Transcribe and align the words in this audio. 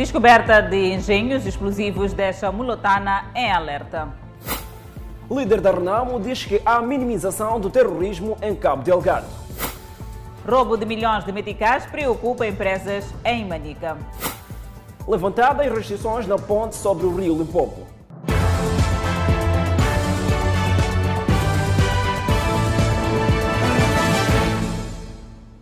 Descoberta 0.00 0.62
de 0.62 0.94
engenhos 0.94 1.44
explosivos 1.44 2.14
deixa 2.14 2.50
Mulotana 2.50 3.26
em 3.34 3.52
alerta. 3.52 4.08
Líder 5.30 5.60
da 5.60 5.72
Renamo 5.72 6.18
diz 6.18 6.42
que 6.42 6.58
há 6.64 6.80
minimização 6.80 7.60
do 7.60 7.68
terrorismo 7.68 8.34
em 8.40 8.54
Cabo 8.54 8.82
Delgado. 8.82 9.26
Roubo 10.48 10.78
de 10.78 10.86
milhões 10.86 11.22
de 11.26 11.32
meticais 11.32 11.84
preocupa 11.84 12.46
empresas 12.46 13.04
em 13.26 13.44
Manica. 13.46 13.98
Levantadas 15.06 15.70
restrições 15.70 16.26
na 16.26 16.38
ponte 16.38 16.76
sobre 16.76 17.04
o 17.04 17.14
rio 17.14 17.36
Limpopo. 17.36 17.86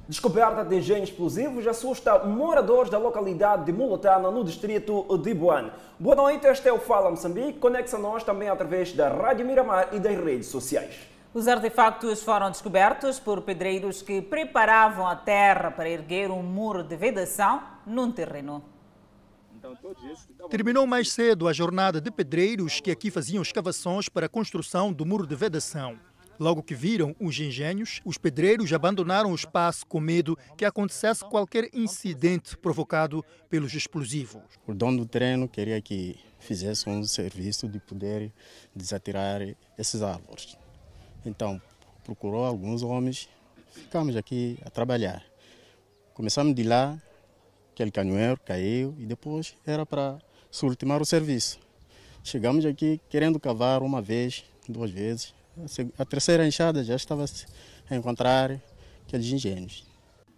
Descoberta 0.08 0.64
de 0.64 0.76
engenhos 0.76 1.10
explosivos 1.10 1.66
assusta 1.66 2.24
moradores 2.24 2.90
da 2.90 2.96
localidade 2.96 3.66
de 3.66 3.72
Mulotana, 3.74 4.30
no 4.30 4.42
distrito 4.42 5.04
de 5.18 5.34
Boane. 5.34 5.70
Boa 5.98 6.16
noite, 6.16 6.46
este 6.46 6.66
é 6.66 6.72
o 6.72 6.78
Fala 6.78 7.10
Moçambique. 7.10 7.58
Conecta 7.58 7.98
nós 7.98 8.24
também 8.24 8.48
através 8.48 8.94
da 8.94 9.10
Rádio 9.10 9.44
Miramar 9.44 9.90
e 9.92 10.00
das 10.00 10.16
redes 10.16 10.46
sociais. 10.46 10.94
Os 11.34 11.46
artefactos 11.46 12.22
foram 12.22 12.50
descobertos 12.50 13.20
por 13.20 13.42
pedreiros 13.42 14.00
que 14.00 14.22
preparavam 14.22 15.06
a 15.06 15.14
terra 15.14 15.70
para 15.70 15.90
erguer 15.90 16.30
um 16.30 16.42
muro 16.42 16.82
de 16.82 16.96
vedação 16.96 17.62
num 17.86 18.10
terreno. 18.10 18.64
Terminou 20.48 20.86
mais 20.86 21.12
cedo 21.12 21.46
a 21.46 21.52
jornada 21.52 22.00
de 22.00 22.10
pedreiros 22.10 22.80
que 22.80 22.90
aqui 22.90 23.10
faziam 23.10 23.42
escavações 23.42 24.08
para 24.08 24.24
a 24.24 24.28
construção 24.28 24.90
do 24.90 25.04
muro 25.04 25.26
de 25.26 25.34
vedação. 25.36 25.98
Logo 26.38 26.62
que 26.62 26.74
viram 26.74 27.16
os 27.18 27.38
engenhos, 27.38 28.00
os 28.04 28.16
pedreiros 28.16 28.72
abandonaram 28.72 29.32
o 29.32 29.34
espaço 29.34 29.84
com 29.86 29.98
medo 29.98 30.38
que 30.56 30.64
acontecesse 30.64 31.24
qualquer 31.24 31.68
incidente 31.74 32.56
provocado 32.56 33.24
pelos 33.50 33.74
explosivos. 33.74 34.42
O 34.66 34.72
dono 34.72 34.98
do 34.98 35.06
terreno 35.06 35.48
queria 35.48 35.80
que 35.82 36.16
fizesse 36.38 36.88
um 36.88 37.02
serviço 37.02 37.68
de 37.68 37.80
poder 37.80 38.32
desatirar 38.74 39.40
esses 39.76 40.00
árvores. 40.00 40.56
Então, 41.26 41.60
procurou 42.04 42.44
alguns 42.44 42.82
homens, 42.82 43.28
ficamos 43.72 44.14
aqui 44.14 44.58
a 44.64 44.70
trabalhar. 44.70 45.24
Começamos 46.14 46.54
de 46.54 46.62
lá, 46.62 46.96
aquele 47.72 47.90
caminhoneiro 47.90 48.38
caiu 48.44 48.94
e 48.96 49.06
depois 49.06 49.56
era 49.66 49.84
para 49.84 50.18
ultimar 50.62 51.02
o 51.02 51.04
serviço. 51.04 51.58
Chegamos 52.22 52.64
aqui 52.64 53.00
querendo 53.08 53.40
cavar 53.40 53.82
uma 53.82 54.00
vez, 54.00 54.44
duas 54.68 54.90
vezes, 54.90 55.34
a 55.98 56.04
terceira 56.04 56.46
enxada 56.46 56.84
já 56.84 56.96
estava 56.96 57.24
a 57.90 57.96
encontrar 57.96 58.60
aqueles 59.06 59.26
engenhos. 59.26 59.88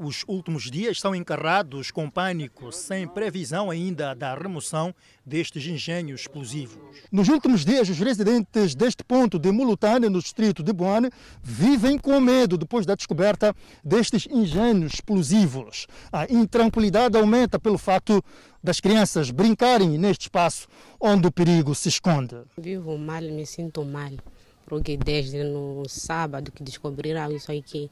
Os 0.03 0.25
últimos 0.27 0.71
dias 0.71 0.99
são 0.99 1.15
encarrados 1.15 1.91
com 1.91 2.09
pânico, 2.09 2.73
sem 2.73 3.07
previsão 3.07 3.71
ainda 3.71 4.15
da 4.15 4.35
remoção 4.35 4.95
destes 5.27 5.67
engenhos 5.67 6.23
explosivos. 6.23 6.81
Nos 7.13 7.29
últimos 7.29 7.67
dias, 7.67 7.87
os 7.87 7.99
residentes 7.99 8.75
deste 8.75 9.05
ponto 9.05 9.39
de 9.39 9.53
Mulutane, 9.53 10.09
no 10.09 10.19
distrito 10.19 10.63
de 10.63 10.73
Boane, 10.73 11.11
vivem 11.43 11.99
com 11.99 12.19
medo 12.19 12.57
depois 12.57 12.87
da 12.87 12.95
descoberta 12.95 13.55
destes 13.85 14.27
engenhos 14.31 14.95
explosivos. 14.95 15.87
A 16.11 16.25
intranquilidade 16.33 17.19
aumenta 17.19 17.59
pelo 17.59 17.77
fato 17.77 18.25
das 18.65 18.81
crianças 18.81 19.31
brincarem 19.31 19.99
neste 19.99 20.23
espaço 20.23 20.67
onde 20.99 21.27
o 21.27 21.31
perigo 21.31 21.75
se 21.75 21.91
esconde. 21.91 22.37
Vivo 22.57 22.97
mal, 22.97 23.21
me 23.21 23.45
sinto 23.45 23.85
mal 23.85 24.13
porque 24.71 24.97
desde 24.97 25.43
no 25.43 25.83
sábado 25.89 26.53
que 26.53 26.63
descobriram 26.63 27.29
isso 27.33 27.51
aqui, 27.51 27.91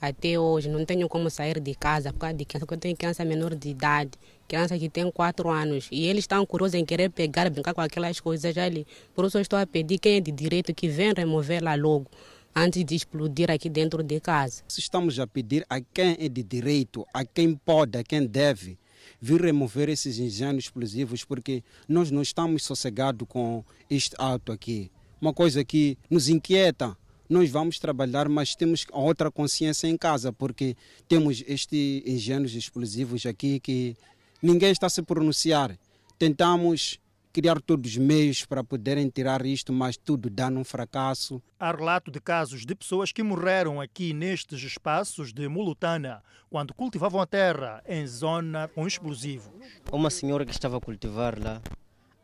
até 0.00 0.38
hoje 0.38 0.68
não 0.68 0.84
tenho 0.84 1.08
como 1.08 1.28
sair 1.28 1.58
de 1.58 1.74
casa 1.74 2.12
por 2.12 2.20
causa 2.20 2.36
de 2.36 2.44
criança, 2.44 2.64
porque 2.64 2.74
eu 2.74 2.78
tenho 2.78 2.96
criança 2.96 3.24
menor 3.24 3.56
de 3.56 3.70
idade, 3.70 4.12
criança 4.46 4.78
que 4.78 4.88
tem 4.88 5.10
4 5.10 5.50
anos, 5.50 5.88
e 5.90 6.06
eles 6.06 6.22
estão 6.22 6.46
curiosos 6.46 6.74
em 6.74 6.84
querer 6.84 7.10
pegar, 7.10 7.50
brincar 7.50 7.74
com 7.74 7.80
aquelas 7.80 8.20
coisas 8.20 8.56
ali. 8.56 8.86
Por 9.12 9.24
isso 9.24 9.36
eu 9.36 9.42
estou 9.42 9.58
a 9.58 9.66
pedir 9.66 9.98
quem 9.98 10.18
é 10.18 10.20
de 10.20 10.30
direito 10.30 10.72
que 10.72 10.86
venha 10.86 11.12
removê-la 11.12 11.74
logo 11.74 12.06
antes 12.54 12.84
de 12.84 12.94
explodir 12.94 13.50
aqui 13.50 13.68
dentro 13.68 14.00
de 14.00 14.20
casa. 14.20 14.62
Estamos 14.68 15.18
a 15.18 15.26
pedir 15.26 15.66
a 15.68 15.80
quem 15.80 16.16
é 16.20 16.28
de 16.28 16.44
direito, 16.44 17.04
a 17.12 17.24
quem 17.24 17.56
pode, 17.56 17.98
a 17.98 18.04
quem 18.04 18.24
deve, 18.24 18.78
vir 19.20 19.40
remover 19.40 19.88
esses 19.88 20.20
engenhos 20.20 20.66
explosivos, 20.66 21.24
porque 21.24 21.64
nós 21.88 22.12
não 22.12 22.22
estamos 22.22 22.62
sossegados 22.62 23.26
com 23.28 23.64
este 23.90 24.14
ato 24.16 24.52
aqui 24.52 24.88
uma 25.22 25.32
coisa 25.32 25.64
que 25.64 25.96
nos 26.10 26.28
inquieta. 26.28 26.96
Nós 27.28 27.48
vamos 27.48 27.78
trabalhar, 27.78 28.28
mas 28.28 28.56
temos 28.56 28.84
outra 28.90 29.30
consciência 29.30 29.86
em 29.86 29.96
casa, 29.96 30.32
porque 30.32 30.76
temos 31.06 31.44
estes 31.46 32.02
engenhos 32.04 32.54
explosivos 32.56 33.24
aqui 33.24 33.60
que 33.60 33.96
ninguém 34.42 34.72
está 34.72 34.88
a 34.88 34.90
se 34.90 35.00
pronunciar. 35.00 35.78
Tentamos 36.18 36.98
criar 37.32 37.60
todos 37.62 37.92
os 37.92 37.96
meios 37.96 38.44
para 38.44 38.64
poderem 38.64 39.08
tirar 39.08 39.46
isto, 39.46 39.72
mas 39.72 39.96
tudo 39.96 40.28
dá 40.28 40.50
num 40.50 40.64
fracasso. 40.64 41.40
Há 41.58 41.70
relato 41.70 42.10
de 42.10 42.20
casos 42.20 42.66
de 42.66 42.74
pessoas 42.74 43.12
que 43.12 43.22
morreram 43.22 43.80
aqui 43.80 44.12
nestes 44.12 44.60
espaços 44.60 45.32
de 45.32 45.46
Mulutana, 45.48 46.20
quando 46.50 46.74
cultivavam 46.74 47.20
a 47.20 47.26
terra 47.26 47.80
em 47.86 48.06
zona 48.06 48.68
com 48.74 48.86
explosivos. 48.86 49.52
Uma 49.90 50.10
senhora 50.10 50.44
que 50.44 50.52
estava 50.52 50.76
a 50.76 50.80
cultivar 50.80 51.40
lá 51.40 51.62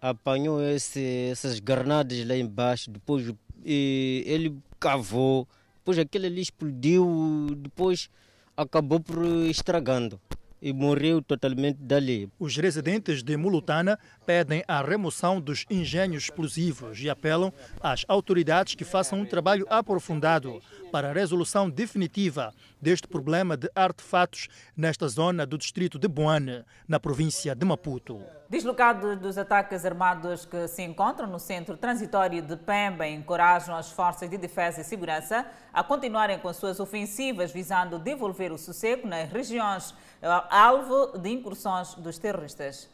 apanhou 0.00 0.62
esse, 0.62 1.28
essas 1.30 1.58
granadas 1.60 2.26
lá 2.26 2.36
embaixo, 2.36 2.90
depois 2.90 3.34
ele 3.64 4.56
cavou, 4.78 5.46
depois 5.78 5.98
aquele 5.98 6.26
ali 6.26 6.40
explodiu, 6.40 7.54
depois 7.56 8.08
acabou 8.56 9.00
por 9.00 9.24
estragando 9.48 10.20
e 10.60 10.72
morreu 10.72 11.22
totalmente 11.22 11.78
dali. 11.78 12.30
Os 12.38 12.56
residentes 12.56 13.22
de 13.22 13.36
Mulutana 13.36 13.98
pedem 14.26 14.62
a 14.66 14.82
remoção 14.82 15.40
dos 15.40 15.64
engenhos 15.70 16.24
explosivos 16.24 17.00
e 17.00 17.08
apelam 17.08 17.52
às 17.80 18.04
autoridades 18.08 18.74
que 18.74 18.84
façam 18.84 19.20
um 19.20 19.26
trabalho 19.26 19.66
aprofundado 19.70 20.60
para 20.90 21.10
a 21.10 21.12
resolução 21.12 21.68
definitiva 21.68 22.52
deste 22.80 23.06
problema 23.06 23.56
de 23.56 23.70
artefatos 23.74 24.48
nesta 24.76 25.08
zona 25.08 25.44
do 25.44 25.58
distrito 25.58 25.98
de 25.98 26.08
Boane, 26.08 26.64
na 26.86 26.98
província 26.98 27.54
de 27.54 27.64
Maputo. 27.64 28.20
Deslocados 28.48 29.18
dos 29.18 29.36
ataques 29.36 29.84
armados 29.84 30.46
que 30.46 30.66
se 30.68 30.82
encontram 30.82 31.26
no 31.26 31.38
centro 31.38 31.76
transitório 31.76 32.40
de 32.40 32.56
Pemba 32.56 33.06
encorajam 33.06 33.76
as 33.76 33.92
forças 33.92 34.30
de 34.30 34.38
defesa 34.38 34.80
e 34.80 34.84
segurança 34.84 35.46
a 35.70 35.84
continuarem 35.84 36.38
com 36.38 36.50
suas 36.54 36.80
ofensivas 36.80 37.52
visando 37.52 37.98
devolver 37.98 38.50
o 38.50 38.56
sossego 38.56 39.06
nas 39.06 39.30
regiões 39.30 39.94
alvo 40.22 41.18
de 41.18 41.30
incursões 41.30 41.94
dos 41.94 42.18
terroristas. 42.18 42.88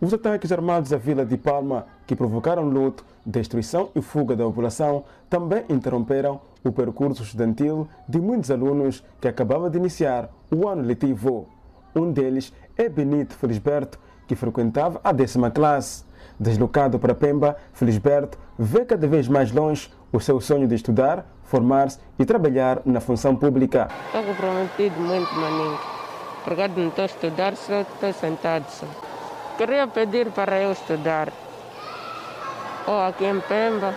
Os 0.00 0.14
ataques 0.14 0.52
armados 0.52 0.92
à 0.92 0.96
vila 0.96 1.26
de 1.26 1.36
Palma, 1.36 1.86
que 2.06 2.14
provocaram 2.14 2.68
luto, 2.68 3.04
destruição 3.26 3.90
e 3.96 4.00
fuga 4.00 4.36
da 4.36 4.44
população, 4.44 5.04
também 5.28 5.64
interromperam 5.68 6.40
o 6.64 6.70
percurso 6.70 7.24
estudantil 7.24 7.88
de 8.08 8.20
muitos 8.20 8.50
alunos 8.50 9.02
que 9.20 9.26
acabavam 9.26 9.68
de 9.68 9.76
iniciar 9.76 10.30
o 10.52 10.68
ano 10.68 10.82
letivo. 10.82 11.48
Um 11.96 12.12
deles 12.12 12.52
é 12.76 12.88
Benito 12.88 13.34
Felisberto, 13.34 13.98
que 14.28 14.36
frequentava 14.36 15.00
a 15.02 15.10
décima 15.10 15.50
classe. 15.50 16.04
Deslocado 16.38 16.98
para 17.00 17.14
Pemba, 17.14 17.56
Felisberto 17.72 18.38
vê 18.56 18.84
cada 18.84 19.08
vez 19.08 19.26
mais 19.26 19.50
longe 19.50 19.90
o 20.12 20.20
seu 20.20 20.40
sonho 20.40 20.68
de 20.68 20.76
estudar, 20.76 21.26
formar-se 21.42 21.98
e 22.16 22.24
trabalhar 22.24 22.82
na 22.84 23.00
função 23.00 23.34
pública. 23.34 23.88
Estou 24.06 24.22
comprometido 24.22 25.00
muito, 25.00 25.34
maninho. 25.34 25.97
Porque 26.48 26.66
não 26.66 26.88
estou 26.88 27.02
a 27.02 27.06
estudar, 27.06 27.54
só 27.56 27.82
estou 27.82 28.10
sentado. 28.10 28.64
Só. 28.70 28.86
Queria 29.58 29.86
pedir 29.86 30.30
para 30.30 30.58
eu 30.58 30.72
estudar, 30.72 31.28
ou 32.86 33.02
aqui 33.02 33.26
em 33.26 33.38
Pemba, 33.40 33.94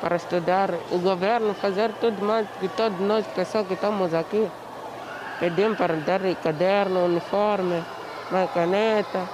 para 0.00 0.16
estudar, 0.16 0.70
o 0.90 0.98
governo 0.98 1.52
fazer 1.52 1.92
tudo 2.00 2.24
mais 2.24 2.48
que 2.58 2.68
todos 2.68 2.98
nós, 3.00 3.26
pessoas 3.26 3.66
que 3.66 3.74
estamos 3.74 4.14
aqui, 4.14 4.48
pedimos 5.38 5.76
para 5.76 5.94
dar 5.96 6.20
caderno, 6.42 7.04
uniforme, 7.04 7.84
uma 8.30 8.46
caneta, 8.46 9.28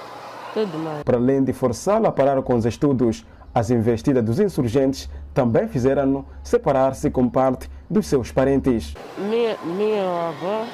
tudo 0.53 0.77
mais. 0.77 1.03
Para 1.03 1.17
além 1.17 1.45
de 1.45 1.53
forçá-lo 1.53 2.07
a 2.07 2.11
parar 2.11 2.41
com 2.41 2.55
os 2.55 2.65
estudos, 2.65 3.25
as 3.55 3.71
investidas 3.71 4.25
dos 4.25 4.41
insurgentes 4.41 5.09
também 5.33 5.69
fizeram-no 5.69 6.25
separar-se 6.43 7.09
com 7.09 7.29
parte 7.29 7.71
dos 7.89 8.07
seus 8.07 8.29
parentes. 8.29 8.93
Minha, 9.17 9.55
minha 9.63 10.27
avó 10.27 10.65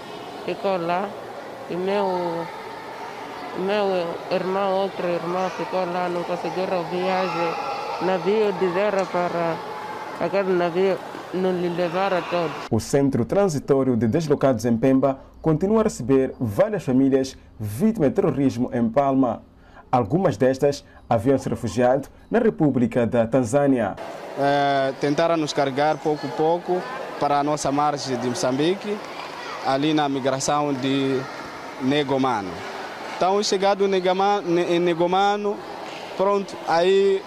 ficou 0.44 0.77
lá 0.77 1.07
e 1.69 1.75
meu 1.75 2.46
meu 3.60 4.08
irmão, 4.31 4.84
outro 4.84 5.08
irmão 5.08 5.50
ficou 5.50 5.84
lá, 5.92 6.08
não 6.08 6.24
conseguiram 6.24 6.84
viagem. 6.86 7.56
Navio 8.04 8.54
disseram 8.54 9.06
para 9.08 9.56
aquele 10.19 10.54
navio 10.54 10.98
não 11.34 11.52
lhe 11.52 11.69
levar 11.69 12.14
a 12.14 12.22
todos. 12.22 12.68
O 12.69 12.80
Centro 12.80 13.25
Transitório 13.25 13.96
de 13.98 14.08
Deslocados 14.08 14.66
em 14.66 14.78
Pemba 14.78 15.19
continua 15.42 15.81
a 15.81 15.84
receber 15.84 16.34
várias 16.40 16.84
famílias 16.84 17.36
vítimas 17.60 18.10
de 18.10 18.16
terrorismo 18.16 18.69
em 18.74 18.88
Palma. 18.90 19.42
Algumas 19.92 20.38
destas 20.38 20.84
haviam 21.10 21.38
se 21.38 21.50
refugiado 21.50 22.10
na 22.30 22.40
República 22.40 23.08
da 23.08 23.25
Tanzânia. 23.25 23.96
É, 24.40 24.94
tentaram 25.00 25.38
nos 25.38 25.54
carregar 25.54 25.98
pouco 25.98 26.28
a 26.28 26.30
pouco 26.31 26.81
para 27.19 27.40
a 27.40 27.44
nossa 27.44 27.72
margem 27.72 28.18
de 28.18 28.28
Moçambique, 28.28 28.98
ali 29.66 29.94
na 29.94 30.08
migração 30.08 30.74
de 30.74 31.19
Negomano. 31.81 32.51
Então, 33.15 33.41
chegado 33.41 33.85
em 33.85 34.79
Negomano, 34.79 35.57
pronto, 36.15 36.56
aí 36.68 37.21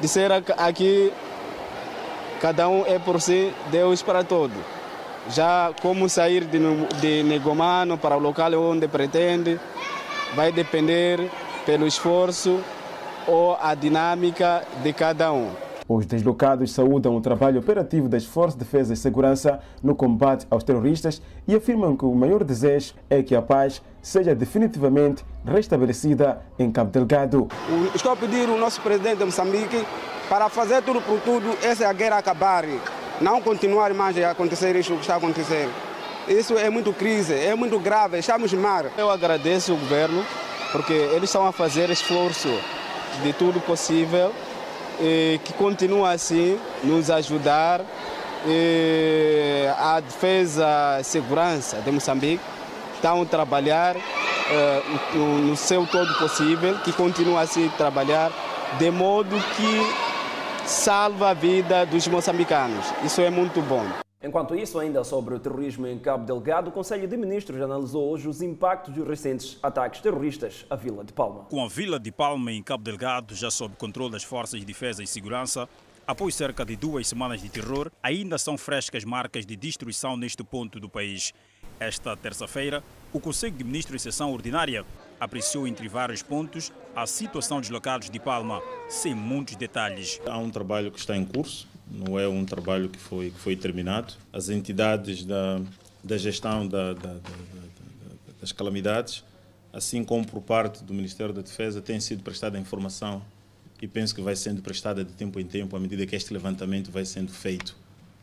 disseram 0.00 0.42
aqui 0.56 1.12
cada 2.40 2.68
um 2.68 2.84
é 2.86 2.98
por 2.98 3.20
si, 3.20 3.52
Deus 3.70 4.02
para 4.02 4.22
todos. 4.22 4.56
Já 5.30 5.72
como 5.80 6.08
sair 6.08 6.44
de, 6.44 6.58
de 7.00 7.22
Negomano 7.22 7.96
para 7.96 8.16
o 8.16 8.20
local 8.20 8.52
onde 8.54 8.86
pretende, 8.86 9.58
vai 10.34 10.52
depender 10.52 11.30
pelo 11.64 11.86
esforço 11.86 12.60
ou 13.26 13.56
a 13.60 13.74
dinâmica 13.74 14.62
de 14.82 14.92
cada 14.92 15.32
um. 15.32 15.63
Os 15.86 16.06
deslocados 16.06 16.72
saúdam 16.72 17.14
o 17.14 17.20
trabalho 17.20 17.60
operativo 17.60 18.08
das 18.08 18.24
Forças 18.24 18.54
de 18.54 18.64
Defesa 18.64 18.94
e 18.94 18.96
Segurança 18.96 19.60
no 19.82 19.94
combate 19.94 20.46
aos 20.50 20.64
terroristas 20.64 21.20
e 21.46 21.54
afirmam 21.54 21.94
que 21.94 22.06
o 22.06 22.14
maior 22.14 22.42
desejo 22.42 22.94
é 23.10 23.22
que 23.22 23.36
a 23.36 23.42
paz 23.42 23.82
seja 24.00 24.34
definitivamente 24.34 25.24
restabelecida 25.44 26.40
em 26.58 26.72
Cabo 26.72 26.90
Delgado. 26.90 27.48
Estou 27.94 28.12
a 28.12 28.16
pedir 28.16 28.48
ao 28.48 28.56
nosso 28.56 28.80
presidente 28.80 29.18
de 29.18 29.24
Moçambique 29.26 29.84
para 30.28 30.48
fazer 30.48 30.82
tudo 30.82 31.02
por 31.02 31.20
tudo, 31.20 31.54
essa 31.62 31.92
guerra 31.92 32.16
acabar, 32.16 32.64
não 33.20 33.42
continuar 33.42 33.92
mais 33.92 34.16
a 34.18 34.30
acontecer 34.30 34.74
isso 34.76 34.94
que 34.94 35.00
está 35.02 35.14
a 35.14 35.18
acontecer. 35.18 35.68
Isso 36.26 36.56
é 36.56 36.70
muito 36.70 36.94
crise, 36.94 37.34
é 37.34 37.54
muito 37.54 37.78
grave, 37.78 38.18
estamos 38.18 38.50
mal. 38.54 38.86
Eu 38.96 39.10
agradeço 39.10 39.74
o 39.74 39.76
governo 39.76 40.24
porque 40.72 40.94
eles 40.94 41.24
estão 41.24 41.46
a 41.46 41.52
fazer 41.52 41.90
esforço 41.90 42.48
de 43.22 43.34
tudo 43.34 43.60
possível 43.60 44.32
que 45.44 45.52
continua 45.54 46.12
assim 46.12 46.58
nos 46.82 47.10
ajudar 47.10 47.80
a 49.78 50.00
defesa 50.00 50.98
e 51.00 51.04
segurança 51.04 51.78
de 51.78 51.90
Moçambique 51.90 52.40
estão 53.04 53.22
a 53.22 53.26
trabalhar 53.26 53.96
eh, 53.96 54.82
no, 55.14 55.38
no 55.38 55.56
seu 55.56 55.86
todo 55.86 56.12
possível, 56.14 56.78
que 56.78 56.92
continua 56.92 57.42
assim 57.42 57.66
a 57.66 57.76
trabalhar 57.76 58.32
de 58.78 58.90
modo 58.90 59.36
que 59.56 60.66
salva 60.66 61.30
a 61.30 61.34
vida 61.34 61.84
dos 61.84 62.06
moçambicanos. 62.08 62.86
Isso 63.02 63.20
é 63.20 63.30
muito 63.30 63.60
bom. 63.60 64.03
Enquanto 64.24 64.54
isso, 64.54 64.78
ainda 64.78 65.04
sobre 65.04 65.34
o 65.34 65.38
terrorismo 65.38 65.86
em 65.86 65.98
Cabo 65.98 66.24
Delgado, 66.24 66.70
o 66.70 66.72
Conselho 66.72 67.06
de 67.06 67.14
Ministros 67.14 67.60
analisou 67.60 68.08
hoje 68.08 68.26
os 68.26 68.40
impactos 68.40 68.94
dos 68.94 69.06
recentes 69.06 69.58
ataques 69.62 70.00
terroristas 70.00 70.64
à 70.70 70.76
Vila 70.76 71.04
de 71.04 71.12
Palma. 71.12 71.44
Com 71.50 71.62
a 71.62 71.68
Vila 71.68 72.00
de 72.00 72.10
Palma 72.10 72.50
em 72.50 72.62
Cabo 72.62 72.82
Delgado 72.82 73.34
já 73.34 73.50
sob 73.50 73.76
controle 73.76 74.12
das 74.12 74.24
Forças 74.24 74.58
de 74.60 74.64
Defesa 74.64 75.02
e 75.02 75.06
Segurança, 75.06 75.68
após 76.06 76.34
cerca 76.34 76.64
de 76.64 76.74
duas 76.74 77.06
semanas 77.06 77.42
de 77.42 77.50
terror, 77.50 77.92
ainda 78.02 78.38
são 78.38 78.56
frescas 78.56 79.04
marcas 79.04 79.44
de 79.44 79.56
destruição 79.56 80.16
neste 80.16 80.42
ponto 80.42 80.80
do 80.80 80.88
país. 80.88 81.34
Esta 81.78 82.16
terça-feira, 82.16 82.82
o 83.12 83.20
Conselho 83.20 83.52
de 83.52 83.62
Ministros 83.62 84.00
em 84.00 84.10
sessão 84.10 84.32
ordinária 84.32 84.86
apreciou 85.20 85.68
entre 85.68 85.86
vários 85.86 86.22
pontos 86.22 86.72
a 86.96 87.06
situação 87.06 87.60
dos 87.60 87.68
locados 87.68 88.08
de 88.08 88.18
Palma, 88.18 88.62
sem 88.88 89.14
muitos 89.14 89.56
detalhes. 89.56 90.18
Há 90.26 90.38
um 90.38 90.48
trabalho 90.48 90.90
que 90.90 90.98
está 90.98 91.14
em 91.14 91.26
curso 91.26 91.73
não 91.90 92.18
é 92.18 92.26
um 92.26 92.44
trabalho 92.44 92.88
que 92.88 92.98
foi, 92.98 93.30
que 93.30 93.38
foi 93.38 93.56
terminado. 93.56 94.14
As 94.32 94.48
entidades 94.48 95.24
da, 95.24 95.60
da 96.02 96.18
gestão 96.18 96.66
da, 96.66 96.94
da, 96.94 97.16
das 98.40 98.52
calamidades, 98.52 99.24
assim 99.72 100.04
como 100.04 100.26
por 100.26 100.40
parte 100.40 100.82
do 100.84 100.94
Ministério 100.94 101.32
da 101.32 101.42
Defesa, 101.42 101.80
tem 101.80 102.00
sido 102.00 102.22
prestada 102.22 102.58
informação 102.58 103.22
e 103.84 103.88
penso 103.88 104.14
que 104.14 104.22
vai 104.22 104.34
sendo 104.34 104.62
prestada 104.62 105.04
de 105.04 105.12
tempo 105.12 105.38
em 105.38 105.44
tempo 105.44 105.76
à 105.76 105.80
medida 105.80 106.06
que 106.06 106.16
este 106.16 106.32
levantamento 106.32 106.90
vai 106.90 107.04
sendo 107.04 107.30
feito 107.30 107.76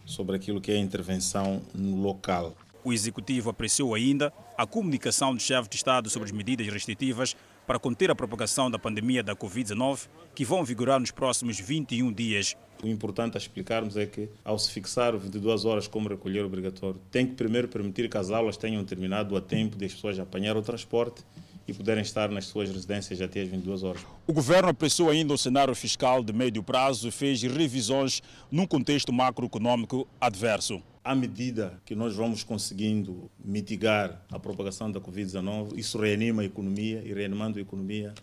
sobre 0.06 0.36
aquilo 0.36 0.60
que 0.60 0.72
é 0.72 0.76
a 0.76 0.80
intervenção 0.80 1.62
no 1.74 2.02
local. 2.02 2.56
O 2.84 2.92
Executivo 2.92 3.52
apreciou 3.52 3.94
ainda 3.94 4.34
a 4.58 4.66
comunicação 4.66 5.36
do 5.36 5.40
chefe 5.40 5.70
de 5.70 5.76
Estado 5.76 6.10
sobre 6.10 6.28
as 6.28 6.32
medidas 6.32 6.68
restritivas 6.68 7.36
para 7.68 7.78
conter 7.78 8.10
a 8.10 8.16
propagação 8.16 8.72
da 8.72 8.80
pandemia 8.80 9.22
da 9.22 9.36
Covid-19, 9.36 10.08
que 10.34 10.44
vão 10.44 10.64
vigorar 10.64 11.00
nos 11.00 11.12
próximos 11.12 11.60
21 11.60 12.12
dias. 12.12 12.58
O 12.84 12.88
importante 12.88 13.38
a 13.38 13.40
explicarmos 13.40 13.96
é 13.96 14.08
que, 14.08 14.28
ao 14.44 14.58
se 14.58 14.72
fixar 14.72 15.16
22 15.16 15.66
horas 15.66 15.88
como 15.88 16.10
recolher 16.10 16.44
obrigatório, 16.44 17.00
tem 17.12 17.28
que 17.28 17.34
primeiro 17.34 17.68
permitir 17.68 18.10
que 18.10 18.18
as 18.18 18.32
aulas 18.32 18.58
tenham 18.58 18.84
terminado 18.84 19.38
a 19.38 19.42
tempo 19.42 19.78
de 19.78 19.86
as 19.86 19.94
pessoas 19.94 20.18
apanhar 20.18 20.58
o 20.58 20.64
transporte 20.64 21.24
e 21.68 21.74
puderem 21.74 22.02
estar 22.02 22.30
nas 22.30 22.46
suas 22.46 22.70
residências 22.70 23.22
até 23.22 23.42
as 23.42 23.50
22 23.50 23.84
horas. 23.84 24.02
O 24.26 24.34
governo 24.34 24.70
apreciou 24.70 25.10
ainda 25.10 25.34
o 25.34 25.38
cenário 25.38 25.76
fiscal 25.76 26.24
de 26.24 26.34
médio 26.34 26.64
prazo 26.64 27.08
e 27.08 27.12
fez 27.12 27.42
revisões 27.44 28.22
num 28.50 28.66
contexto 28.66 29.14
macroeconômico 29.14 30.08
adverso. 30.20 30.82
À 31.04 31.16
medida 31.16 31.80
que 31.86 31.96
nós 31.96 32.16
vamos 32.16 32.44
conseguindo 32.44 33.30
mitigar 33.44 34.24
a 34.32 34.40
propagação 34.40 34.92
da 34.92 35.00
Covid-19, 35.00 35.78
isso 35.78 36.00
reanima 36.00 36.42
a 36.42 36.46
economia 36.46 37.02
e 37.04 37.14
reanimando 37.14 37.58
a 37.58 37.62
economia, 37.62 38.14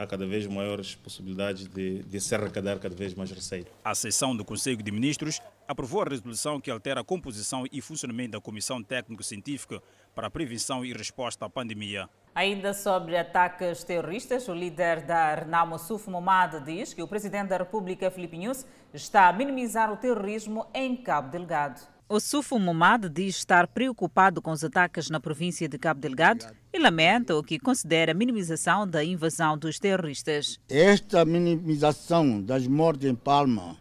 há 0.00 0.06
cada 0.06 0.26
vez 0.26 0.46
maiores 0.46 0.94
possibilidades 0.94 1.68
de, 1.68 2.02
de 2.02 2.20
se 2.20 2.34
arrecadar 2.34 2.78
cada 2.78 2.94
vez 2.94 3.14
mais 3.14 3.30
receita. 3.30 3.70
A 3.84 3.94
sessão 3.94 4.34
do 4.34 4.42
Conselho 4.42 4.82
de 4.82 4.90
Ministros 4.90 5.42
aprovou 5.68 6.00
a 6.00 6.06
resolução 6.06 6.58
que 6.58 6.70
altera 6.70 7.02
a 7.02 7.04
composição 7.04 7.64
e 7.70 7.82
funcionamento 7.82 8.32
da 8.32 8.40
Comissão 8.40 8.82
Técnico-Científica 8.82 9.82
para 10.14 10.28
a 10.28 10.30
Prevenção 10.30 10.82
e 10.84 10.92
Resposta 10.94 11.44
à 11.44 11.50
Pandemia. 11.50 12.08
Ainda 12.34 12.72
sobre 12.72 13.16
ataques 13.18 13.84
terroristas, 13.84 14.48
o 14.48 14.54
líder 14.54 15.02
da 15.02 15.34
Renamo 15.34 15.78
Suf 15.78 16.08
Momad 16.08 16.64
diz 16.64 16.94
que 16.94 17.02
o 17.02 17.08
presidente 17.08 17.48
da 17.48 17.58
República, 17.58 18.10
Filipe 18.10 18.38
Nunes, 18.38 18.66
está 18.94 19.28
a 19.28 19.32
minimizar 19.34 19.92
o 19.92 19.98
terrorismo 19.98 20.66
em 20.72 20.96
Cabo 20.96 21.30
Delgado. 21.30 21.80
O 22.12 22.18
Sufo 22.18 22.58
Momad 22.58 23.08
diz 23.08 23.36
estar 23.36 23.68
preocupado 23.68 24.42
com 24.42 24.50
os 24.50 24.64
ataques 24.64 25.08
na 25.08 25.20
província 25.20 25.68
de 25.68 25.78
Cabo 25.78 26.00
Delgado 26.00 26.44
e 26.72 26.76
lamenta 26.80 27.36
o 27.36 27.42
que 27.44 27.56
considera 27.56 28.12
minimização 28.12 28.84
da 28.84 29.04
invasão 29.04 29.56
dos 29.56 29.78
terroristas. 29.78 30.58
Esta 30.68 31.24
minimização 31.24 32.42
das 32.42 32.66
mortes 32.66 33.08
em 33.08 33.14
Palma 33.14 33.76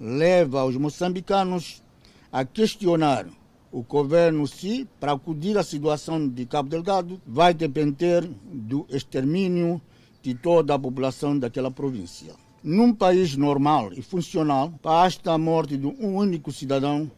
leva 0.00 0.64
os 0.64 0.78
moçambicanos 0.78 1.82
a 2.32 2.42
questionar 2.42 3.26
o 3.70 3.82
governo 3.82 4.46
se, 4.46 4.88
para 4.98 5.12
acudir 5.12 5.58
à 5.58 5.62
situação 5.62 6.26
de 6.26 6.46
Cabo 6.46 6.70
Delgado, 6.70 7.20
vai 7.26 7.52
depender 7.52 8.26
do 8.50 8.86
extermínio 8.88 9.78
de 10.22 10.34
toda 10.34 10.72
a 10.72 10.78
população 10.78 11.38
daquela 11.38 11.70
província. 11.70 12.32
Num 12.62 12.94
país 12.94 13.36
normal 13.36 13.92
e 13.92 14.00
funcional, 14.00 14.72
basta 14.82 15.32
a 15.32 15.36
morte 15.36 15.76
de 15.76 15.86
um 15.86 16.16
único 16.16 16.50
cidadão 16.50 17.10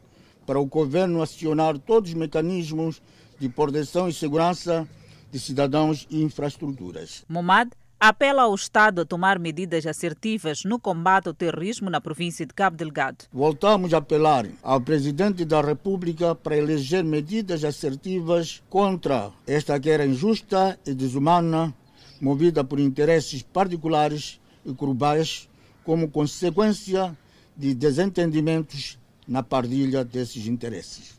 para 0.46 0.60
o 0.60 0.66
governo 0.66 1.20
acionar 1.20 1.78
todos 1.78 2.10
os 2.10 2.16
mecanismos 2.16 3.02
de 3.38 3.48
proteção 3.48 4.08
e 4.08 4.12
segurança 4.12 4.88
de 5.31 5.38
cidadãos 5.38 6.06
e 6.08 6.22
infraestruturas. 6.22 7.25
Momad 7.28 7.70
apela 7.98 8.43
ao 8.43 8.55
Estado 8.55 9.00
a 9.00 9.05
tomar 9.05 9.38
medidas 9.38 9.86
assertivas 9.86 10.65
no 10.65 10.79
combate 10.79 11.29
ao 11.29 11.34
terrorismo 11.34 11.91
na 11.91 12.00
província 12.00 12.46
de 12.46 12.55
Cabo 12.55 12.76
Delgado. 12.76 13.24
Voltamos 13.32 13.93
a 13.94 13.98
apelar 13.98 14.46
ao 14.62 14.81
Presidente 14.81 15.44
da 15.44 15.60
República 15.60 16.34
para 16.34 16.56
eleger 16.56 17.03
medidas 17.03 17.65
assertivas 17.65 18.62
contra 18.69 19.32
esta 19.46 19.76
guerra 19.79 20.06
injusta 20.06 20.79
e 20.86 20.94
desumana, 20.94 21.74
movida 22.20 22.62
por 22.62 22.79
interesses 22.79 23.43
particulares 23.43 24.41
e 24.65 24.72
globais, 24.72 25.48
como 25.84 26.08
consequência 26.08 27.17
de 27.56 27.74
desentendimentos 27.74 28.98
na 29.26 29.42
partilha 29.42 30.04
desses 30.04 30.46
interesses. 30.46 31.14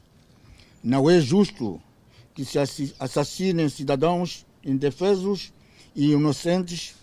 Não 0.83 1.09
é 1.09 1.19
justo 1.19 1.81
que 2.33 2.45
se 2.45 2.59
assassinem 2.99 3.67
cidadãos 3.67 4.45
indefesos 4.63 5.51
e 5.95 6.11
inocentes 6.11 6.95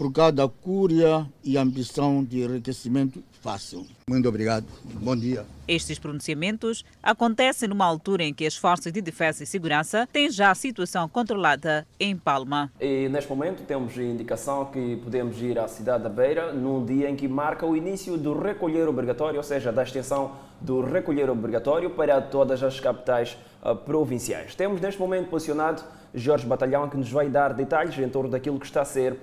por 0.00 0.10
causa 0.10 0.32
da 0.32 0.48
cúria 0.48 1.26
e 1.44 1.58
ambição 1.58 2.24
de 2.24 2.42
enriquecimento 2.42 3.22
fácil. 3.42 3.86
Muito 4.08 4.26
obrigado. 4.26 4.64
Bom 4.94 5.14
dia. 5.14 5.44
Estes 5.68 5.98
pronunciamentos 5.98 6.86
acontecem 7.02 7.68
numa 7.68 7.84
altura 7.84 8.24
em 8.24 8.32
que 8.32 8.46
as 8.46 8.56
forças 8.56 8.94
de 8.94 9.02
defesa 9.02 9.44
e 9.44 9.46
segurança 9.46 10.08
têm 10.10 10.30
já 10.30 10.50
a 10.50 10.54
situação 10.54 11.06
controlada 11.06 11.86
em 12.00 12.16
Palma. 12.16 12.72
E 12.80 13.10
neste 13.10 13.28
momento 13.28 13.62
temos 13.64 13.98
a 13.98 14.02
indicação 14.02 14.64
que 14.64 14.96
podemos 15.04 15.38
ir 15.42 15.58
à 15.58 15.68
cidade 15.68 16.02
da 16.02 16.08
Beira 16.08 16.50
num 16.50 16.82
dia 16.82 17.10
em 17.10 17.14
que 17.14 17.28
marca 17.28 17.66
o 17.66 17.76
início 17.76 18.16
do 18.16 18.32
recolher 18.32 18.88
obrigatório, 18.88 19.36
ou 19.36 19.44
seja, 19.44 19.70
da 19.70 19.82
extensão 19.82 20.32
do 20.62 20.80
recolher 20.80 21.28
obrigatório 21.28 21.90
para 21.90 22.22
todas 22.22 22.62
as 22.62 22.80
capitais 22.80 23.36
uh, 23.62 23.76
provinciais. 23.76 24.54
Temos 24.54 24.80
neste 24.80 24.98
momento 24.98 25.28
posicionado 25.28 25.82
Jorge 26.14 26.46
Batalhão 26.46 26.88
que 26.88 26.96
nos 26.96 27.10
vai 27.10 27.28
dar 27.28 27.52
detalhes 27.52 27.98
em 27.98 28.08
torno 28.08 28.30
daquilo 28.30 28.58
que 28.58 28.64
está 28.64 28.80
a 28.80 28.86
ser 28.86 29.18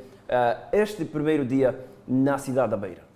este 0.72 1.06
primeiro 1.06 1.46
dia 1.46 1.80
na 2.08 2.38
cidade 2.38 2.72
da 2.72 2.78
Beira. 2.78 3.08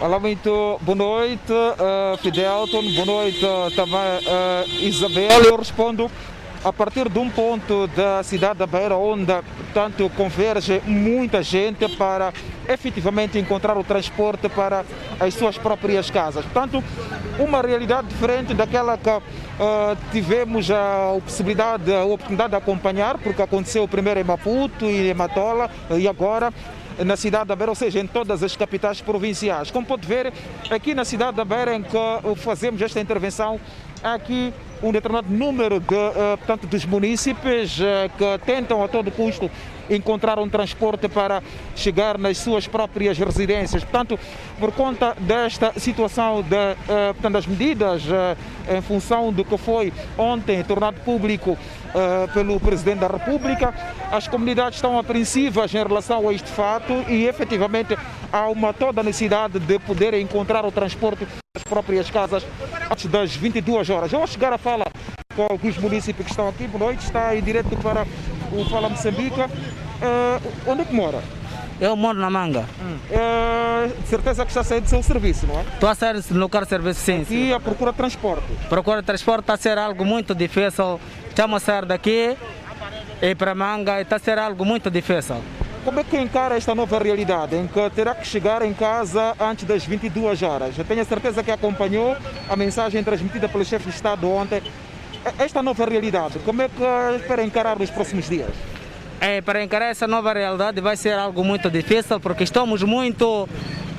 Olá, 0.00 0.18
muito 0.18 0.78
boa 0.80 0.96
noite, 0.96 1.52
uh, 1.52 2.16
Fidelton, 2.18 2.82
boa 2.94 3.04
noite 3.04 3.40
também 3.76 3.94
uh, 3.94 4.82
Isabel. 4.82 5.42
Eu 5.44 5.56
respondo 5.56 6.10
a 6.64 6.72
partir 6.72 7.08
de 7.08 7.18
um 7.18 7.30
ponto 7.30 7.86
da 7.88 8.22
cidade 8.22 8.58
da 8.58 8.66
Beira, 8.66 8.96
onde 8.96 9.32
portanto, 9.72 10.10
converge 10.16 10.82
muita 10.86 11.42
gente 11.42 11.88
para 11.96 12.32
efetivamente 12.68 13.38
encontrar 13.38 13.78
o 13.78 13.84
transporte 13.84 14.48
para 14.48 14.84
as 15.18 15.34
suas 15.34 15.56
próprias 15.56 16.10
casas. 16.10 16.44
Portanto, 16.44 16.84
uma 17.38 17.62
realidade 17.62 18.08
diferente 18.08 18.52
daquela 18.52 18.98
que 18.98 19.08
uh, 19.08 19.22
tivemos 20.12 20.70
a 20.70 21.18
possibilidade, 21.24 21.92
a 21.92 22.04
oportunidade 22.04 22.50
de 22.50 22.56
acompanhar, 22.56 23.16
porque 23.18 23.40
aconteceu 23.40 23.88
primeiro 23.88 24.20
em 24.20 24.24
Maputo 24.24 24.84
e 24.84 25.10
em 25.10 25.14
Matola 25.14 25.70
e 25.98 26.06
agora 26.06 26.52
na 26.98 27.16
cidade 27.16 27.46
da 27.46 27.56
Beira, 27.56 27.70
ou 27.70 27.76
seja, 27.76 27.98
em 27.98 28.06
todas 28.06 28.42
as 28.42 28.54
capitais 28.54 29.00
provinciais. 29.00 29.70
Como 29.70 29.86
pode 29.86 30.06
ver, 30.06 30.30
aqui 30.70 30.94
na 30.94 31.04
cidade 31.04 31.36
da 31.38 31.44
Beira, 31.44 31.74
em 31.74 31.82
que 31.82 31.96
fazemos 32.36 32.82
esta 32.82 33.00
intervenção, 33.00 33.58
aqui 34.02 34.52
um 34.82 34.92
determinado 34.92 35.28
número 35.30 35.80
de, 35.80 35.94
uh, 35.94 36.36
portanto, 36.38 36.66
dos 36.66 36.84
municípios 36.84 37.78
uh, 37.78 38.10
que 38.16 38.38
tentam 38.44 38.82
a 38.82 38.88
todo 38.88 39.10
custo 39.10 39.50
encontrar 39.90 40.38
um 40.38 40.48
transporte 40.48 41.08
para 41.08 41.42
chegar 41.74 42.16
nas 42.16 42.38
suas 42.38 42.66
próprias 42.66 43.18
residências. 43.18 43.82
Portanto, 43.82 44.18
por 44.58 44.72
conta 44.72 45.16
desta 45.20 45.72
situação 45.78 46.42
de, 46.42 46.56
uh, 46.56 47.14
portanto, 47.14 47.32
das 47.32 47.46
medidas 47.46 48.02
em 48.68 48.80
função 48.80 49.32
do 49.32 49.44
que 49.44 49.56
foi 49.58 49.92
ontem 50.16 50.62
tornado 50.62 51.00
público 51.00 51.58
pelo 52.32 52.60
Presidente 52.60 53.00
da 53.00 53.08
República, 53.08 53.74
as 54.12 54.28
comunidades 54.28 54.76
estão 54.76 54.98
apreensivas 54.98 55.74
em 55.74 55.78
relação 55.78 56.28
a 56.28 56.32
este 56.32 56.48
fato 56.48 56.92
e 57.08 57.26
efetivamente 57.26 57.96
há 58.32 58.48
uma 58.48 58.72
toda 58.72 59.02
necessidade 59.02 59.58
de 59.58 59.78
poder 59.80 60.14
encontrar 60.14 60.64
o 60.64 60.70
transporte 60.70 61.26
nas 61.54 61.64
próprias 61.64 62.08
casas 62.10 62.46
antes 62.90 63.06
das 63.06 63.34
22 63.34 63.90
horas. 63.90 64.12
Eu 64.12 64.20
vou 64.20 64.28
chegar 64.28 64.52
a 64.52 64.58
fala 64.58 64.84
com 65.34 65.42
alguns 65.42 65.76
municípios 65.78 66.26
que 66.26 66.32
estão 66.32 66.48
aqui. 66.48 66.66
Boa 66.66 66.86
noite, 66.86 67.04
está 67.04 67.34
em 67.34 67.42
direto 67.42 67.76
para 67.82 68.06
o 68.52 68.64
Fala 68.68 68.88
Moçambique. 68.88 69.40
Uh, 69.40 70.70
onde 70.70 70.82
é 70.82 70.84
que 70.84 70.94
mora? 70.94 71.22
Eu 71.80 71.96
moro 71.96 72.18
na 72.18 72.28
Manga. 72.28 72.66
Hum. 72.80 72.98
Uh, 73.10 74.06
certeza 74.06 74.44
que 74.44 74.50
está 74.50 74.60
a 74.60 74.64
sair 74.64 74.80
do 74.80 74.88
seu 74.88 75.02
serviço, 75.02 75.46
não 75.46 75.58
é? 75.58 75.62
Estou 75.62 75.88
a 75.88 75.94
sair 75.94 76.20
do 76.20 76.38
local 76.38 76.62
de 76.62 76.68
serviço, 76.68 77.00
sim. 77.00 77.26
E 77.30 77.52
a 77.52 77.60
procura 77.60 77.90
de 77.90 77.96
transporte? 77.96 78.44
Procura 78.68 79.00
de 79.00 79.06
transporte 79.06 79.40
está 79.40 79.54
a 79.54 79.56
ser 79.56 79.78
algo 79.78 80.04
muito 80.04 80.34
difícil. 80.34 81.00
Estamos 81.28 81.62
a 81.62 81.64
sair 81.64 81.86
daqui 81.86 82.36
e 83.22 83.34
para 83.34 83.54
Manga 83.54 84.00
está 84.00 84.16
a 84.16 84.18
ser 84.18 84.38
algo 84.38 84.64
muito 84.64 84.90
difícil. 84.90 85.36
Como 85.84 85.98
é 85.98 86.04
que 86.04 86.18
encara 86.18 86.56
esta 86.56 86.74
nova 86.74 86.98
realidade 86.98 87.56
em 87.56 87.66
que 87.66 87.90
terá 87.90 88.14
que 88.14 88.26
chegar 88.26 88.60
em 88.60 88.74
casa 88.74 89.34
antes 89.40 89.64
das 89.64 89.82
22 89.82 90.42
horas? 90.42 90.76
Eu 90.76 90.84
tenho 90.84 91.00
a 91.00 91.04
certeza 91.06 91.42
que 91.42 91.50
acompanhou 91.50 92.14
a 92.50 92.56
mensagem 92.56 93.02
transmitida 93.02 93.48
pelo 93.48 93.64
chefe 93.64 93.88
de 93.88 93.94
Estado 93.94 94.30
ontem. 94.30 94.62
Esta 95.38 95.62
nova 95.62 95.84
realidade, 95.84 96.38
como 96.40 96.62
é 96.62 96.68
que 96.68 96.82
espera 97.16 97.44
encarar 97.44 97.78
nos 97.78 97.90
próximos 97.90 98.28
dias? 98.28 98.50
É, 99.20 99.40
para 99.42 99.62
encarar 99.62 99.86
essa 99.86 100.06
nova 100.06 100.32
realidade 100.32 100.80
vai 100.80 100.96
ser 100.96 101.12
algo 101.12 101.44
muito 101.44 101.70
difícil 101.70 102.18
porque 102.18 102.42
estamos 102.44 102.82
muito 102.82 103.46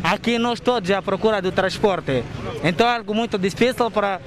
aqui 0.04 0.40
nós 0.40 0.60
todos 0.60 0.90
à 0.90 1.02
procura 1.02 1.42
do 1.42 1.52
transporte. 1.52 2.24
Então 2.64 2.88
é 2.88 2.96
algo 2.96 3.14
muito 3.14 3.38
difícil 3.38 3.92
para 3.92 4.20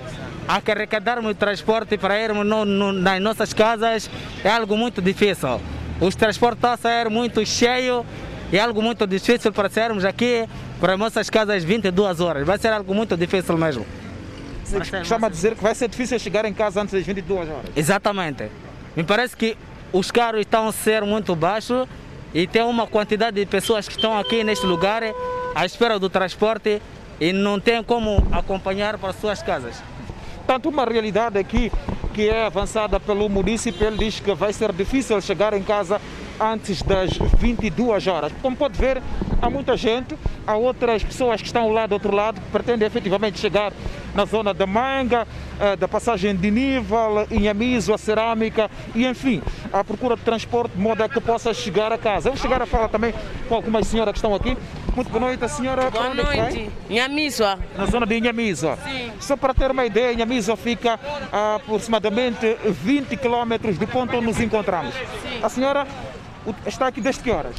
arrecadarmos 0.46 1.32
o 1.32 1.34
transporte 1.34 1.98
para 1.98 2.20
irmos 2.20 2.46
no, 2.46 2.64
no, 2.64 2.92
nas 2.92 3.20
nossas 3.20 3.52
casas. 3.52 4.08
É 4.44 4.50
algo 4.50 4.76
muito 4.76 5.02
difícil. 5.02 5.60
Os 6.00 6.14
transportes 6.14 6.58
estão 6.58 6.72
a 6.72 6.76
sair 6.76 7.10
muito 7.10 7.44
cheio 7.44 8.04
é 8.52 8.60
algo 8.60 8.80
muito 8.80 9.06
difícil 9.06 9.52
para 9.52 9.68
sairmos 9.68 10.04
aqui 10.04 10.48
para 10.80 10.92
as 10.92 10.98
nossas 10.98 11.28
casas 11.28 11.64
22 11.64 12.20
horas. 12.20 12.46
Vai 12.46 12.58
ser 12.58 12.72
algo 12.72 12.94
muito 12.94 13.16
difícil 13.16 13.56
mesmo. 13.56 13.84
Chama 15.04 15.26
a 15.26 15.30
dizer 15.30 15.54
que 15.54 15.62
vai 15.62 15.74
ser 15.74 15.88
difícil 15.88 16.18
chegar 16.18 16.44
em 16.44 16.52
casa 16.52 16.80
antes 16.80 16.94
das 16.94 17.04
22 17.04 17.48
horas. 17.48 17.70
Exatamente. 17.76 18.50
Me 18.96 19.04
parece 19.04 19.36
que 19.36 19.56
os 19.92 20.10
carros 20.10 20.40
estão 20.40 20.68
a 20.68 20.72
ser 20.72 21.02
muito 21.02 21.34
baixos 21.36 21.86
e 22.32 22.46
tem 22.46 22.62
uma 22.62 22.86
quantidade 22.86 23.38
de 23.38 23.46
pessoas 23.46 23.86
que 23.86 23.94
estão 23.94 24.18
aqui 24.18 24.42
neste 24.42 24.66
lugar 24.66 25.02
à 25.54 25.64
espera 25.64 25.98
do 25.98 26.10
transporte 26.10 26.80
e 27.20 27.32
não 27.32 27.60
tem 27.60 27.82
como 27.82 28.26
acompanhar 28.32 28.98
para 28.98 29.10
as 29.10 29.16
suas 29.16 29.42
casas. 29.42 29.82
Tanto 30.46 30.68
uma 30.68 30.84
realidade 30.84 31.38
aqui 31.38 31.70
que 32.12 32.28
é 32.28 32.46
avançada 32.46 33.00
pelo 33.00 33.28
município, 33.28 33.86
ele 33.86 33.98
diz 33.98 34.20
que 34.20 34.34
vai 34.34 34.52
ser 34.52 34.72
difícil 34.72 35.20
chegar 35.20 35.52
em 35.52 35.62
casa 35.62 36.00
antes 36.40 36.82
das 36.82 37.10
22 37.38 38.06
horas. 38.06 38.32
Como 38.42 38.56
pode 38.56 38.78
ver, 38.78 39.02
há 39.40 39.50
muita 39.50 39.76
gente, 39.76 40.16
há 40.46 40.56
outras 40.56 41.02
pessoas 41.02 41.40
que 41.40 41.46
estão 41.46 41.70
lá 41.70 41.86
do 41.86 41.92
outro 41.92 42.14
lado 42.14 42.40
que 42.40 42.50
pretendem 42.50 42.86
efetivamente 42.86 43.38
chegar 43.38 43.72
na 44.14 44.24
zona 44.24 44.54
da 44.54 44.66
Manga, 44.66 45.26
eh, 45.60 45.76
da 45.76 45.88
passagem 45.88 46.34
de 46.36 46.50
nível, 46.50 47.26
Inhamiso, 47.30 47.92
a 47.92 47.98
cerâmica 47.98 48.70
e 48.94 49.04
enfim, 49.04 49.42
à 49.72 49.82
procura 49.82 50.16
de 50.16 50.22
transporte 50.22 50.72
de 50.72 50.80
modo 50.80 51.02
a 51.02 51.08
que 51.08 51.20
possa 51.20 51.52
chegar 51.52 51.92
a 51.92 51.98
casa. 51.98 52.28
Eu 52.28 52.34
vou 52.34 52.40
chegar 52.40 52.62
a 52.62 52.66
falar 52.66 52.88
também 52.88 53.12
com 53.48 53.54
algumas 53.54 53.86
senhoras 53.86 54.12
que 54.12 54.18
estão 54.18 54.34
aqui. 54.34 54.56
Muito 54.94 55.10
boa 55.10 55.26
noite, 55.26 55.44
a 55.44 55.48
senhora. 55.48 55.90
Boa 55.90 56.14
noite. 56.14 56.70
Inhamisua. 56.88 57.58
Na 57.76 57.86
zona 57.86 58.06
de 58.06 58.16
Inhamisua. 58.16 58.78
Sim. 58.84 59.10
Só 59.18 59.36
para 59.36 59.52
ter 59.52 59.72
uma 59.72 59.84
ideia, 59.84 60.12
Inhamisua 60.12 60.56
fica 60.56 61.00
a 61.32 61.56
aproximadamente 61.56 62.56
20 62.64 63.16
quilômetros 63.16 63.76
do 63.76 63.88
ponto 63.88 64.16
onde 64.16 64.26
nos 64.26 64.40
encontramos. 64.40 64.94
Sim. 64.94 65.40
A 65.42 65.48
senhora 65.48 65.84
está 66.66 66.88
aqui 66.88 67.00
desde 67.00 67.22
que 67.22 67.30
horas? 67.30 67.54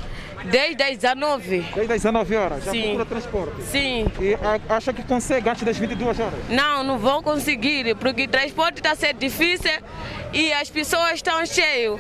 Desde 0.46 0.84
as 0.84 0.98
19. 0.98 1.66
Desde 1.74 1.94
as 1.94 2.02
19 2.02 2.36
horas? 2.36 2.64
Já 2.64 2.72
Sim. 2.72 2.82
procura 2.82 3.06
transporte? 3.06 3.64
Sim. 3.64 4.06
E 4.20 4.38
acha 4.70 4.94
que 4.94 5.04
consegue 5.04 5.50
antes 5.50 5.64
das 5.64 5.78
22 5.78 6.20
horas? 6.20 6.40
Não, 6.50 6.84
não 6.84 6.98
vou 6.98 7.24
conseguir, 7.24 7.96
porque 7.96 8.24
o 8.24 8.28
transporte 8.28 8.78
está 8.78 8.96
ser 8.96 9.14
difícil 9.14 9.72
e 10.34 10.54
as 10.54 10.70
pessoas 10.70 11.14
estão 11.16 11.46
cheias. 11.46 12.00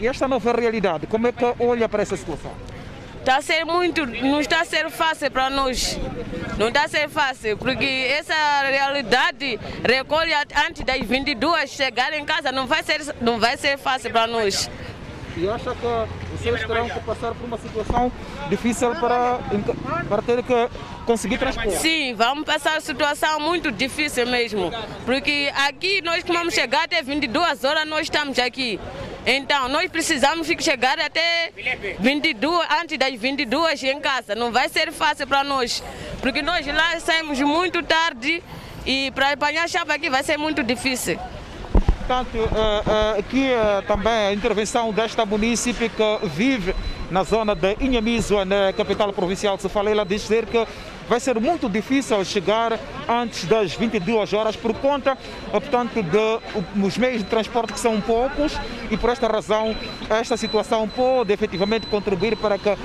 E 0.00 0.06
esta 0.06 0.26
nova 0.28 0.52
realidade, 0.52 1.06
como 1.06 1.26
é 1.28 1.32
que 1.32 1.44
olha 1.60 1.88
para 1.88 2.02
essa 2.02 2.16
situação? 2.16 2.52
Está 3.20 3.36
a 3.36 3.42
ser 3.42 3.64
muito, 3.64 4.04
não 4.04 4.38
está 4.38 4.60
a 4.60 4.64
ser 4.66 4.90
fácil 4.90 5.30
para 5.30 5.48
nós. 5.48 5.98
Não 6.58 6.68
está 6.68 6.84
a 6.84 6.88
ser 6.88 7.08
fácil, 7.08 7.56
porque 7.56 7.84
essa 7.84 8.34
realidade 8.70 9.58
recolhe 9.82 10.32
antes 10.68 10.84
das 10.84 11.00
22 11.00 11.70
chegar 11.70 12.12
em 12.12 12.24
casa, 12.24 12.52
não 12.52 12.66
vai 12.66 12.82
ser, 12.82 13.00
não 13.22 13.40
vai 13.40 13.56
ser 13.56 13.78
fácil 13.78 14.10
para 14.10 14.26
nós. 14.26 14.70
E 15.36 15.48
acha 15.48 15.74
que 15.74 16.36
vocês 16.36 16.60
terão 16.60 16.88
que 16.88 17.00
passar 17.00 17.34
por 17.34 17.44
uma 17.44 17.58
situação 17.58 18.12
difícil 18.48 18.94
para, 18.96 19.40
para 20.08 20.22
ter 20.22 20.42
que 20.42 20.68
conseguir 21.04 21.38
transporte? 21.38 21.76
Sim, 21.78 22.14
vamos 22.14 22.44
passar 22.44 22.72
uma 22.72 22.80
situação 22.80 23.40
muito 23.40 23.72
difícil 23.72 24.26
mesmo. 24.26 24.70
Porque 25.04 25.52
aqui 25.66 26.00
nós 26.02 26.22
que 26.22 26.32
vamos 26.32 26.54
chegar 26.54 26.84
até 26.84 27.02
22 27.02 27.64
horas, 27.64 27.86
nós 27.86 28.02
estamos 28.02 28.38
aqui. 28.38 28.78
Então, 29.26 29.68
nós 29.68 29.90
precisamos 29.90 30.46
chegar 30.60 31.00
até 31.00 31.50
22, 31.98 32.66
antes 32.80 32.98
das 32.98 33.14
22 33.14 33.82
em 33.82 34.00
casa. 34.00 34.34
Não 34.34 34.52
vai 34.52 34.68
ser 34.68 34.92
fácil 34.92 35.26
para 35.26 35.42
nós. 35.42 35.82
Porque 36.20 36.42
nós 36.42 36.66
lá 36.66 37.00
saímos 37.00 37.40
muito 37.40 37.82
tarde 37.82 38.42
e 38.86 39.10
para 39.12 39.32
apanhar 39.32 39.68
chave 39.68 39.92
aqui 39.92 40.10
vai 40.10 40.22
ser 40.22 40.36
muito 40.36 40.62
difícil. 40.62 41.18
Portanto, 42.06 42.36
eh, 42.36 43.16
eh, 43.16 43.18
aqui 43.18 43.50
eh, 43.50 43.82
também 43.88 44.12
a 44.12 44.32
intervenção 44.34 44.92
desta 44.92 45.24
município 45.24 45.88
que 45.88 46.26
vive 46.26 46.74
na 47.10 47.22
zona 47.22 47.54
de 47.54 47.78
Inhamiso, 47.80 48.44
na 48.44 48.74
capital 48.74 49.10
provincial 49.10 49.56
de 49.56 49.62
ela 49.90 50.04
diz 50.04 50.20
dizer 50.20 50.44
que 50.44 50.66
vai 51.08 51.20
ser 51.20 51.38
muito 51.38 51.68
difícil 51.68 52.24
chegar 52.24 52.78
antes 53.08 53.44
das 53.44 53.74
22 53.74 54.32
horas 54.32 54.56
por 54.56 54.74
conta, 54.74 55.16
eh, 55.52 55.60
portanto, 55.60 56.04
dos 56.74 56.98
meios 56.98 57.18
de 57.18 57.24
transporte 57.24 57.72
que 57.72 57.80
são 57.80 58.00
poucos 58.00 58.58
e 58.90 58.96
por 58.96 59.10
esta 59.10 59.26
razão 59.26 59.76
esta 60.08 60.36
situação 60.36 60.88
pode 60.88 61.32
efetivamente 61.32 61.86
contribuir 61.86 62.36
para 62.36 62.58
que 62.58 62.68
eh, 62.68 62.76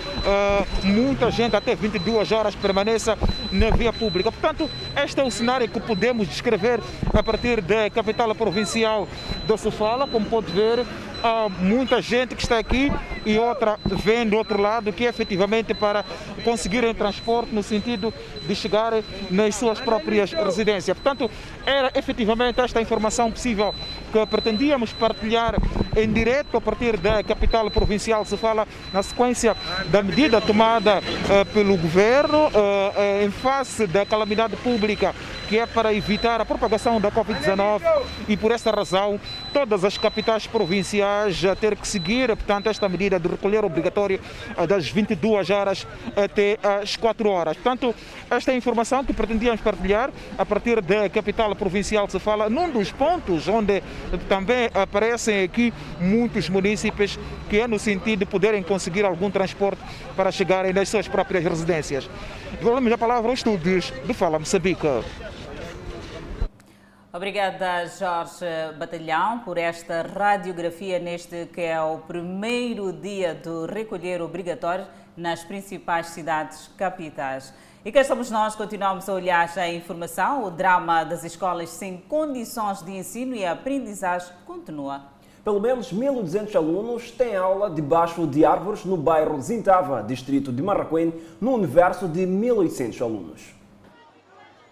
muita 0.83 1.31
gente 1.31 1.55
até 1.55 1.75
22 1.75 2.31
horas 2.31 2.55
permaneça 2.55 3.17
na 3.51 3.69
via 3.69 3.93
pública. 3.93 4.31
Portanto, 4.31 4.69
este 5.03 5.19
é 5.19 5.23
o 5.23 5.31
cenário 5.31 5.67
que 5.67 5.79
podemos 5.79 6.27
descrever 6.27 6.79
a 7.13 7.23
partir 7.23 7.61
da 7.61 7.89
capital 7.89 8.33
provincial 8.35 9.07
de 9.47 9.57
Sofala, 9.57 10.07
como 10.07 10.25
pode 10.25 10.51
ver, 10.51 10.85
há 11.23 11.49
muita 11.49 12.01
gente 12.01 12.35
que 12.35 12.41
está 12.41 12.57
aqui 12.57 12.91
e 13.25 13.37
outra 13.37 13.77
vem 13.85 14.27
do 14.27 14.37
outro 14.37 14.61
lado, 14.61 14.91
que 14.93 15.05
é 15.05 15.09
efetivamente 15.09 15.73
para 15.73 16.03
conseguirem 16.43 16.93
transporte 16.93 17.53
no 17.53 17.61
sentido 17.61 18.13
de 18.47 18.55
chegar 18.55 18.93
nas 19.29 19.55
suas 19.55 19.79
próprias 19.79 20.31
residências. 20.31 20.97
Portanto, 20.97 21.29
era 21.65 21.91
efetivamente 21.95 22.59
esta 22.61 22.81
informação 22.81 23.31
possível 23.31 23.73
que 24.11 24.25
pretendíamos 24.25 24.91
partilhar 24.93 25.55
em 25.95 26.11
direto 26.11 26.57
a 26.57 26.61
partir 26.61 26.97
da 26.97 27.23
capital 27.23 27.69
provincial, 27.69 28.25
se 28.25 28.37
fala 28.37 28.67
na 28.93 29.03
sequência 29.03 29.55
da 29.87 30.01
medida 30.01 30.41
tomada 30.41 31.01
eh, 31.29 31.43
pelo 31.45 31.77
governo 31.77 32.49
eh, 32.53 32.93
eh, 32.95 33.25
em 33.25 33.31
face 33.31 33.85
da 33.87 34.05
calamidade 34.05 34.55
pública, 34.57 35.13
que 35.49 35.57
é 35.57 35.65
para 35.65 35.91
evitar 35.91 36.39
a 36.39 36.45
propagação 36.45 37.01
da 37.01 37.11
Covid-19 37.11 37.81
e 38.27 38.37
por 38.37 38.51
esta 38.51 38.69
razão 38.69 39.19
todas 39.51 39.83
as 39.83 39.97
capitais 39.97 40.45
provinciais 40.45 41.43
a 41.43 41.55
ter 41.55 41.75
que 41.75 41.87
seguir, 41.87 42.27
portanto, 42.27 42.67
esta 42.67 42.87
medida 42.87 43.19
de 43.19 43.27
recolher 43.27 43.65
obrigatório 43.65 44.19
das 44.67 44.87
22 44.87 45.49
horas 45.49 45.87
até 46.15 46.59
às 46.61 46.95
4 46.95 47.27
horas. 47.27 47.57
Portanto, 47.57 47.95
esta 48.29 48.51
é 48.51 48.53
a 48.53 48.57
informação 48.57 49.03
que 49.03 49.11
pretendíamos 49.11 49.59
partilhar 49.59 50.11
a 50.37 50.45
partir 50.45 50.81
da 50.81 51.09
capital 51.09 51.55
provincial 51.55 52.07
se 52.07 52.19
fala 52.19 52.47
num 52.47 52.69
dos 52.69 52.91
pontos 52.91 53.47
onde 53.47 53.81
também 54.27 54.69
aparecem 54.71 55.41
aqui 55.43 55.73
muitos 55.99 56.47
municípios 56.47 57.17
que 57.49 57.59
é 57.59 57.67
no 57.67 57.79
sentido 57.79 58.19
de 58.19 58.25
poderem 58.27 58.61
conseguir 58.61 59.03
algum 59.03 59.31
transporte 59.31 59.81
para 60.15 60.31
chegarem 60.31 60.73
nas 60.73 60.89
suas 60.89 61.07
próprias 61.07 61.43
residências. 61.43 62.07
Devolvemos 62.59 62.91
a 62.91 62.97
palavra 62.99 63.31
aos 63.31 63.39
estúdios 63.39 63.91
do 64.05 64.13
Fala 64.13 64.37
Moçambique. 64.37 64.87
Obrigada, 67.11 67.87
Jorge 67.87 68.45
Batalhão, 68.77 69.39
por 69.39 69.57
esta 69.57 70.03
radiografia 70.03 70.99
neste 70.99 71.47
que 71.47 71.61
é 71.61 71.81
o 71.81 71.97
primeiro 71.97 72.93
dia 72.93 73.33
do 73.33 73.65
recolher 73.65 74.21
obrigatório 74.21 74.85
nas 75.17 75.43
principais 75.43 76.09
cidades 76.09 76.69
capitais. 76.77 77.51
E 77.83 77.91
cá 77.91 78.01
estamos 78.01 78.29
nós, 78.29 78.53
continuamos 78.53 79.09
a 79.09 79.13
olhar 79.13 79.49
a 79.57 79.67
informação. 79.67 80.43
O 80.43 80.51
drama 80.51 81.03
das 81.03 81.23
escolas 81.23 81.69
sem 81.69 81.97
condições 81.97 82.83
de 82.83 82.91
ensino 82.91 83.33
e 83.33 83.43
aprendizagem 83.43 84.31
continua. 84.45 85.01
Pelo 85.43 85.59
menos 85.59 85.91
1.200 85.91 86.55
alunos 86.55 87.09
têm 87.09 87.35
aula 87.35 87.71
debaixo 87.71 88.27
de 88.27 88.45
árvores 88.45 88.85
no 88.85 88.95
bairro 88.95 89.41
Zintava, 89.41 90.03
distrito 90.03 90.51
de 90.51 90.61
Marraquém, 90.61 91.11
no 91.41 91.55
universo 91.55 92.07
de 92.07 92.27
1.800 92.27 93.01
alunos 93.01 93.58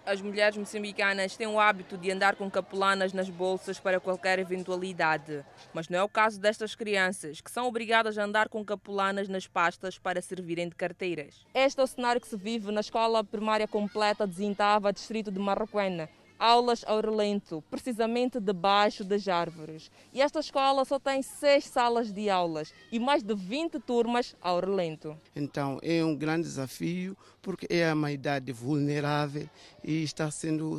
as 0.08 0.22
mulheres 0.22 0.56
moçambicanas 0.56 1.36
têm 1.36 1.46
o 1.46 1.60
hábito 1.60 1.98
de 1.98 2.10
andar 2.10 2.34
com 2.34 2.50
capulanas 2.50 3.12
nas 3.12 3.28
bolsas 3.28 3.78
para 3.78 4.00
qualquer 4.00 4.38
eventualidade. 4.38 5.44
Mas 5.74 5.90
não 5.90 5.98
é 5.98 6.02
o 6.02 6.08
caso 6.08 6.40
destas 6.40 6.74
crianças, 6.74 7.42
que 7.42 7.50
são 7.50 7.68
obrigadas 7.68 8.16
a 8.16 8.24
andar 8.24 8.48
com 8.48 8.64
capulanas 8.64 9.28
nas 9.28 9.46
pastas 9.46 9.98
para 9.98 10.22
servirem 10.22 10.70
de 10.70 10.74
carteiras. 10.74 11.44
Este 11.52 11.80
é 11.80 11.84
o 11.84 11.86
cenário 11.86 12.22
que 12.22 12.26
se 12.26 12.38
vive 12.38 12.72
na 12.72 12.80
Escola 12.80 13.22
Primária 13.22 13.68
Completa 13.68 14.26
de 14.26 14.36
Zintava, 14.36 14.94
distrito 14.94 15.30
de 15.30 15.38
Marraquena 15.38 16.08
aulas 16.38 16.84
ao 16.86 17.00
relento, 17.00 17.62
precisamente 17.70 18.38
debaixo 18.38 19.02
das 19.02 19.26
árvores. 19.26 19.90
E 20.12 20.22
esta 20.22 20.40
escola 20.40 20.84
só 20.84 20.98
tem 20.98 21.22
seis 21.22 21.64
salas 21.64 22.12
de 22.12 22.30
aulas 22.30 22.72
e 22.92 22.98
mais 22.98 23.22
de 23.22 23.34
20 23.34 23.80
turmas 23.80 24.36
ao 24.40 24.60
relento. 24.60 25.16
Então 25.34 25.78
é 25.82 26.04
um 26.04 26.14
grande 26.14 26.42
desafio 26.42 27.16
porque 27.42 27.66
é 27.70 27.92
uma 27.92 28.12
idade 28.12 28.52
vulnerável 28.52 29.48
e 29.82 30.02
está 30.02 30.30
sendo 30.30 30.78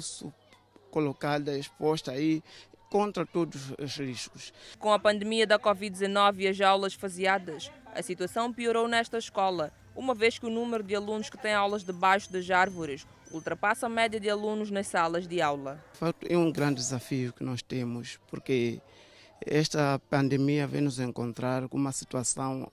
colocada, 0.89 1.57
exposta 1.57 2.11
aí 2.11 2.41
contra 2.89 3.25
todos 3.25 3.71
os 3.77 3.97
riscos. 3.97 4.51
Com 4.79 4.91
a 4.91 4.99
pandemia 4.99 5.45
da 5.45 5.59
Covid-19 5.59 6.39
e 6.39 6.47
as 6.47 6.59
aulas 6.59 6.93
faseadas, 6.93 7.71
a 7.93 8.01
situação 8.01 8.51
piorou 8.51 8.87
nesta 8.87 9.17
escola, 9.17 9.71
uma 9.95 10.15
vez 10.15 10.39
que 10.39 10.45
o 10.45 10.49
número 10.49 10.83
de 10.83 10.95
alunos 10.95 11.29
que 11.29 11.37
têm 11.37 11.53
aulas 11.53 11.83
debaixo 11.83 12.31
das 12.31 12.49
árvores 12.49 13.05
ultrapassa 13.31 13.85
a 13.85 13.89
média 13.89 14.19
de 14.19 14.29
alunos 14.29 14.71
nas 14.71 14.87
salas 14.87 15.27
de 15.27 15.41
aula. 15.41 15.83
É 16.27 16.37
um 16.37 16.51
grande 16.51 16.75
desafio 16.75 17.33
que 17.33 17.43
nós 17.43 17.61
temos, 17.61 18.19
porque 18.29 18.81
esta 19.45 19.99
pandemia 20.09 20.67
vem 20.67 20.81
nos 20.81 20.99
encontrar 20.99 21.67
com 21.67 21.77
uma 21.77 21.91
situação 21.91 22.71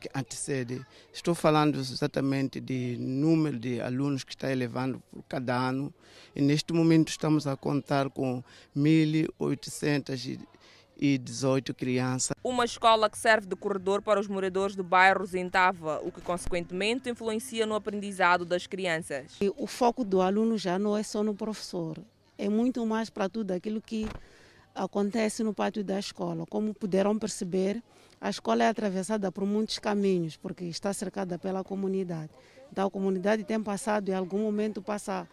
que 0.00 0.08
antecede. 0.14 0.84
Estou 1.12 1.34
falando 1.34 1.78
exatamente 1.78 2.60
de 2.60 2.96
número 2.98 3.58
de 3.58 3.80
alunos 3.80 4.24
que 4.24 4.32
está 4.32 4.50
elevando 4.50 5.02
por 5.12 5.22
cada 5.24 5.54
ano 5.56 5.92
e 6.34 6.40
neste 6.40 6.72
momento 6.72 7.08
estamos 7.08 7.46
a 7.46 7.56
contar 7.56 8.08
com 8.10 8.42
1.800 8.76 10.38
e 10.98 11.16
18 11.16 11.72
crianças. 11.74 12.36
Uma 12.42 12.64
escola 12.64 13.08
que 13.08 13.16
serve 13.16 13.46
de 13.46 13.54
corredor 13.54 14.02
para 14.02 14.18
os 14.18 14.26
moradores 14.26 14.74
do 14.74 14.82
bairro 14.82 15.24
Zintava, 15.24 16.00
o 16.02 16.10
que 16.10 16.20
consequentemente 16.20 17.08
influencia 17.08 17.64
no 17.64 17.74
aprendizado 17.74 18.44
das 18.44 18.66
crianças. 18.66 19.38
O 19.56 19.66
foco 19.66 20.04
do 20.04 20.20
aluno 20.20 20.58
já 20.58 20.78
não 20.78 20.96
é 20.96 21.02
só 21.02 21.22
no 21.22 21.34
professor, 21.34 21.96
é 22.36 22.48
muito 22.48 22.84
mais 22.84 23.08
para 23.08 23.28
tudo 23.28 23.52
aquilo 23.52 23.80
que 23.80 24.08
acontece 24.74 25.42
no 25.42 25.54
pátio 25.54 25.84
da 25.84 25.98
escola. 25.98 26.44
Como 26.48 26.74
puderam 26.74 27.18
perceber, 27.18 27.82
a 28.20 28.30
escola 28.30 28.64
é 28.64 28.68
atravessada 28.68 29.30
por 29.30 29.44
muitos 29.44 29.78
caminhos, 29.78 30.36
porque 30.36 30.64
está 30.64 30.92
cercada 30.92 31.38
pela 31.38 31.62
comunidade. 31.62 32.30
Então 32.70 32.86
a 32.86 32.90
comunidade 32.90 33.44
tem 33.44 33.60
passado, 33.60 34.08
em 34.08 34.14
algum 34.14 34.38
momento 34.38 34.82
passa 34.82 35.28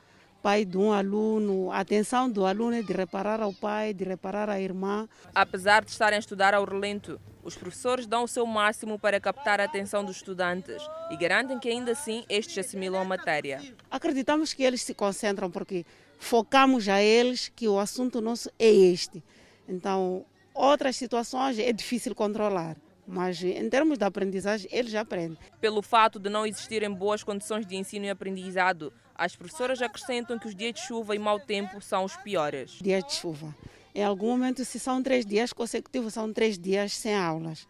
pai 0.46 0.64
de 0.64 0.78
um 0.78 0.94
aluno, 0.94 1.72
a 1.72 1.80
atenção 1.80 2.30
do 2.30 2.46
aluno 2.46 2.75
é 2.75 2.84
de 2.84 2.94
reparar 2.94 3.42
ao 3.42 3.52
pai, 3.52 3.96
de 3.96 4.04
reparar 4.04 4.48
à 4.48 4.62
irmã. 4.62 5.10
Apesar 5.34 5.84
de 5.84 5.90
estarem 5.90 6.18
a 6.18 6.20
estudar 6.20 6.54
ao 6.54 6.64
relento, 6.64 7.20
os 7.44 7.56
professores 7.56 8.06
dão 8.06 8.25
o 8.25 8.28
seu 8.28 8.46
máximo 8.46 9.00
para 9.00 9.20
captar 9.20 9.60
a 9.60 9.64
atenção 9.64 10.06
dos 10.06 10.18
estudantes 10.18 10.88
e 11.10 11.18
garantem 11.18 11.58
que 11.58 11.68
ainda 11.68 11.94
assim 11.94 12.24
estes 12.29 12.60
assimilam 12.60 13.01
a 13.01 13.03
matéria. 13.03 13.60
Acreditamos 13.90 14.53
que 14.53 14.62
eles 14.62 14.84
se 14.84 14.94
concentram 14.94 15.50
porque 15.50 15.84
focamos 16.20 16.88
a 16.88 17.01
eles 17.01 17.50
que 17.55 17.68
o 17.68 17.79
assunto 17.79 18.22
nosso 18.22 18.51
é 18.60 18.70
este. 18.70 19.24
Então, 19.68 20.27
outras 20.53 20.96
situações 20.96 21.58
é 21.58 21.74
difícil 21.74 22.14
controlar. 22.14 22.77
Mas 23.08 23.44
em 23.44 23.68
termos 23.68 23.98
de 23.98 24.05
aprendizagem, 24.05 24.70
eles 24.72 24.92
já 24.92 25.01
aprendem. 25.01 25.40
Pelo 25.60 25.81
fato 25.81 26.20
de 26.20 26.29
não 26.29 26.46
existirem 26.46 26.92
boas 26.92 27.24
condições 27.24 27.66
de 27.66 27.75
ensino 27.75 28.05
e 28.05 28.10
aprendizado, 28.10 28.94
as 29.16 29.36
professoras 29.36 29.82
acrescentam 29.82 30.38
que 30.38 30.48
os 30.48 30.56
dias 30.56 30.74
de 30.74 30.82
chuva 30.82 31.16
e 31.16 31.20
mau 31.20 31.40
tempo 31.40 31.82
são 31.82 32.04
os 32.04 32.16
piores. 32.18 32.78
Dias 32.82 33.04
de 33.06 33.14
chuva. 33.14 33.56
Em 33.94 34.04
algum 34.04 34.28
momento, 34.32 34.66
se 34.66 34.78
são 34.78 35.01
três 35.01 35.25
dias 35.25 35.54
consecutivos, 35.54 36.14
são 36.14 36.32
três 36.34 36.60
dias 36.60 36.92
sem 36.94 37.16
aulas. 37.16 37.66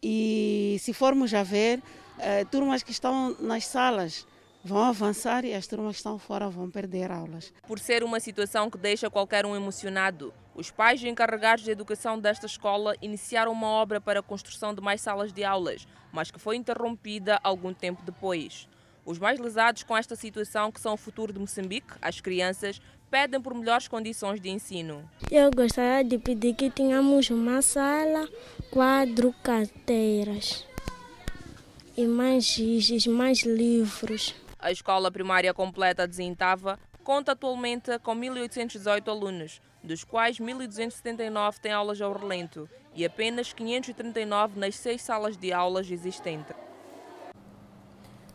E 0.00 0.76
se 0.80 0.92
formos 0.92 1.34
a 1.34 1.42
ver, 1.42 1.82
eh, 2.18 2.44
turmas 2.44 2.82
que 2.82 2.92
estão 2.92 3.36
nas 3.40 3.66
salas 3.66 4.24
vão 4.62 4.82
avançar 4.82 5.44
e 5.44 5.52
as 5.52 5.66
turmas 5.66 5.96
que 5.96 5.98
estão 5.98 6.18
fora 6.18 6.48
vão 6.48 6.70
perder 6.70 7.10
aulas. 7.10 7.52
Por 7.66 7.78
ser 7.78 8.04
uma 8.04 8.20
situação 8.20 8.70
que 8.70 8.78
deixa 8.78 9.10
qualquer 9.10 9.44
um 9.44 9.56
emocionado, 9.56 10.32
os 10.54 10.70
pais 10.70 11.02
encarregados 11.02 11.64
de 11.64 11.70
educação 11.70 12.18
desta 12.18 12.46
escola 12.46 12.94
iniciaram 13.02 13.52
uma 13.52 13.66
obra 13.66 14.00
para 14.00 14.20
a 14.20 14.22
construção 14.22 14.72
de 14.72 14.80
mais 14.80 15.00
salas 15.00 15.32
de 15.32 15.44
aulas, 15.44 15.86
mas 16.12 16.30
que 16.30 16.38
foi 16.38 16.56
interrompida 16.56 17.40
algum 17.42 17.74
tempo 17.74 18.02
depois. 18.02 18.68
Os 19.06 19.18
mais 19.18 19.38
lesados 19.38 19.82
com 19.82 19.96
esta 19.96 20.16
situação, 20.16 20.72
que 20.72 20.80
são 20.80 20.94
o 20.94 20.96
futuro 20.96 21.32
de 21.32 21.38
Moçambique, 21.38 21.94
as 22.00 22.20
crianças, 22.20 22.80
pedem 23.10 23.40
por 23.40 23.54
melhores 23.54 23.86
condições 23.86 24.40
de 24.40 24.48
ensino. 24.48 25.08
Eu 25.30 25.50
gostaria 25.50 26.02
de 26.02 26.18
pedir 26.18 26.54
que 26.54 26.70
tenhamos 26.70 27.28
uma 27.30 27.60
sala, 27.60 28.28
quatro 28.70 29.32
carteiras 29.42 30.66
e 31.96 32.06
mais 32.06 32.44
giz, 32.44 33.06
mais 33.06 33.42
livros. 33.42 34.34
A 34.58 34.72
escola 34.72 35.12
primária 35.12 35.52
completa 35.54 36.08
de 36.08 36.16
Zintava 36.16 36.78
conta 37.04 37.32
atualmente 37.32 37.96
com 38.00 38.16
1.818 38.16 39.08
alunos, 39.08 39.60
dos 39.82 40.02
quais 40.02 40.40
1.279 40.40 41.58
têm 41.58 41.72
aulas 41.72 42.00
ao 42.00 42.12
relento 42.12 42.68
e 42.94 43.04
apenas 43.04 43.52
539 43.52 44.58
nas 44.58 44.74
seis 44.76 45.02
salas 45.02 45.36
de 45.36 45.52
aulas 45.52 45.90
existentes. 45.90 46.56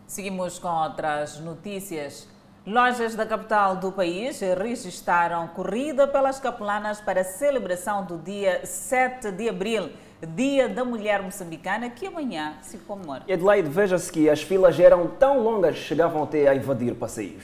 Seguimos 0.10 0.58
com 0.58 0.70
outras 0.70 1.38
notícias. 1.40 2.28
Lojas 2.66 3.14
da 3.14 3.28
capital 3.28 3.76
do 3.76 3.92
país 3.92 4.40
registraram 4.58 5.48
corrida 5.50 6.08
pelas 6.08 6.40
capelanas 6.40 7.00
para 7.00 7.22
a 7.22 7.24
celebração 7.24 8.04
do 8.04 8.18
dia 8.18 8.66
7 8.66 9.32
de 9.32 9.48
abril, 9.48 9.92
Dia 10.36 10.68
da 10.68 10.84
Mulher 10.84 11.22
Moçambicana, 11.22 11.92
que 11.92 12.08
amanhã 12.08 12.58
se 12.64 12.80
comemora. 12.80 13.24
Adelaide, 13.32 13.70
veja-se 13.70 14.12
que 14.12 14.28
as 14.28 14.42
filas 14.42 14.80
eram 14.80 15.08
tão 15.08 15.44
longas 15.44 15.76
que 15.76 15.84
chegavam 15.84 16.24
até 16.24 16.48
a 16.48 16.56
invadir 16.56 16.96
passeios. 16.96 17.44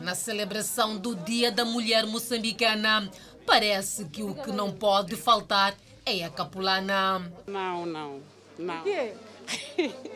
Na 0.00 0.14
celebração 0.14 0.96
do 0.96 1.14
Dia 1.14 1.52
da 1.52 1.66
Mulher 1.66 2.06
Moçambicana, 2.06 3.10
parece 3.44 4.06
que 4.06 4.22
o 4.22 4.34
que 4.34 4.50
não 4.50 4.72
pode 4.72 5.14
faltar 5.14 5.74
é 6.06 6.24
a 6.24 6.30
capulana. 6.30 7.30
Não, 7.46 7.84
não, 7.84 8.20
não. 8.58 8.82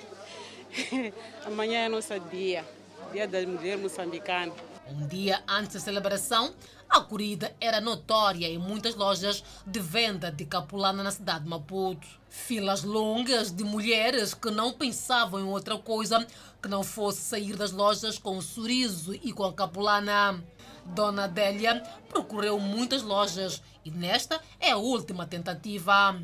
Amanhã 1.44 1.80
é 1.80 1.88
nosso 1.88 2.18
dia, 2.30 2.64
Dia 3.12 3.26
da 3.26 3.40
Mulher 3.46 3.76
Moçambicana. 3.78 4.52
Um 4.88 5.06
dia 5.06 5.42
antes 5.46 5.74
da 5.74 5.80
celebração, 5.80 6.52
a 6.88 7.00
corrida 7.00 7.54
era 7.60 7.80
notória 7.80 8.48
em 8.48 8.58
muitas 8.58 8.96
lojas 8.96 9.44
de 9.64 9.78
venda 9.78 10.30
de 10.30 10.44
capulana 10.44 11.02
na 11.02 11.10
cidade 11.10 11.44
de 11.44 11.50
Maputo. 11.50 12.06
Filas 12.28 12.82
longas 12.82 13.52
de 13.52 13.62
mulheres 13.62 14.34
que 14.34 14.50
não 14.50 14.72
pensavam 14.72 15.40
em 15.40 15.44
outra 15.44 15.78
coisa 15.78 16.26
que 16.60 16.68
não 16.68 16.82
fosse 16.82 17.20
sair 17.20 17.56
das 17.56 17.72
lojas 17.72 18.18
com 18.18 18.36
o 18.36 18.42
sorriso 18.42 19.14
e 19.14 19.32
com 19.32 19.44
a 19.44 19.52
capulana. 19.52 20.42
Dona 20.84 21.24
Adélia 21.24 21.82
procurou 22.08 22.58
muitas 22.58 23.02
lojas 23.02 23.62
e 23.84 23.90
nesta 23.90 24.40
é 24.58 24.70
a 24.72 24.76
última 24.76 25.26
tentativa. 25.26 26.20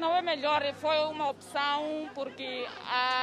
Não 0.00 0.16
é 0.16 0.22
melhor, 0.22 0.62
foi 0.76 0.96
uma 1.00 1.28
opção 1.28 2.08
porque 2.14 2.66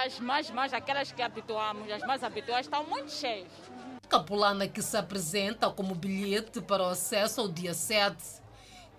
as 0.05 0.19
mais, 0.19 0.51
mais 0.51 0.71
aquelas 0.71 1.11
que 1.11 1.23
habituamos, 1.23 1.91
as 1.91 2.03
mais 2.03 2.23
habituais, 2.23 2.67
estão 2.67 2.83
muito 2.83 3.11
cheias. 3.11 3.47
Capulana 4.07 4.67
que 4.67 4.79
se 4.83 4.95
apresenta 4.95 5.71
como 5.71 5.95
bilhete 5.95 6.61
para 6.61 6.83
o 6.83 6.89
acesso 6.89 7.41
ao 7.41 7.47
dia 7.47 7.73
7. 7.73 8.15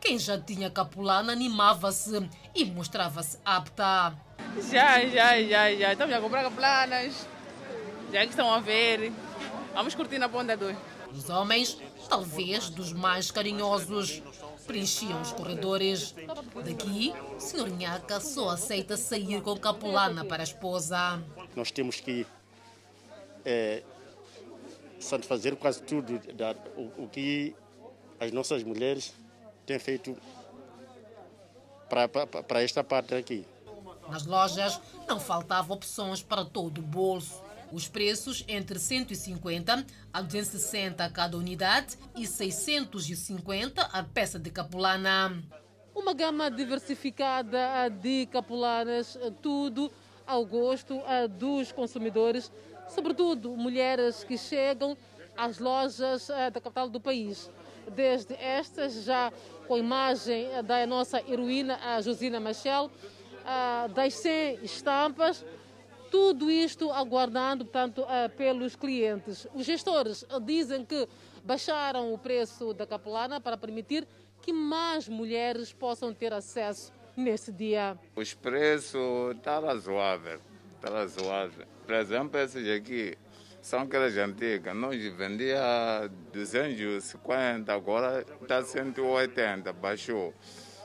Quem 0.01 0.19
já 0.19 0.37
tinha 0.37 0.69
capulana 0.69 1.33
animava-se 1.33 2.29
e 2.53 2.65
mostrava-se 2.65 3.39
apta. 3.45 4.13
Já, 4.69 5.07
já, 5.07 5.41
já, 5.41 5.73
já. 5.77 5.93
Estamos 5.93 6.17
a 6.17 6.21
comprar 6.21 6.43
capulanas. 6.43 7.29
Já 8.13 8.23
que 8.23 8.31
estão 8.31 8.53
a 8.53 8.59
ver. 8.59 9.13
Vamos 9.73 9.95
curtir 9.95 10.19
na 10.19 10.29
Ponta 10.29 10.57
2. 10.57 10.77
Os 11.13 11.31
homens, 11.31 11.79
talvez 12.09 12.71
dos 12.71 12.93
mais 12.93 13.31
carinhosos, 13.31 14.21
preenchiam 14.69 15.21
os 15.21 15.33
corredores. 15.33 16.15
Daqui, 16.65 17.13
Sr. 17.39 17.71
Nhaca 17.71 18.21
só 18.21 18.51
aceita 18.51 18.97
sair 18.97 19.41
com 19.41 19.57
capulana 19.57 20.25
para 20.25 20.43
a 20.43 20.45
esposa. 20.45 21.21
Nós 21.57 21.71
temos 21.71 21.99
que 21.99 22.27
é, 23.45 23.83
satisfazer 25.01 25.57
quase 25.57 25.83
tudo 25.83 26.19
da, 26.35 26.55
o, 26.77 27.05
o 27.05 27.09
que 27.09 27.57
as 28.21 28.31
nossas 28.31 28.63
mulheres 28.63 29.15
têm 29.65 29.79
feito 29.79 30.17
para 31.89 32.63
esta 32.63 32.85
parte 32.85 33.15
aqui. 33.15 33.47
Nas 34.09 34.27
lojas 34.27 34.81
não 35.07 35.19
faltavam 35.19 35.77
opções 35.77 36.23
para 36.23 36.45
todo 36.45 36.79
o 36.79 36.83
bolso. 36.83 37.43
Os 37.71 37.87
preços 37.87 38.45
entre 38.49 38.79
150 38.79 39.85
a 40.13 40.23
260 40.23 41.05
a 41.05 41.11
cada 41.11 41.37
unidade 41.37 41.99
e 42.17 42.27
650 42.27 43.83
a 43.83 44.03
peça 44.03 44.39
de 44.39 44.51
capulana. 44.51 45.43
Uma 45.95 46.15
gama 46.15 46.51
diversificada 46.51 47.89
de 47.91 48.27
capulanas, 48.27 49.19
tudo 49.43 49.93
ao 50.27 50.47
gosto 50.47 50.99
dos 51.39 51.71
consumidores, 51.71 52.51
sobretudo 52.89 53.57
mulheres 53.57 54.25
que 54.25 54.39
chegam 54.39 54.97
às 55.37 55.59
lojas 55.59 56.29
da 56.29 56.61
capital 56.61 56.89
do 56.89 57.01
país. 57.01 57.51
Desde 57.95 58.35
estas, 58.35 59.05
já 59.05 59.33
com 59.67 59.75
a 59.75 59.79
imagem 59.79 60.49
da 60.65 60.87
nossa 60.87 61.21
heroína, 61.21 61.79
a 61.83 62.01
Josina 62.01 62.41
Machel, 62.41 62.91
das 63.95 64.15
100 64.15 64.65
estampas, 64.65 65.45
tudo 66.11 66.51
isto 66.51 66.91
aguardando, 66.91 67.65
portanto, 67.65 68.05
pelos 68.37 68.75
clientes. 68.77 69.47
Os 69.55 69.65
gestores 69.65 70.25
dizem 70.45 70.85
que 70.85 71.09
baixaram 71.45 72.13
o 72.13 72.19
preço 72.19 72.75
da 72.75 72.87
capulana 72.87 73.41
para 73.41 73.57
permitir 73.57 74.07
que 74.43 74.53
mais 74.53 75.09
mulheres 75.09 75.73
possam 75.73 76.13
ter 76.13 76.33
acesso 76.33 76.93
nesse 77.17 77.53
dia. 77.53 77.99
Os 78.15 78.35
preços 78.35 79.35
estão 79.35 79.63
razoáveis, 79.63 80.41
está 80.77 80.91
razoável. 80.91 81.67
Por 81.85 81.95
exemplo, 81.95 82.39
esses 82.39 82.69
aqui 82.69 83.17
são 83.61 83.81
aquelas 83.81 84.17
antigas. 84.17 84.75
Nós 84.77 85.03
vendia 85.15 86.09
250, 86.33 87.73
agora 87.73 88.25
está 88.41 88.63
180, 88.63 89.73
baixou. 89.73 90.33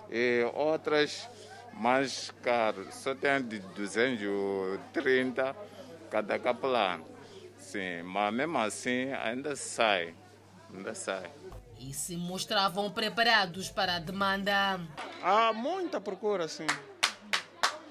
E 0.09 0.43
outras 0.53 1.29
mais 1.73 2.31
caro, 2.41 2.87
só 2.91 3.13
tem 3.15 3.41
de 3.41 3.59
230 3.59 5.55
cada 6.09 6.37
capelano. 6.39 7.05
Sim, 7.57 8.03
mas 8.03 8.33
mesmo 8.33 8.57
assim 8.57 9.11
ainda 9.13 9.55
sai, 9.55 10.13
ainda 10.73 10.93
sai. 10.93 11.31
E 11.79 11.93
se 11.93 12.15
mostravam 12.15 12.91
preparados 12.91 13.69
para 13.69 13.95
a 13.95 13.99
demanda? 13.99 14.79
Há 15.21 15.51
muita 15.51 15.99
procura, 15.99 16.47
sim. 16.47 16.67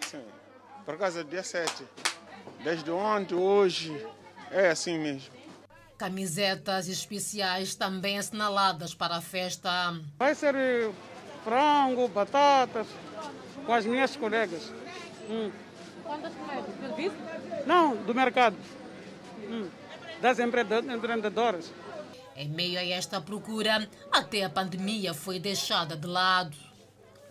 sim. 0.08 0.24
Por 0.84 0.96
causa 0.96 1.22
do 1.24 1.30
dia 1.30 1.42
7. 1.42 1.84
Desde 2.62 2.90
ontem, 2.90 3.34
hoje, 3.34 3.94
é 4.50 4.70
assim 4.70 4.98
mesmo. 4.98 5.34
Camisetas 5.98 6.88
especiais 6.88 7.74
também 7.74 8.18
assinaladas 8.18 8.94
para 8.94 9.16
a 9.16 9.20
festa. 9.20 9.70
Vai 10.18 10.34
ser 10.34 10.54
frango, 11.44 12.08
batatas, 12.08 12.86
com 13.64 13.72
as 13.72 13.86
minhas 13.86 14.16
colegas. 14.16 14.72
Hum. 15.28 15.50
Quantas 16.02 16.32
colegas? 16.34 17.12
Não, 17.66 17.96
do 17.96 18.14
mercado. 18.14 18.56
Hum. 19.48 19.68
Das 20.20 20.38
empreendedoras. 20.38 21.72
Em 22.34 22.48
meio 22.48 22.78
a 22.78 22.84
esta 22.84 23.20
procura, 23.20 23.88
até 24.10 24.44
a 24.44 24.50
pandemia 24.50 25.12
foi 25.12 25.38
deixada 25.38 25.96
de 25.96 26.06
lado. 26.06 26.56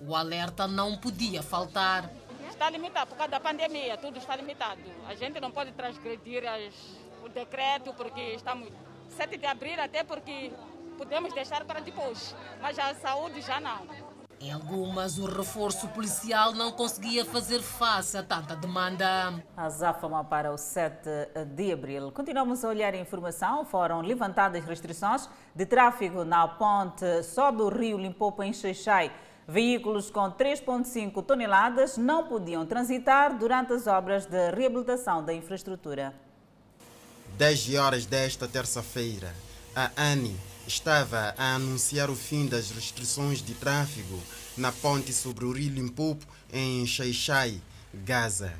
O 0.07 0.15
alerta 0.15 0.67
não 0.67 0.97
podia 0.97 1.41
faltar. 1.41 2.09
Está 2.49 2.69
limitado 2.69 3.09
por 3.09 3.17
causa 3.17 3.31
da 3.31 3.39
pandemia, 3.39 3.97
tudo 3.97 4.19
está 4.19 4.35
limitado. 4.35 4.81
A 5.07 5.15
gente 5.15 5.39
não 5.39 5.51
pode 5.51 5.71
transgredir 5.71 6.43
as, 6.47 6.73
o 7.23 7.29
decreto 7.29 7.93
porque 7.93 8.21
estamos 8.35 8.69
7 9.09 9.37
de 9.37 9.45
abril, 9.45 9.81
até 9.81 10.03
porque 10.03 10.51
podemos 10.97 11.33
deixar 11.33 11.65
para 11.65 11.79
depois, 11.79 12.35
mas 12.61 12.77
a 12.77 12.93
saúde 12.93 13.41
já 13.41 13.59
não. 13.59 13.87
Em 14.43 14.51
algumas, 14.51 15.19
o 15.19 15.25
reforço 15.25 15.87
policial 15.89 16.51
não 16.51 16.71
conseguia 16.71 17.23
fazer 17.23 17.61
face 17.61 18.17
a 18.17 18.23
tanta 18.23 18.55
demanda. 18.55 19.39
A 19.55 19.69
záfama 19.69 20.23
para 20.23 20.51
o 20.51 20.57
7 20.57 21.07
de 21.53 21.71
abril. 21.71 22.11
Continuamos 22.11 22.65
a 22.65 22.69
olhar 22.69 22.91
a 22.91 22.97
informação. 22.97 23.63
Foram 23.63 24.01
levantadas 24.01 24.65
restrições 24.65 25.29
de 25.53 25.63
tráfego 25.63 26.25
na 26.25 26.47
ponte 26.47 27.21
sob 27.21 27.61
o 27.61 27.69
rio 27.69 27.99
Limpopo, 27.99 28.41
em 28.41 28.51
Xeixai. 28.51 29.11
Veículos 29.47 30.09
com 30.09 30.31
3,5 30.31 31.23
toneladas 31.23 31.95
não 31.95 32.27
podiam 32.27 32.65
transitar 32.65 33.37
durante 33.37 33.73
as 33.73 33.85
obras 33.85 34.25
de 34.25 34.49
reabilitação 34.49 35.23
da 35.23 35.35
infraestrutura. 35.35 36.15
10 37.37 37.75
horas 37.75 38.07
desta 38.07 38.47
terça-feira, 38.47 39.35
a 39.75 39.91
ANI 39.95 40.50
estava 40.67 41.33
a 41.37 41.55
anunciar 41.55 42.09
o 42.09 42.15
fim 42.15 42.47
das 42.47 42.71
restrições 42.71 43.41
de 43.41 43.53
tráfego 43.53 44.19
na 44.57 44.71
ponte 44.71 45.13
sobre 45.13 45.45
o 45.45 45.51
rio 45.51 45.69
Limpopo, 45.69 46.25
em 46.51 46.85
Xaixai, 46.85 47.61
Gaza. 47.93 48.53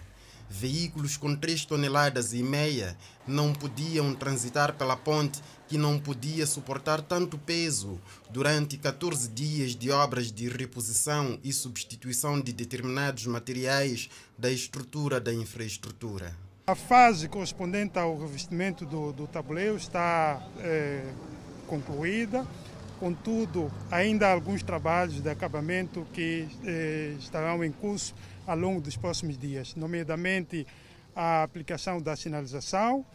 Veículos 0.49 1.15
com 1.15 1.33
3 1.33 1.63
toneladas 1.65 2.33
e 2.33 2.43
meia 2.43 2.97
não 3.25 3.53
podiam 3.53 4.13
transitar 4.13 4.73
pela 4.73 4.97
ponte 4.97 5.41
que 5.67 5.77
não 5.77 5.97
podia 5.97 6.45
suportar 6.45 7.01
tanto 7.01 7.37
peso 7.37 7.97
durante 8.29 8.77
14 8.77 9.29
dias 9.29 9.73
de 9.73 9.89
obras 9.89 10.29
de 10.29 10.49
reposição 10.49 11.39
e 11.41 11.53
substituição 11.53 12.41
de 12.41 12.51
determinados 12.51 13.25
materiais 13.25 14.09
da 14.37 14.51
estrutura 14.51 15.21
da 15.21 15.33
infraestrutura. 15.33 16.35
A 16.67 16.75
fase 16.75 17.29
correspondente 17.29 17.97
ao 17.97 18.19
revestimento 18.19 18.85
do, 18.85 19.13
do 19.13 19.27
tabuleiro 19.27 19.77
está 19.77 20.45
eh, 20.59 21.09
concluída, 21.71 22.45
contudo, 22.99 23.71
ainda 23.89 24.27
há 24.27 24.33
alguns 24.33 24.61
trabalhos 24.61 25.21
de 25.21 25.29
acabamento 25.29 26.05
que 26.11 26.45
eh, 26.65 27.15
estarão 27.17 27.63
em 27.63 27.71
curso 27.71 28.13
ao 28.45 28.57
longo 28.57 28.81
dos 28.81 28.97
próximos 28.97 29.37
dias, 29.37 29.73
nomeadamente 29.75 30.67
a 31.15 31.43
aplicação 31.43 32.01
da 32.01 32.13
sinalização, 32.17 33.05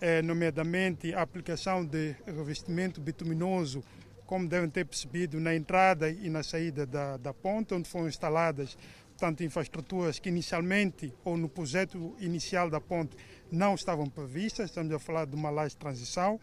eh, 0.00 0.22
nomeadamente 0.22 1.12
a 1.12 1.22
aplicação 1.22 1.84
de 1.84 2.14
revestimento 2.24 3.00
bituminoso, 3.00 3.82
como 4.26 4.46
devem 4.46 4.70
ter 4.70 4.86
percebido, 4.86 5.40
na 5.40 5.52
entrada 5.52 6.08
e 6.08 6.30
na 6.30 6.44
saída 6.44 6.86
da, 6.86 7.16
da 7.16 7.34
ponte, 7.34 7.74
onde 7.74 7.88
foram 7.88 8.06
instaladas 8.06 8.78
tanto 9.18 9.42
infraestruturas 9.42 10.20
que 10.20 10.28
inicialmente 10.28 11.12
ou 11.24 11.36
no 11.36 11.48
projeto 11.48 12.14
inicial 12.20 12.70
da 12.70 12.80
ponte 12.80 13.16
não 13.50 13.74
estavam 13.74 14.06
previstas, 14.06 14.70
estamos 14.70 14.92
a 14.92 15.00
falar 15.00 15.26
de 15.26 15.34
uma 15.34 15.50
laje 15.50 15.70
de 15.70 15.78
transição. 15.78 16.40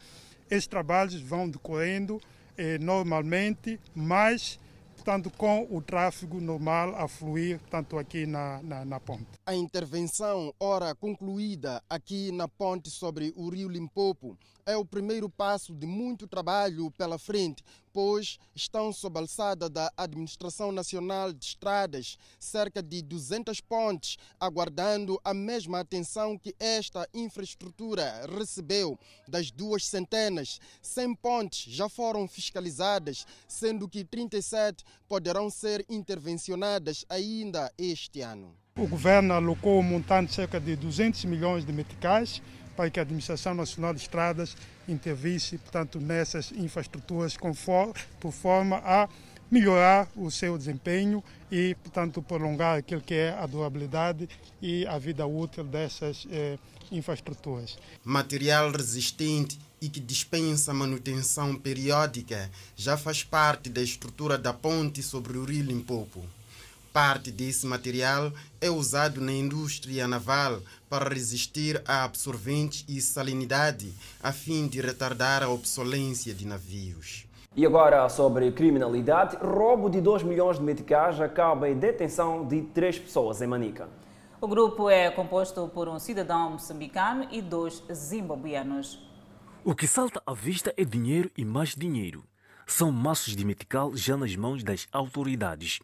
Esses 0.52 0.68
trabalhos 0.68 1.22
vão 1.22 1.50
decorrendo 1.50 2.20
eh, 2.58 2.78
normalmente, 2.78 3.80
mas 3.96 4.60
portanto, 4.96 5.32
com 5.32 5.66
o 5.72 5.82
tráfego 5.82 6.42
normal 6.42 6.94
a 6.96 7.08
fluir, 7.08 7.60
tanto 7.70 7.98
aqui 7.98 8.26
na, 8.26 8.62
na, 8.62 8.86
na, 8.86 9.00
ponte. 9.00 9.26
A 9.46 9.56
intervenção, 9.56 10.54
ora 10.60 10.94
concluída 10.94 11.82
aqui 11.90 12.34
na 12.34 12.50
ponte 12.50 12.90
sobre 12.90 13.34
o 13.36 13.50
rio 13.50 13.70
Limpopo, 13.70 14.38
é 14.72 14.78
o 14.78 14.86
primeiro 14.86 15.30
passo 15.30 15.76
de 15.76 15.86
muito 15.86 16.26
trabalho 16.26 16.90
pela 16.92 17.20
frente, 17.20 17.62
pois 17.92 18.40
estão 18.56 18.94
sob 18.94 19.20
a 19.20 19.22
alçada 19.22 19.70
da 19.70 19.92
Administração 19.98 20.72
Nacional 20.72 21.34
de 21.34 21.46
Estradas 21.46 22.18
cerca 22.40 22.82
de 22.82 23.02
200 23.02 23.60
pontes, 23.60 24.18
aguardando 24.40 25.20
a 25.24 25.34
mesma 25.34 25.82
atenção 25.82 26.38
que 26.38 26.56
esta 26.58 27.08
infraestrutura 27.14 28.26
recebeu 28.38 28.98
das 29.28 29.52
duas 29.52 29.86
centenas. 29.86 30.60
100 30.82 31.16
pontes 31.16 31.74
já 31.74 31.90
foram 31.90 32.28
fiscalizadas, 32.28 33.26
sendo 33.48 33.90
que 33.90 34.06
37 34.06 34.86
poderão 35.08 35.50
ser 35.50 35.86
intervencionadas 35.90 37.06
ainda 37.10 37.72
este 37.78 38.22
ano. 38.22 38.56
O 38.78 38.88
governo 38.88 39.34
alocou 39.34 39.80
um 39.80 39.84
montante 39.84 40.30
de 40.30 40.36
cerca 40.36 40.58
de 40.58 40.78
200 40.78 41.26
milhões 41.26 41.66
de 41.66 41.74
meticais 41.74 42.42
para 42.76 42.90
que 42.90 43.00
a 43.00 43.04
Administração 43.04 43.54
Nacional 43.54 43.94
de 43.94 44.02
Estradas 44.02 44.56
intervisse, 44.88 45.58
portanto, 45.58 46.00
nessas 46.00 46.52
infraestruturas 46.52 47.36
for, 47.56 47.94
por 48.20 48.32
forma 48.32 48.78
a 48.78 49.08
melhorar 49.50 50.10
o 50.16 50.32
seu 50.32 50.58
desempenho 50.58 51.22
e, 51.52 51.76
portanto, 51.76 52.22
prolongar 52.22 52.80
aquilo 52.80 53.02
que 53.02 53.14
é 53.14 53.32
a 53.32 53.46
durabilidade 53.46 54.30
e 54.62 54.88
a 54.88 54.98
vida 54.98 55.26
útil 55.26 55.66
dessas 55.66 56.26
eh, 56.32 56.58
infraestruturas. 56.90 57.78
Material 58.04 58.72
resistente 58.72 59.60
e 59.82 59.90
que 59.90 60.00
dispensa 60.00 60.74
manutenção 60.74 61.56
periódica 61.56 62.50
já 62.78 62.96
faz 62.96 63.24
parte 63.24 63.70
da 63.70 63.82
estrutura 63.82 64.38
da 64.38 64.54
ponte 64.54 65.04
sobre 65.04 65.38
o 65.38 65.44
rio 65.44 65.64
Limpopo. 65.64 66.24
Parte 66.94 67.32
desse 67.32 67.66
material 67.66 68.34
é 68.60 68.70
usado 68.70 69.22
na 69.22 69.32
indústria 69.32 70.06
naval 70.10 70.60
para 70.90 71.08
resistir 71.08 71.82
a 71.88 72.04
absorventes 72.04 72.84
e 72.86 73.00
salinidade, 73.00 73.94
a 74.22 74.34
fim 74.34 74.68
de 74.68 74.82
retardar 74.82 75.42
a 75.42 75.50
obsolência 75.50 76.34
de 76.34 76.46
navios. 76.46 77.26
E 77.56 77.66
agora 77.66 78.10
sobre 78.10 78.52
criminalidade, 78.52 79.38
roubo 79.38 79.90
de 79.90 80.02
2 80.02 80.24
milhões 80.24 80.58
de 80.58 80.64
meticais 80.64 81.22
acaba 81.22 81.70
em 81.70 81.78
detenção 81.78 82.46
de 82.46 82.62
três 82.62 83.00
pessoas 83.00 83.42
em 83.42 83.48
Manica. 83.48 83.88
O 84.42 84.48
grupo 84.48 84.90
é 84.90 85.10
composto 85.10 85.70
por 85.74 85.88
um 85.88 85.98
cidadão 85.98 86.52
moçambicano 86.52 87.26
e 87.32 87.42
dois 87.42 87.82
zimbabueanos. 87.94 89.00
O 89.64 89.74
que 89.74 89.88
salta 89.88 90.22
à 90.26 90.34
vista 90.34 90.74
é 90.76 90.84
dinheiro 90.84 91.32
e 91.38 91.46
mais 91.46 91.74
dinheiro. 91.74 92.26
São 92.68 92.92
maços 92.92 93.34
de 93.36 93.46
metical 93.46 93.96
já 93.96 94.18
nas 94.18 94.36
mãos 94.36 94.62
das 94.64 94.88
autoridades. 94.92 95.80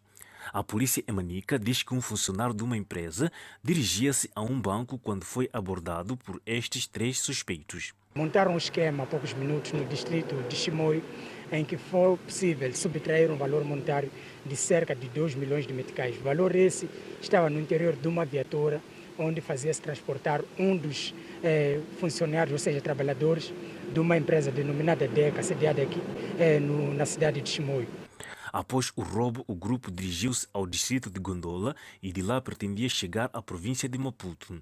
A 0.54 0.64
polícia 0.64 1.04
em 1.08 1.12
Manica 1.12 1.60
diz 1.60 1.84
que 1.84 1.94
um 1.94 2.02
funcionário 2.02 2.54
de 2.54 2.64
uma 2.64 2.78
empresa 2.78 3.32
dirigia-se 3.64 4.30
a 4.36 4.42
um 4.42 4.60
banco 4.60 4.98
quando 4.98 5.24
foi 5.24 5.50
abordado 5.52 6.16
por 6.16 6.42
estes 6.46 6.88
três 6.88 7.20
suspeitos. 7.20 7.94
Montaram 8.16 8.54
um 8.54 8.58
esquema 8.58 9.04
há 9.04 9.06
poucos 9.06 9.34
minutos 9.34 9.74
no 9.74 9.86
distrito 9.86 10.36
de 10.48 10.56
Chimoio 10.56 11.04
em 11.52 11.64
que 11.64 11.78
foi 11.78 12.18
possível 12.18 12.74
subtrair 12.74 13.32
um 13.32 13.38
valor 13.38 13.64
monetário 13.64 14.12
de 14.46 14.56
cerca 14.56 14.96
de 14.96 15.08
2 15.08 15.36
milhões 15.36 15.66
de 15.66 15.74
meticais. 15.74 16.18
O 16.18 16.22
valor 16.22 16.56
esse 16.56 16.90
estava 17.22 17.50
no 17.50 17.60
interior 17.60 17.96
de 17.96 18.08
uma 18.08 18.26
viatura 18.26 18.82
onde 19.18 19.42
fazia-se 19.42 19.82
transportar 19.82 20.42
um 20.60 20.76
dos 20.78 21.14
eh, 21.44 21.80
funcionários, 22.00 22.52
ou 22.52 22.60
seja, 22.60 22.80
trabalhadores 22.82 23.52
de 23.92 24.00
uma 24.00 24.18
empresa 24.18 24.52
denominada 24.52 25.08
DECA, 25.08 25.42
sediada 25.42 25.82
aqui 25.82 26.02
eh, 26.38 26.60
no, 26.60 26.94
na 26.94 27.06
cidade 27.06 27.42
de 27.42 27.50
Chimoio. 27.50 28.07
Após 28.52 28.92
o 28.96 29.02
roubo, 29.02 29.44
o 29.48 29.56
grupo 29.56 29.92
dirigiu-se 29.92 30.48
ao 30.54 30.66
distrito 30.66 31.10
de 31.10 31.20
Gondola 31.20 31.76
e 32.02 32.12
de 32.12 32.22
lá 32.22 32.40
pretendia 32.42 32.90
chegar 32.90 33.30
à 33.34 33.42
província 33.42 33.88
de 33.90 33.98
Maputo. 33.98 34.62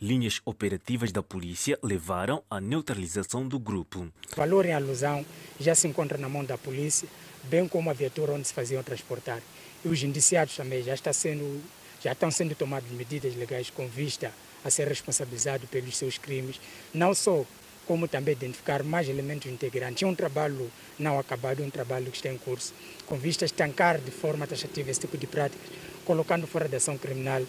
Linhas 0.00 0.40
operativas 0.44 1.12
da 1.12 1.22
polícia 1.22 1.78
levaram 1.82 2.42
à 2.50 2.60
neutralização 2.60 3.46
do 3.46 3.58
grupo. 3.58 4.00
O 4.32 4.36
valor 4.36 4.66
em 4.66 4.72
alusão 4.72 5.24
já 5.60 5.74
se 5.74 5.86
encontra 5.86 6.18
na 6.18 6.28
mão 6.28 6.44
da 6.44 6.58
polícia, 6.58 7.08
bem 7.44 7.68
como 7.68 7.88
a 7.88 7.92
viatura 7.92 8.32
onde 8.32 8.48
se 8.48 8.54
faziam 8.54 8.82
transportar. 8.82 9.40
E 9.84 9.88
os 9.88 10.02
indiciados 10.02 10.56
também 10.56 10.82
já, 10.82 10.94
está 10.94 11.12
sendo, 11.12 11.62
já 12.02 12.12
estão 12.12 12.30
sendo 12.30 12.54
tomadas 12.54 12.90
medidas 12.90 13.34
legais 13.36 13.70
com 13.70 13.86
vista 13.86 14.32
a 14.64 14.70
ser 14.70 14.86
responsabilizado 14.88 15.66
pelos 15.66 15.96
seus 15.96 16.18
crimes, 16.18 16.60
não 16.94 17.14
só 17.14 17.44
como 17.86 18.08
também 18.08 18.32
identificar 18.32 18.82
mais 18.82 19.08
elementos 19.08 19.50
integrantes. 19.50 20.02
É 20.02 20.06
um 20.06 20.14
trabalho 20.14 20.70
não 20.98 21.18
acabado, 21.18 21.62
é 21.62 21.66
um 21.66 21.70
trabalho 21.70 22.10
que 22.10 22.16
está 22.16 22.28
em 22.28 22.38
curso, 22.38 22.72
com 23.06 23.16
vista 23.16 23.44
a 23.44 23.46
estancar 23.46 23.98
de 23.98 24.10
forma 24.10 24.46
taxativa 24.46 24.90
esse 24.90 25.00
tipo 25.00 25.16
de 25.18 25.26
práticas, 25.26 25.68
colocando 26.04 26.46
fora 26.46 26.68
da 26.68 26.76
ação 26.76 26.96
criminal 26.96 27.42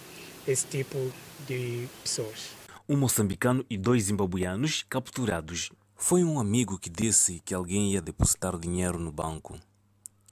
esse 0.48 0.66
tipo 0.68 1.12
de 1.48 1.88
pessoas. 2.02 2.50
Um 2.88 2.98
moçambicano 2.98 3.66
e 3.70 3.78
dois 3.78 4.04
zimbabueanos 4.04 4.84
capturados. 4.90 5.72
Foi 5.96 6.24
um 6.24 6.40
amigo 6.40 6.78
que 6.78 6.90
disse 6.90 7.42
que 7.46 7.54
alguém 7.54 7.94
ia 7.94 8.02
depositar 8.02 8.58
dinheiro 8.60 9.00
no 9.00 9.12
banco. 9.12 9.58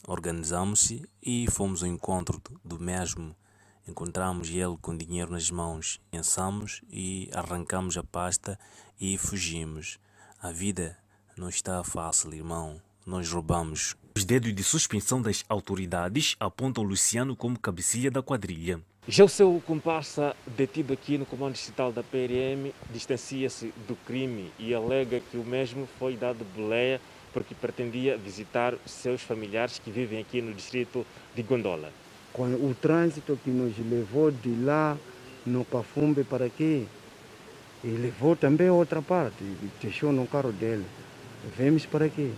Organizamos-se 0.07 1.07
e 1.23 1.45
fomos 1.49 1.83
ao 1.83 1.89
encontro 1.89 2.41
do 2.65 2.79
mesmo. 2.79 3.35
Encontramos 3.87 4.49
ele 4.49 4.77
com 4.81 4.95
dinheiro 4.95 5.31
nas 5.31 5.49
mãos, 5.49 5.99
pensamos 6.11 6.81
e 6.89 7.29
arrancamos 7.33 7.97
a 7.97 8.03
pasta 8.03 8.59
e 8.99 9.17
fugimos. 9.17 9.99
A 10.41 10.51
vida 10.51 10.97
não 11.35 11.49
está 11.49 11.83
fácil, 11.83 12.33
irmão. 12.33 12.81
Nós 13.05 13.31
roubamos. 13.31 13.95
Os 14.15 14.23
dedos 14.23 14.53
de 14.53 14.63
suspensão 14.63 15.21
das 15.21 15.43
autoridades 15.49 16.35
apontam 16.39 16.83
Luciano 16.83 17.35
como 17.35 17.59
cabecilha 17.59 18.11
da 18.11 18.21
quadrilha. 18.21 18.79
Já 19.07 19.23
o 19.23 19.29
seu 19.29 19.61
comparsa, 19.65 20.35
detido 20.45 20.93
aqui 20.93 21.17
no 21.17 21.25
comando 21.25 21.53
distrital 21.53 21.91
da 21.91 22.03
PRM, 22.03 22.71
distancia-se 22.93 23.73
do 23.87 23.95
crime 24.05 24.51
e 24.59 24.75
alega 24.75 25.19
que 25.19 25.37
o 25.37 25.43
mesmo 25.43 25.87
foi 25.97 26.15
dado 26.15 26.45
boleia 26.55 27.01
porque 27.33 27.55
pretendia 27.55 28.15
visitar 28.15 28.75
seus 28.85 29.21
familiares 29.21 29.79
que 29.79 29.89
vivem 29.89 30.19
aqui 30.19 30.41
no 30.41 30.53
distrito 30.53 31.05
de 31.33 31.41
Gondola. 31.41 31.91
O 32.33 32.73
trânsito 32.73 33.37
que 33.43 33.49
nos 33.49 33.77
levou 33.77 34.31
de 34.31 34.55
lá 34.63 34.97
no 35.45 35.65
Cafumbe 35.65 36.23
para 36.23 36.45
aqui, 36.45 36.87
e 37.83 37.87
levou 37.87 38.35
também 38.35 38.69
outra 38.69 39.01
parte, 39.01 39.43
deixou 39.81 40.11
no 40.11 40.27
carro 40.27 40.51
dele. 40.51 40.85
Vemos 41.57 41.85
para 41.85 42.05
aqui. 42.05 42.31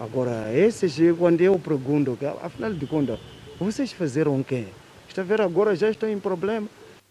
Agora, 0.00 0.52
esses, 0.52 0.96
quando 1.18 1.40
eu 1.40 1.58
pergunto, 1.58 2.16
afinal 2.42 2.72
de 2.72 2.86
contas, 2.86 3.18
vocês 3.58 3.92
fizeram 3.92 4.40
o 4.40 4.44
quê? 4.44 4.66
Está 5.08 5.22
a 5.22 5.24
ver, 5.24 5.40
agora 5.40 5.76
já 5.76 5.90
estão 5.90 6.08
em 6.08 6.18
problema. 6.18 6.68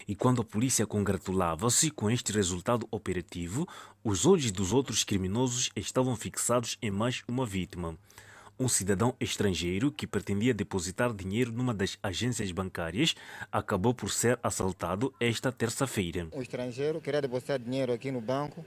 E 0.07 0.15
quando 0.15 0.41
a 0.41 0.45
polícia 0.45 0.85
congratulava-se 0.85 1.89
com 1.89 2.09
este 2.09 2.33
resultado 2.33 2.85
operativo, 2.91 3.67
os 4.03 4.25
olhos 4.25 4.51
dos 4.51 4.73
outros 4.73 5.03
criminosos 5.03 5.69
estavam 5.75 6.15
fixados 6.15 6.77
em 6.81 6.91
mais 6.91 7.23
uma 7.27 7.45
vítima. 7.45 7.95
Um 8.59 8.67
cidadão 8.67 9.15
estrangeiro 9.19 9.91
que 9.91 10.05
pretendia 10.05 10.53
depositar 10.53 11.11
dinheiro 11.11 11.51
numa 11.51 11.73
das 11.73 11.97
agências 12.03 12.51
bancárias 12.51 13.15
acabou 13.51 13.95
por 13.95 14.11
ser 14.11 14.37
assaltado 14.43 15.11
esta 15.19 15.51
terça-feira. 15.51 16.27
O 16.31 16.41
estrangeiro 16.41 17.01
queria 17.01 17.19
depositar 17.19 17.57
dinheiro 17.57 17.91
aqui 17.91 18.11
no 18.11 18.21
banco. 18.21 18.63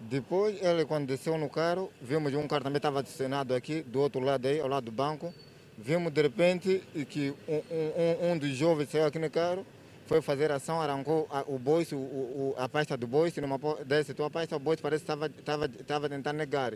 Depois, 0.00 0.62
ele, 0.62 0.84
quando 0.84 1.08
desceu 1.08 1.36
no 1.36 1.48
carro, 1.48 1.90
vimos 2.00 2.32
um 2.32 2.46
carro 2.46 2.62
também 2.62 2.76
estava 2.76 3.00
estacionado 3.00 3.52
aqui, 3.54 3.82
do 3.82 4.00
outro 4.00 4.20
lado 4.20 4.46
aí, 4.46 4.60
ao 4.60 4.68
lado 4.68 4.84
do 4.84 4.92
banco. 4.92 5.34
Vimos 5.76 6.12
de 6.12 6.22
repente 6.22 6.82
que 7.10 7.34
um, 7.48 8.28
um, 8.28 8.32
um 8.32 8.38
dos 8.38 8.50
jovens 8.50 8.88
saiu 8.88 9.06
aqui 9.06 9.18
no 9.18 9.28
carro, 9.28 9.66
foi 10.06 10.22
fazer 10.22 10.52
ação, 10.52 10.80
arrancou 10.80 11.26
a, 11.28 11.42
o 11.48 11.58
bolso, 11.58 11.96
o, 11.96 11.98
o, 11.98 12.54
a 12.56 12.68
pasta 12.68 12.96
do 12.96 13.08
bolso, 13.08 13.40
numa 13.40 13.58
desse 13.84 14.14
tua 14.14 14.30
pasta, 14.30 14.54
o 14.54 14.60
bolso 14.60 14.80
parece 14.80 15.04
que 15.04 15.12
estava, 15.40 16.08
tentando 16.08 16.36
negar. 16.36 16.74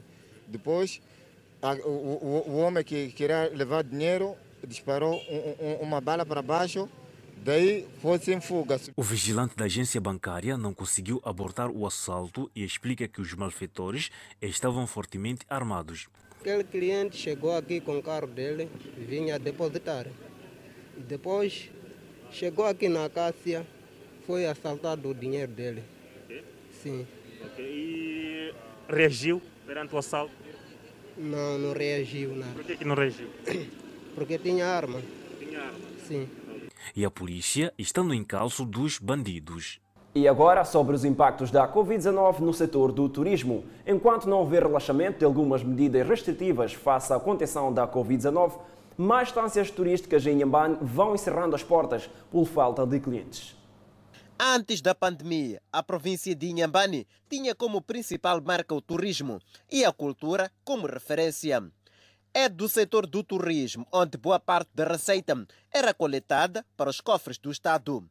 Depois, 0.49 1.01
o, 1.63 1.89
o, 1.89 2.51
o, 2.51 2.57
homem 2.59 2.83
que 2.83 3.13
queria 3.13 3.49
levar 3.55 3.85
dinheiro 3.85 4.37
disparou 4.67 5.15
um, 5.61 5.75
uma 5.83 6.01
bala 6.01 6.27
para 6.27 6.43
baixo, 6.43 6.89
daí 7.37 7.87
foi-se 8.01 8.33
em 8.33 8.41
fuga. 8.41 8.81
O 8.97 9.03
vigilante 9.03 9.57
da 9.57 9.65
agência 9.65 10.01
bancária 10.01 10.57
não 10.57 10.75
conseguiu 10.75 11.21
abortar 11.25 11.71
o 11.71 11.87
assalto 11.87 12.51
e 12.55 12.65
explica 12.65 13.07
que 13.07 13.21
os 13.21 13.33
malfeitores 13.35 14.11
estavam 14.41 14.87
fortemente 14.87 15.45
armados. 15.49 16.09
Aquele 16.41 16.65
cliente 16.65 17.17
chegou 17.17 17.57
aqui 17.57 17.81
com 17.81 17.99
o 17.99 18.03
carro 18.03 18.27
dele, 18.27 18.69
vinha 18.97 19.39
depositar. 19.39 20.07
E 20.97 21.01
depois 21.01 21.71
chegou 22.33 22.67
aqui 22.67 22.89
na 22.89 23.09
Cássia, 23.09 23.65
foi 24.27 24.47
assaltado 24.47 25.09
o 25.09 25.15
dinheiro 25.15 25.53
dele. 25.53 25.85
Okay. 26.25 26.45
Sim. 26.83 27.07
Okay. 27.53 27.65
E 27.65 28.55
reagiu 28.89 29.41
perante 29.65 29.95
o 29.95 29.99
assalto? 29.99 30.42
Não, 31.17 31.59
não 31.59 31.73
reagiu 31.73 32.35
nada. 32.35 32.53
Por 32.55 32.65
que, 32.65 32.77
que 32.77 32.85
não 32.85 32.95
reagiu? 32.95 33.29
Porque 34.15 34.39
tinha 34.39 34.67
arma. 34.67 35.01
Tinha 35.39 35.61
arma? 35.61 35.79
Sim. 36.07 36.29
E 36.95 37.05
a 37.05 37.11
polícia 37.11 37.73
está 37.79 38.03
no 38.03 38.13
encalço 38.13 38.65
dos 38.65 38.99
bandidos. 38.99 39.81
E 40.15 40.29
agora 40.29 40.65
sobre 40.65 40.95
os 40.95 41.05
impactos 41.05 41.51
da 41.51 41.67
Covid-19 41.67 42.41
no 42.41 42.53
setor 42.53 42.93
do 42.93 43.09
turismo. 43.09 43.65
Enquanto 43.87 44.29
não 44.29 44.41
houver 44.41 44.63
relaxamento 44.63 45.21
de 45.21 45.25
algumas 45.25 45.63
medidas 45.63 46.07
restritivas 46.07 46.75
face 46.75 47.13
à 47.13 47.19
contenção 47.19 47.73
da 47.73 47.89
Covid-19, 47.89 48.59
mais 48.97 49.29
estâncias 49.29 49.71
turísticas 49.71 50.27
em 50.27 50.33
Inhambane 50.33 50.77
vão 50.83 51.15
encerrando 51.15 51.57
as 51.57 51.63
portas 51.63 52.11
por 52.31 52.45
falta 52.47 52.85
de 52.87 53.01
clientes. 53.01 53.57
Antes 54.45 54.83
da 54.83 54.93
pandemia, 54.93 55.63
a 55.73 55.85
província 55.85 56.35
de 56.35 56.49
Inhambane 56.49 57.07
tinha 57.31 57.55
como 57.55 57.81
principal 57.81 58.43
marca 58.43 58.75
o 58.75 58.83
turismo 58.83 59.41
e 59.71 59.85
a 59.85 59.93
cultura 59.93 60.51
como 60.65 60.89
referência. 60.89 61.63
É 62.35 62.49
do 62.49 62.69
setor 62.69 63.07
do 63.07 63.23
turismo 63.23 63.87
onde 63.93 64.19
boa 64.19 64.41
parte 64.41 64.69
da 64.75 64.85
receita 64.85 65.47
era 65.73 65.95
coletada 65.95 66.67
para 66.77 66.91
os 66.91 67.01
cofres 67.01 67.39
do 67.39 67.53
Estado. 67.53 68.05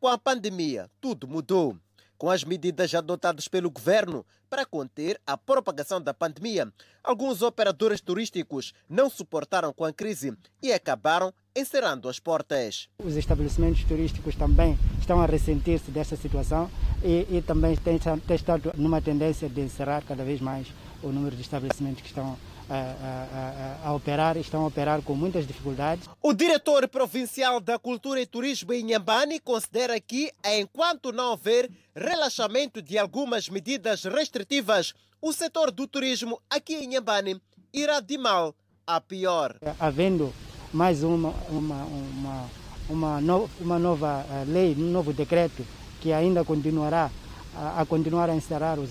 Com 0.00 0.08
a 0.08 0.18
pandemia, 0.18 0.90
tudo 1.00 1.28
mudou. 1.28 1.78
Com 2.16 2.28
as 2.28 2.42
medidas 2.42 2.92
adotadas 2.92 3.46
pelo 3.46 3.70
governo 3.70 4.26
para 4.50 4.66
conter 4.66 5.20
a 5.24 5.36
propagação 5.36 6.02
da 6.02 6.12
pandemia, 6.12 6.72
alguns 7.04 7.40
operadores 7.40 8.00
turísticos 8.00 8.74
não 8.88 9.08
suportaram 9.08 9.72
com 9.72 9.84
a 9.84 9.92
crise 9.92 10.36
e 10.60 10.72
acabaram 10.72 11.32
encerrando 11.54 12.08
as 12.08 12.18
portas. 12.18 12.88
Os 12.98 13.14
estabelecimentos 13.14 13.84
turísticos 13.84 14.34
também 14.34 14.76
estão 15.08 15.22
a 15.22 15.26
ressentir-se 15.26 15.90
desta 15.90 16.16
situação 16.16 16.70
e, 17.02 17.26
e 17.30 17.42
também 17.42 17.74
têm, 17.76 17.98
têm 17.98 18.36
estado 18.36 18.70
numa 18.76 19.00
tendência 19.00 19.48
de 19.48 19.62
encerrar 19.62 20.02
cada 20.06 20.22
vez 20.22 20.38
mais 20.38 20.66
o 21.02 21.08
número 21.08 21.34
de 21.34 21.40
estabelecimentos 21.40 22.02
que 22.02 22.08
estão 22.08 22.36
a, 22.68 23.78
a, 23.84 23.88
a, 23.88 23.94
operar, 23.94 24.36
estão 24.36 24.64
a 24.64 24.66
operar 24.66 25.00
com 25.00 25.14
muitas 25.14 25.46
dificuldades. 25.46 26.06
O 26.22 26.34
diretor 26.34 26.86
provincial 26.88 27.58
da 27.58 27.78
Cultura 27.78 28.20
e 28.20 28.26
Turismo 28.26 28.74
em 28.74 28.84
Nhambane 28.84 29.40
considera 29.40 29.98
que, 29.98 30.30
enquanto 30.44 31.10
não 31.10 31.30
houver 31.30 31.70
relaxamento 31.96 32.82
de 32.82 32.98
algumas 32.98 33.48
medidas 33.48 34.04
restritivas, 34.04 34.92
o 35.22 35.32
setor 35.32 35.70
do 35.70 35.86
turismo 35.86 36.38
aqui 36.50 36.74
em 36.74 36.88
Nhambane 36.88 37.40
irá 37.72 38.00
de 38.00 38.18
mal 38.18 38.54
a 38.86 39.00
pior. 39.00 39.56
Havendo 39.80 40.34
mais 40.70 41.02
uma, 41.02 41.30
uma, 41.48 41.84
uma, 41.84 42.50
uma, 42.88 43.20
no, 43.20 43.48
uma 43.60 43.78
nova 43.78 44.24
eh, 44.30 44.44
lei, 44.46 44.74
um 44.78 44.90
novo 44.90 45.12
decreto 45.12 45.64
que 46.00 46.12
ainda 46.12 46.44
continuará 46.44 47.10
a, 47.54 47.82
a 47.82 47.86
continuar 47.86 48.30
a 48.30 48.34
encerrar 48.34 48.78
os 48.78 48.90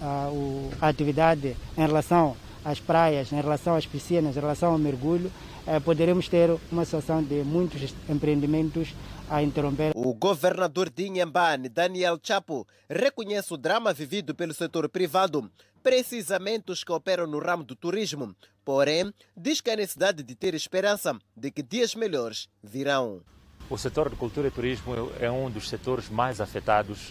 a, 0.00 0.28
o, 0.30 0.70
a 0.80 0.88
atividade 0.88 1.56
em 1.76 1.86
relação 1.86 2.36
às 2.64 2.80
praias, 2.80 3.32
em 3.32 3.40
relação 3.40 3.76
às 3.76 3.86
piscinas, 3.86 4.36
em 4.36 4.40
relação 4.40 4.72
ao 4.72 4.78
mergulho, 4.78 5.30
eh, 5.66 5.78
poderemos 5.80 6.28
ter 6.28 6.50
uma 6.70 6.84
situação 6.84 7.22
de 7.22 7.42
muitos 7.44 7.94
empreendimentos 8.08 8.94
a 9.28 9.42
interromper. 9.42 9.92
O 9.94 10.14
governador 10.14 10.90
de 10.90 11.06
Inhambane, 11.06 11.68
Daniel 11.68 12.18
Chapo, 12.22 12.66
reconhece 12.88 13.52
o 13.52 13.56
drama 13.56 13.92
vivido 13.92 14.34
pelo 14.34 14.54
setor 14.54 14.88
privado, 14.88 15.50
precisamente 15.82 16.72
os 16.72 16.82
que 16.82 16.92
operam 16.92 17.26
no 17.26 17.38
ramo 17.38 17.62
do 17.62 17.76
turismo. 17.76 18.34
Porém, 18.64 19.12
diz 19.36 19.60
que 19.60 19.70
há 19.70 19.76
necessidade 19.76 20.22
de 20.24 20.34
ter 20.34 20.54
esperança 20.54 21.16
de 21.36 21.50
que 21.50 21.62
dias 21.62 21.94
melhores 21.94 22.48
virão. 22.62 23.22
O 23.68 23.76
setor 23.76 24.08
de 24.08 24.14
cultura 24.14 24.46
e 24.46 24.50
turismo 24.50 25.10
é 25.18 25.28
um 25.28 25.50
dos 25.50 25.68
setores 25.68 26.08
mais 26.08 26.40
afetados 26.40 27.10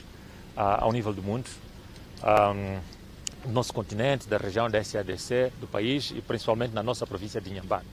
uh, 0.56 0.80
ao 0.80 0.94
nível 0.94 1.12
do 1.12 1.22
mundo. 1.22 1.50
No 3.46 3.52
nosso 3.52 3.74
continente, 3.74 4.28
da 4.28 4.38
região 4.38 4.70
da 4.70 4.82
SADC, 4.82 5.52
do 5.60 5.68
país 5.68 6.12
e 6.16 6.22
principalmente 6.22 6.74
na 6.74 6.82
nossa 6.82 7.06
província 7.06 7.42
de 7.42 7.52
Inhambane, 7.52 7.86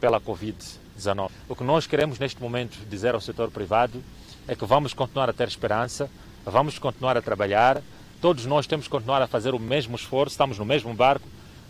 pela 0.00 0.18
Covid-19. 0.18 1.30
O 1.46 1.54
que 1.54 1.62
nós 1.62 1.86
queremos 1.86 2.18
neste 2.18 2.40
momento 2.40 2.78
dizer 2.88 3.14
ao 3.14 3.20
setor 3.20 3.50
privado 3.50 4.02
é 4.48 4.56
que 4.56 4.64
vamos 4.64 4.94
continuar 4.94 5.28
a 5.28 5.32
ter 5.34 5.46
esperança, 5.46 6.10
vamos 6.46 6.78
continuar 6.78 7.18
a 7.18 7.22
trabalhar, 7.22 7.82
todos 8.20 8.46
nós 8.46 8.66
temos 8.66 8.86
que 8.86 8.90
continuar 8.90 9.20
a 9.20 9.26
fazer 9.26 9.54
o 9.54 9.58
mesmo 9.60 9.94
esforço, 9.94 10.32
estamos 10.32 10.58
no 10.58 10.64
mesmo 10.64 10.92
barco 10.94 11.28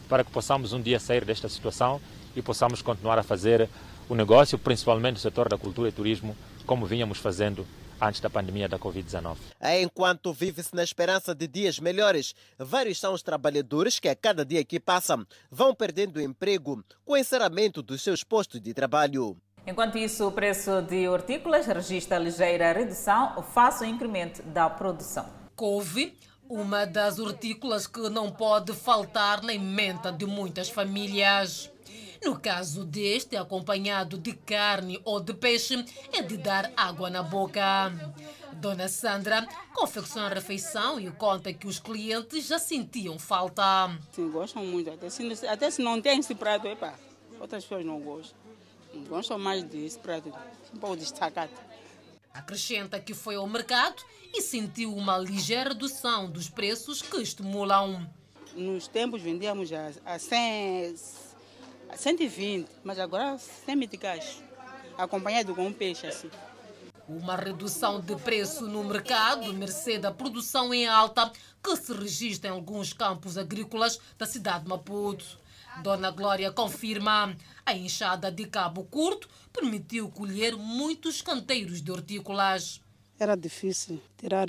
para 0.08 0.22
que 0.22 0.30
possamos 0.30 0.72
um 0.72 0.80
dia 0.80 1.00
sair 1.00 1.24
desta 1.24 1.48
situação 1.48 2.00
e 2.37 2.40
possamos 2.40 2.80
continuar 2.80 3.18
a 3.18 3.22
fazer 3.22 3.68
o 4.09 4.14
negócio, 4.14 4.59
principalmente 4.59 5.14
no 5.14 5.21
setor 5.21 5.49
da 5.49 5.59
cultura 5.59 5.88
e 5.88 5.92
turismo, 5.92 6.37
como 6.66 6.87
vínhamos 6.87 7.18
fazendo 7.18 7.66
antes 8.01 8.21
da 8.21 8.31
pandemia 8.31 8.68
da 8.68 8.79
Covid-19. 8.79 9.37
Enquanto 9.83 10.33
vive-se 10.33 10.75
na 10.75 10.85
esperança 10.85 11.35
de 11.35 11.47
dias 11.49 11.79
melhores, 11.79 12.35
vários 12.59 12.99
são 12.99 13.12
os 13.12 13.23
trabalhadores 13.23 13.99
que 13.99 14.09
a 14.09 14.14
cada 14.14 14.44
dia 14.44 14.64
que 14.64 14.79
passa 14.79 15.18
vão 15.51 15.75
perdendo 15.75 16.18
o 16.18 16.23
emprego 16.23 16.85
com 17.05 17.12
o 17.12 17.16
encerramento 17.16 17.83
dos 17.83 18.03
seus 18.03 18.23
postos 18.23 18.61
de 18.61 18.73
trabalho. 18.73 19.37
Enquanto 19.66 19.99
isso, 19.99 20.27
o 20.27 20.33
preço 20.33 20.81
de 20.83 21.09
hortícolas 21.09 21.66
registra 21.66 22.18
ligeira 22.18 22.73
redução 22.73 23.42
face 23.42 23.85
ao 23.85 23.90
incremento 23.90 24.42
da 24.42 24.71
produção. 24.71 25.27
Couve, 25.55 26.16
uma 26.49 26.87
das 26.87 27.18
hortícolas 27.18 27.87
que 27.87 28.09
não 28.09 28.31
pode 28.31 28.73
faltar 28.73 29.42
na 29.42 29.53
menta 29.59 30.11
de 30.11 30.25
muitas 30.25 30.71
famílias. 30.71 31.71
No 32.22 32.38
caso 32.38 32.85
deste, 32.85 33.37
acompanhado 33.37 34.18
de 34.18 34.33
carne 34.33 35.00
ou 35.04 35.20
de 35.20 35.35
peixe, 35.35 35.85
é 36.12 36.20
de 36.22 36.37
dar 36.37 36.72
água 36.76 37.09
na 37.09 37.22
boca. 37.22 37.62
Dona 38.54 38.88
Sandra 38.88 39.46
confecciona 39.72 40.26
a 40.26 40.35
refeição 40.35 40.98
e 40.98 41.11
conta 41.12 41.52
que 41.52 41.66
os 41.66 41.78
clientes 41.78 42.46
já 42.46 42.59
sentiam 42.59 43.18
falta. 43.18 43.62
Sim, 44.12 44.31
gostam 44.31 44.64
muito. 44.64 44.90
Até 44.90 45.09
se, 45.09 45.46
até 45.46 45.70
se 45.70 45.81
não 45.81 46.00
tem 46.00 46.18
esse 46.18 46.35
prato, 46.35 46.66
epa, 46.66 46.94
outras 47.40 47.62
pessoas 47.62 47.85
não 47.85 48.00
gostam. 48.00 48.37
Gostam 49.09 49.38
mais 49.38 49.62
desse 49.62 49.98
prato, 49.98 50.33
um 50.74 50.78
pouco 50.78 50.96
destacado. 50.96 51.52
Acrescenta 52.35 52.98
que 52.98 53.14
foi 53.14 53.37
ao 53.37 53.46
mercado 53.46 54.02
e 54.35 54.42
sentiu 54.42 54.94
uma 54.94 55.18
ligeira 55.18 55.70
redução 55.70 56.28
dos 56.31 56.48
preços 56.48 57.00
que 57.00 57.16
estimulam. 57.18 58.09
Nos 58.54 58.88
tempos 58.88 59.22
vendíamos 59.22 59.70
a, 59.72 59.92
a 60.04 60.18
100, 60.18 60.94
120, 61.96 62.68
mas 62.85 62.98
agora 62.98 63.38
100 63.38 63.77
meticais, 63.77 64.42
acompanhado 64.96 65.55
com 65.55 65.66
um 65.66 65.72
peixe 65.72 66.07
assim. 66.07 66.31
Uma 67.09 67.37
redução 67.37 68.01
de 68.01 68.14
preço 68.16 68.66
no 68.66 68.85
mercado, 68.85 69.53
mercê 69.55 69.98
da 69.98 70.11
produção 70.12 70.74
em 70.74 70.87
alta, 70.87 71.33
que 71.62 71.77
se 71.77 71.92
registra 71.92 72.51
em 72.51 72.53
alguns 72.53 72.92
campos 72.92 73.38
agrícolas 73.38 73.98
da 74.18 74.27
cidade 74.27 74.64
de 74.64 74.68
Maputo. 74.68 75.38
Dona 75.83 76.11
Glória 76.11 76.53
confirma. 76.53 77.35
A 77.64 77.74
enxada 77.74 78.31
de 78.31 78.46
Cabo 78.46 78.85
Curto 78.85 79.29
permitiu 79.53 80.11
colher 80.11 80.57
muitos 80.57 81.22
canteiros 81.22 81.81
de 81.81 81.90
hortícolas. 81.90 82.81
Era 83.18 83.37
difícil 83.37 84.01
tirar 84.16 84.48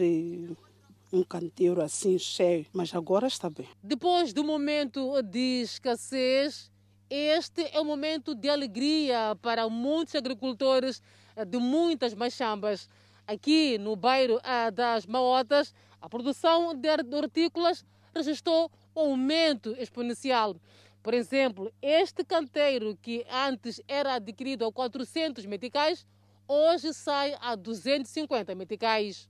um 1.12 1.24
canteiro 1.24 1.82
assim 1.82 2.18
cheio, 2.20 2.66
mas 2.74 2.94
agora 2.94 3.28
está 3.28 3.50
bem. 3.50 3.68
Depois 3.82 4.34
do 4.34 4.44
momento 4.44 5.22
de 5.22 5.62
escassez, 5.64 6.72
este 7.10 7.70
é 7.74 7.82
um 7.82 7.86
momento 7.86 8.36
de 8.36 8.50
alegria 8.50 9.38
para 9.42 9.68
muitos 9.68 10.16
agricultores 10.16 11.02
de 11.48 11.58
muitas 11.58 12.14
machambas. 12.14 12.88
Aqui 13.26 13.78
no 13.78 13.96
bairro 13.96 14.40
das 14.74 15.06
Maotas, 15.06 15.74
a 16.02 16.08
produção 16.08 16.74
de 16.76 17.16
hortícolas 17.16 17.86
registrou 18.14 18.72
um 18.96 19.02
aumento 19.02 19.76
exponencial. 19.78 20.56
Por 21.02 21.14
exemplo, 21.14 21.72
este 21.82 22.24
canteiro 22.24 22.98
que 23.02 23.26
antes 23.32 23.82
era 23.88 24.16
adquirido 24.16 24.66
a 24.66 24.72
400 24.72 25.46
meticais, 25.46 26.06
hoje 26.48 26.94
sai 26.94 27.36
a 27.40 27.56
250 27.56 28.54
meticais. 28.56 29.30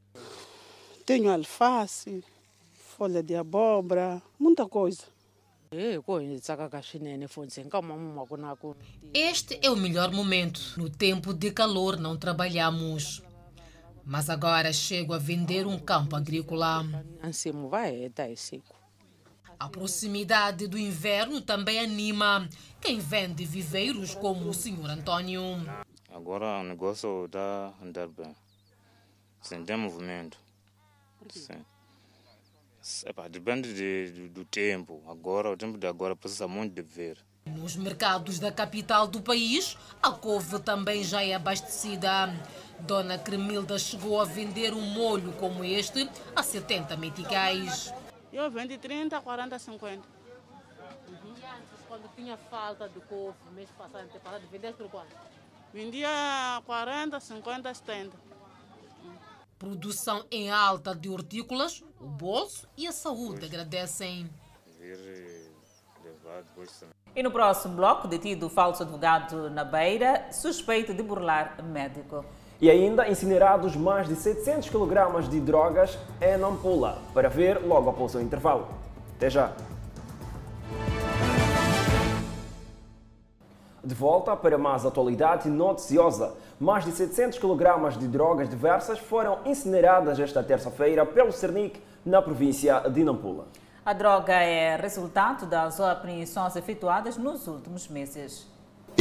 Tenho 1.05 1.31
alface, 1.31 2.23
folha 2.73 3.21
de 3.21 3.35
abóbora, 3.35 4.21
muita 4.39 4.67
coisa. 4.67 5.03
Este 9.13 9.59
é 9.61 9.69
o 9.69 9.75
melhor 9.75 10.11
momento. 10.11 10.59
No 10.77 10.89
tempo 10.89 11.31
de 11.31 11.51
calor 11.51 11.95
não 11.95 12.17
trabalhamos. 12.17 13.21
Mas 14.03 14.31
agora 14.31 14.73
chego 14.73 15.13
a 15.13 15.19
vender 15.19 15.67
um 15.67 15.77
campo 15.77 16.15
agrícola. 16.15 16.83
A 19.59 19.69
proximidade 19.69 20.67
do 20.67 20.75
inverno 20.75 21.39
também 21.39 21.79
anima 21.79 22.49
quem 22.81 22.97
vende 22.97 23.45
viveiros 23.45 24.15
como 24.15 24.49
o 24.49 24.53
senhor 24.55 24.89
Antônio. 24.89 25.43
Agora 26.11 26.61
o 26.61 26.63
negócio 26.63 27.25
está 27.25 27.75
andar 27.79 28.07
bem. 28.07 28.35
Sem 29.39 29.63
ter 29.63 29.77
movimento. 29.77 30.39
Sim. 31.29 31.63
Epa, 33.05 33.27
depende 33.27 33.73
de, 33.73 34.11
do, 34.11 34.29
do, 34.29 34.45
tempo. 34.45 35.03
Agora, 35.07 35.51
o 35.51 35.57
tempo 35.57 35.77
de 35.77 35.85
agora 35.85 36.15
precisa 36.15 36.47
muito 36.47 36.73
de 36.73 36.81
ver. 36.81 37.17
Nos 37.45 37.75
mercados 37.75 38.39
da 38.39 38.51
capital 38.51 39.07
do 39.07 39.21
país, 39.21 39.77
a 40.01 40.11
couve 40.11 40.59
também 40.59 41.03
já 41.03 41.23
é 41.23 41.33
abastecida. 41.33 42.33
Dona 42.79 43.17
Cremilda 43.17 43.77
chegou 43.77 44.21
a 44.21 44.23
vender 44.23 44.73
um 44.73 44.81
molho 44.81 45.33
como 45.33 45.63
este 45.63 46.09
a 46.35 46.41
70 46.41 46.95
meticais. 46.95 47.93
Eu 48.31 48.49
vendo 48.49 48.77
30, 48.77 49.19
40, 49.19 49.59
50. 49.59 49.97
Uhum. 49.97 50.05
E 51.25 51.45
antes, 51.45 51.85
quando 51.87 52.15
tinha 52.15 52.37
falta 52.37 52.87
de 52.87 52.99
couve, 53.01 53.35
mês 53.53 53.69
passado, 53.77 54.07
passado, 54.23 54.43
vendia 54.49 54.71
por 54.71 54.89
quanto? 54.89 55.13
Vendia 55.73 56.61
40, 56.65 57.19
50, 57.19 57.73
70 57.73 58.28
produção 59.59 60.23
em 60.31 60.49
alta 60.49 60.95
de 60.95 61.09
hortícolas, 61.09 61.83
o 61.99 62.07
bolso 62.07 62.65
e 62.77 62.87
a 62.87 62.93
saúde 62.93 63.45
agradecem. 63.45 64.29
E 67.13 67.21
no 67.21 67.29
próximo 67.29 67.75
bloco, 67.75 68.07
detido 68.07 68.47
o 68.47 68.49
falso 68.49 68.83
advogado 68.83 69.49
na 69.49 69.65
Beira, 69.65 70.31
suspeito 70.31 70.93
de 70.93 71.03
burlar 71.03 71.61
médico. 71.61 72.23
E 72.61 72.69
ainda 72.69 73.09
incinerados 73.09 73.75
mais 73.75 74.07
de 74.07 74.15
700 74.15 74.69
kg 74.69 75.27
de 75.29 75.39
drogas 75.41 75.97
em 76.21 76.37
Nampula, 76.37 77.01
para 77.13 77.29
ver 77.29 77.59
logo 77.65 77.89
após 77.89 78.15
o 78.15 78.21
intervalo. 78.21 78.67
Até 79.17 79.29
já! 79.29 79.53
De 83.89 83.95
volta 83.95 84.35
para 84.35 84.55
mais 84.55 84.85
atualidade 84.85 85.49
noticiosa. 85.49 86.35
Mais 86.59 86.85
de 86.85 86.91
700 86.91 87.39
kg 87.39 87.97
de 87.97 88.07
drogas 88.07 88.47
diversas 88.47 88.99
foram 88.99 89.39
incineradas 89.47 90.19
esta 90.19 90.43
terça-feira 90.43 91.07
pelo 91.07 91.31
Cernic 91.31 91.81
na 92.05 92.21
província 92.21 92.81
de 92.81 93.03
Nampula. 93.03 93.47
A 93.83 93.91
droga 93.91 94.35
é 94.35 94.75
resultado 94.75 95.47
das 95.47 95.79
apreensões 95.79 96.55
efetuadas 96.55 97.17
nos 97.17 97.47
últimos 97.47 97.87
meses 97.87 98.47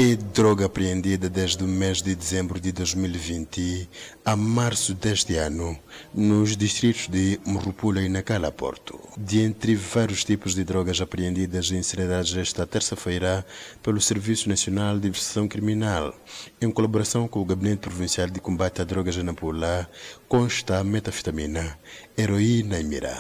e 0.01 0.15
droga 0.15 0.67
apreendida 0.67 1.29
desde 1.29 1.65
o 1.65 1.67
mês 1.67 2.01
de 2.01 2.15
dezembro 2.15 2.61
de 2.61 2.71
2020 2.71 3.91
a 4.25 4.37
março 4.37 4.95
deste 4.95 5.35
ano 5.35 5.77
nos 6.15 6.57
distritos 6.57 7.09
de 7.09 7.41
Morrupula 7.45 8.01
e 8.01 8.09
Nacala 8.09 8.53
Porto. 8.53 8.97
De 9.19 9.41
entre 9.41 9.75
vários 9.75 10.23
tipos 10.23 10.55
de 10.55 10.63
drogas 10.63 11.01
apreendidas 11.01 11.73
e 11.73 11.75
incineradas 11.75 12.33
esta 12.37 12.65
terça-feira 12.65 13.45
pelo 13.83 14.01
Serviço 14.01 14.49
Nacional 14.49 15.01
de 15.01 15.09
Investigação 15.09 15.49
Criminal, 15.49 16.15
em 16.63 16.71
colaboração 16.71 17.27
com 17.27 17.41
o 17.41 17.45
Gabinete 17.45 17.81
Provincial 17.81 18.31
de 18.31 18.39
Combate 18.39 18.81
a 18.81 18.85
Drogas 18.85 19.17
de 19.17 19.25
Nampula, 19.25 19.91
consta 20.29 20.85
metafetamina, 20.85 21.77
heroína 22.17 22.79
e 22.79 22.85
mirá. 22.85 23.19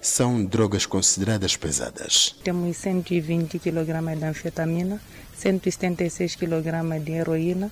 são 0.00 0.44
drogas 0.44 0.86
consideradas 0.86 1.56
pesadas. 1.56 2.34
Temos 2.42 2.76
120 2.76 3.58
kg 3.58 3.84
de 3.84 4.24
anfetamina, 4.24 5.00
176 5.40 6.36
kg 6.36 6.68
de 7.00 7.12
heroína, 7.16 7.70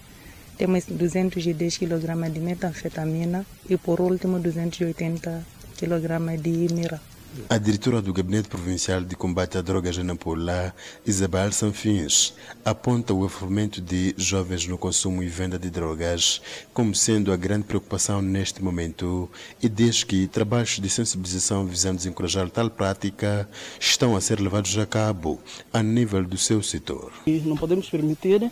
temos 0.57 0.89
210 0.89 1.79
kg 1.79 2.33
de 2.33 2.41
metanfetamina 2.41 3.45
e, 3.69 3.77
por 3.77 4.01
último, 4.01 4.41
280 4.41 5.45
kg 5.79 6.07
de 6.41 6.75
mira. 6.75 7.01
A 7.49 7.59
diretora 7.59 8.01
do 8.01 8.13
Gabinete 8.13 8.49
Provincial 8.49 9.03
de 9.03 9.15
Combate 9.15 9.59
a 9.59 9.63
Drogas 9.63 9.97
em 9.99 10.03
Nampula, 10.03 10.75
Isabel 11.07 11.53
Sanfins, 11.53 12.35
aponta 12.65 13.13
o 13.13 13.25
envolvimento 13.25 13.81
de 13.81 14.15
jovens 14.17 14.67
no 14.67 14.79
consumo 14.79 15.23
e 15.23 15.29
venda 15.29 15.59
de 15.59 15.71
drogas 15.71 16.41
como 16.73 16.95
sendo 16.95 17.33
a 17.33 17.37
grande 17.37 17.65
preocupação 17.65 18.23
neste 18.23 18.63
momento 18.63 19.31
e 19.63 19.69
diz 19.69 20.05
que 20.05 20.27
trabalhos 20.27 20.79
de 20.79 20.89
sensibilização 20.89 21.67
visando 21.67 21.97
desencorajar 21.97 22.49
tal 22.51 22.71
prática 22.71 23.49
estão 23.79 24.17
a 24.17 24.21
ser 24.21 24.41
levados 24.41 24.77
a 24.79 24.87
cabo 24.87 25.39
a 25.73 25.83
nível 25.83 26.25
do 26.25 26.39
seu 26.39 26.63
setor. 26.63 27.13
E 27.27 27.41
não 27.41 27.57
podemos 27.57 27.89
permitir 27.91 28.51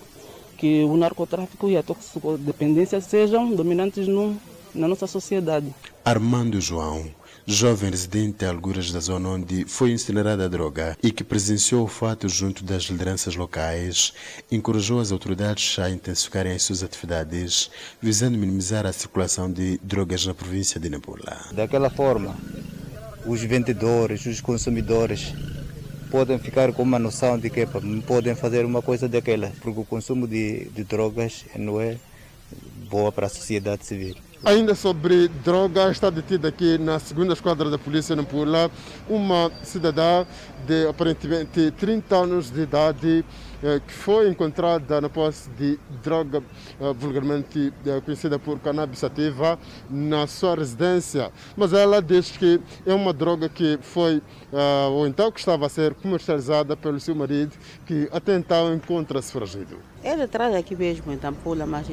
que 0.56 0.84
o 0.84 0.96
narcotráfico 0.96 1.68
e 1.68 1.76
a 1.76 1.82
toxicodependência 1.82 3.00
sejam 3.00 3.54
dominantes 3.54 4.06
no, 4.06 4.36
na 4.74 4.88
nossa 4.88 5.06
sociedade. 5.06 5.74
Armando 6.04 6.60
João, 6.60 7.10
jovem 7.46 7.90
residente 7.90 8.44
a 8.44 8.50
alguras 8.50 8.90
da 8.90 8.98
zona 8.98 9.28
onde 9.28 9.64
foi 9.66 9.92
incinerada 9.92 10.44
a 10.44 10.48
droga 10.48 10.98
e 11.00 11.12
que 11.12 11.22
presenciou 11.22 11.84
o 11.84 11.88
fato 11.88 12.28
junto 12.28 12.64
das 12.64 12.84
lideranças 12.84 13.36
locais, 13.36 14.12
encorajou 14.50 14.98
as 14.98 15.12
autoridades 15.12 15.78
a 15.78 15.88
intensificarem 15.88 16.52
as 16.52 16.64
suas 16.64 16.82
atividades, 16.82 17.70
visando 18.02 18.36
minimizar 18.36 18.84
a 18.84 18.92
circulação 18.92 19.50
de 19.50 19.78
drogas 19.80 20.26
na 20.26 20.34
província 20.34 20.80
de 20.80 20.88
Nampula. 20.90 21.46
Daquela 21.52 21.88
forma, 21.88 22.34
os 23.24 23.40
vendedores, 23.42 24.26
os 24.26 24.40
consumidores 24.40 25.32
podem 26.10 26.40
ficar 26.40 26.72
com 26.72 26.82
uma 26.82 26.98
noção 26.98 27.38
de 27.38 27.48
que 27.48 27.64
podem 28.06 28.34
fazer 28.34 28.64
uma 28.64 28.82
coisa 28.82 29.08
daquela, 29.08 29.52
porque 29.60 29.78
o 29.78 29.84
consumo 29.84 30.26
de, 30.26 30.64
de 30.70 30.82
drogas 30.82 31.44
não 31.54 31.80
é 31.80 31.96
boa 32.90 33.12
para 33.12 33.26
a 33.26 33.30
sociedade 33.30 33.86
civil. 33.86 34.16
Ainda 34.44 34.74
sobre 34.74 35.28
droga, 35.28 35.90
está 35.90 36.10
detida 36.10 36.48
aqui 36.48 36.76
na 36.76 36.98
segunda 36.98 37.32
esquadra 37.32 37.70
da 37.70 37.78
polícia 37.78 38.14
no 38.14 38.24
Pula 38.24 38.70
uma 39.08 39.50
cidadã 39.62 40.26
de 40.66 40.86
aparentemente 40.86 41.70
30 41.70 42.16
anos 42.16 42.50
de 42.50 42.60
idade 42.60 43.24
eh, 43.62 43.80
que 43.84 43.92
foi 43.92 44.28
encontrada 44.28 45.00
na 45.00 45.08
posse 45.08 45.48
de 45.50 45.78
droga 46.02 46.42
eh, 46.78 46.92
vulgarmente 46.92 47.72
eh, 47.86 48.00
conhecida 48.02 48.38
por 48.38 48.58
cannabis 48.60 48.98
sativa 48.98 49.58
na 49.88 50.26
sua 50.26 50.54
residência. 50.54 51.32
Mas 51.56 51.72
ela 51.72 52.02
diz 52.02 52.30
que 52.30 52.60
é 52.84 52.92
uma 52.92 53.14
droga 53.14 53.48
que 53.48 53.78
foi, 53.80 54.22
ou 54.92 55.06
então 55.06 55.32
que 55.32 55.40
estava 55.40 55.66
a 55.66 55.68
ser 55.68 55.94
comercializada 55.94 56.76
pelo 56.76 57.00
seu 57.00 57.14
marido, 57.14 57.56
que 57.86 58.08
até 58.12 58.36
então 58.36 58.74
encontra-se 58.74 59.32
foragido. 59.32 59.78
Ele 60.04 60.26
traz 60.26 60.54
aqui 60.54 60.76
mesmo 60.76 61.10
em 61.10 61.16
Tampula, 61.16 61.64
mas 61.64 61.86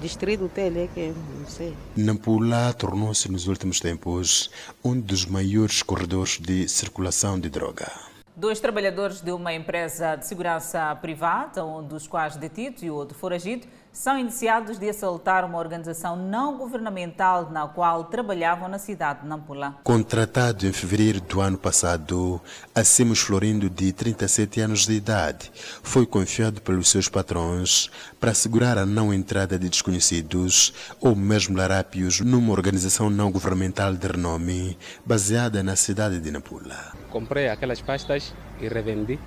distrito 0.00 0.48
dele 0.48 0.84
é 0.84 0.86
que 0.86 1.14
não 1.38 1.46
sei. 1.46 1.74
Nampula 1.96 2.72
tornou-se 2.72 3.30
nos 3.30 3.46
últimos 3.46 3.80
tempos 3.80 4.50
um 4.84 4.98
dos 4.98 5.26
maiores 5.26 5.82
corredores 5.82 6.38
de 6.38 6.68
circulação 6.68 7.38
de 7.38 7.48
droga. 7.48 7.90
Dois 8.34 8.58
trabalhadores 8.60 9.20
de 9.20 9.30
uma 9.30 9.52
empresa 9.52 10.16
de 10.16 10.26
segurança 10.26 10.94
privada, 10.96 11.64
um 11.64 11.82
dos 11.82 12.06
quais 12.06 12.34
detido 12.36 12.82
e 12.82 12.90
o 12.90 12.94
outro 12.94 13.16
foragido, 13.16 13.66
são 13.92 14.18
indiciados 14.18 14.78
de 14.78 14.88
assaltar 14.88 15.44
uma 15.44 15.58
organização 15.58 16.16
não 16.16 16.56
governamental 16.56 17.50
na 17.50 17.68
qual 17.68 18.04
trabalhavam 18.04 18.68
na 18.68 18.78
cidade 18.78 19.20
de 19.20 19.28
Nampula. 19.28 19.76
Contratado 19.84 20.66
em 20.66 20.72
fevereiro 20.72 21.20
do 21.20 21.40
ano 21.40 21.58
passado, 21.58 22.40
Acimos 22.74 23.20
Florindo, 23.20 23.68
de 23.68 23.92
37 23.92 24.60
anos 24.60 24.86
de 24.86 24.94
idade, 24.94 25.52
foi 25.82 26.06
confiado 26.06 26.62
pelos 26.62 26.88
seus 26.88 27.08
patrões 27.08 27.90
para 28.18 28.30
assegurar 28.30 28.78
a 28.78 28.86
não 28.86 29.12
entrada 29.12 29.58
de 29.58 29.68
desconhecidos 29.68 30.72
ou 31.00 31.14
mesmo 31.14 31.56
larápios 31.56 32.20
numa 32.20 32.52
organização 32.52 33.10
não 33.10 33.30
governamental 33.30 33.94
de 33.94 34.06
renome 34.06 34.78
baseada 35.04 35.62
na 35.62 35.76
cidade 35.76 36.18
de 36.18 36.30
Nampula. 36.30 36.92
Comprei 37.10 37.48
aquelas 37.48 37.82
pastas 37.82 38.32
e 38.58 38.68
revendi 38.68 39.18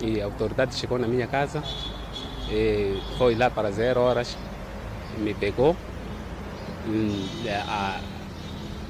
e 0.00 0.20
a 0.20 0.24
autoridade 0.24 0.74
chegou 0.74 0.98
na 0.98 1.06
minha 1.06 1.26
casa 1.28 1.62
e 2.50 3.00
foi 3.16 3.34
lá 3.34 3.50
para 3.50 3.70
zero 3.70 4.00
horas, 4.00 4.36
me 5.18 5.34
pegou, 5.34 5.76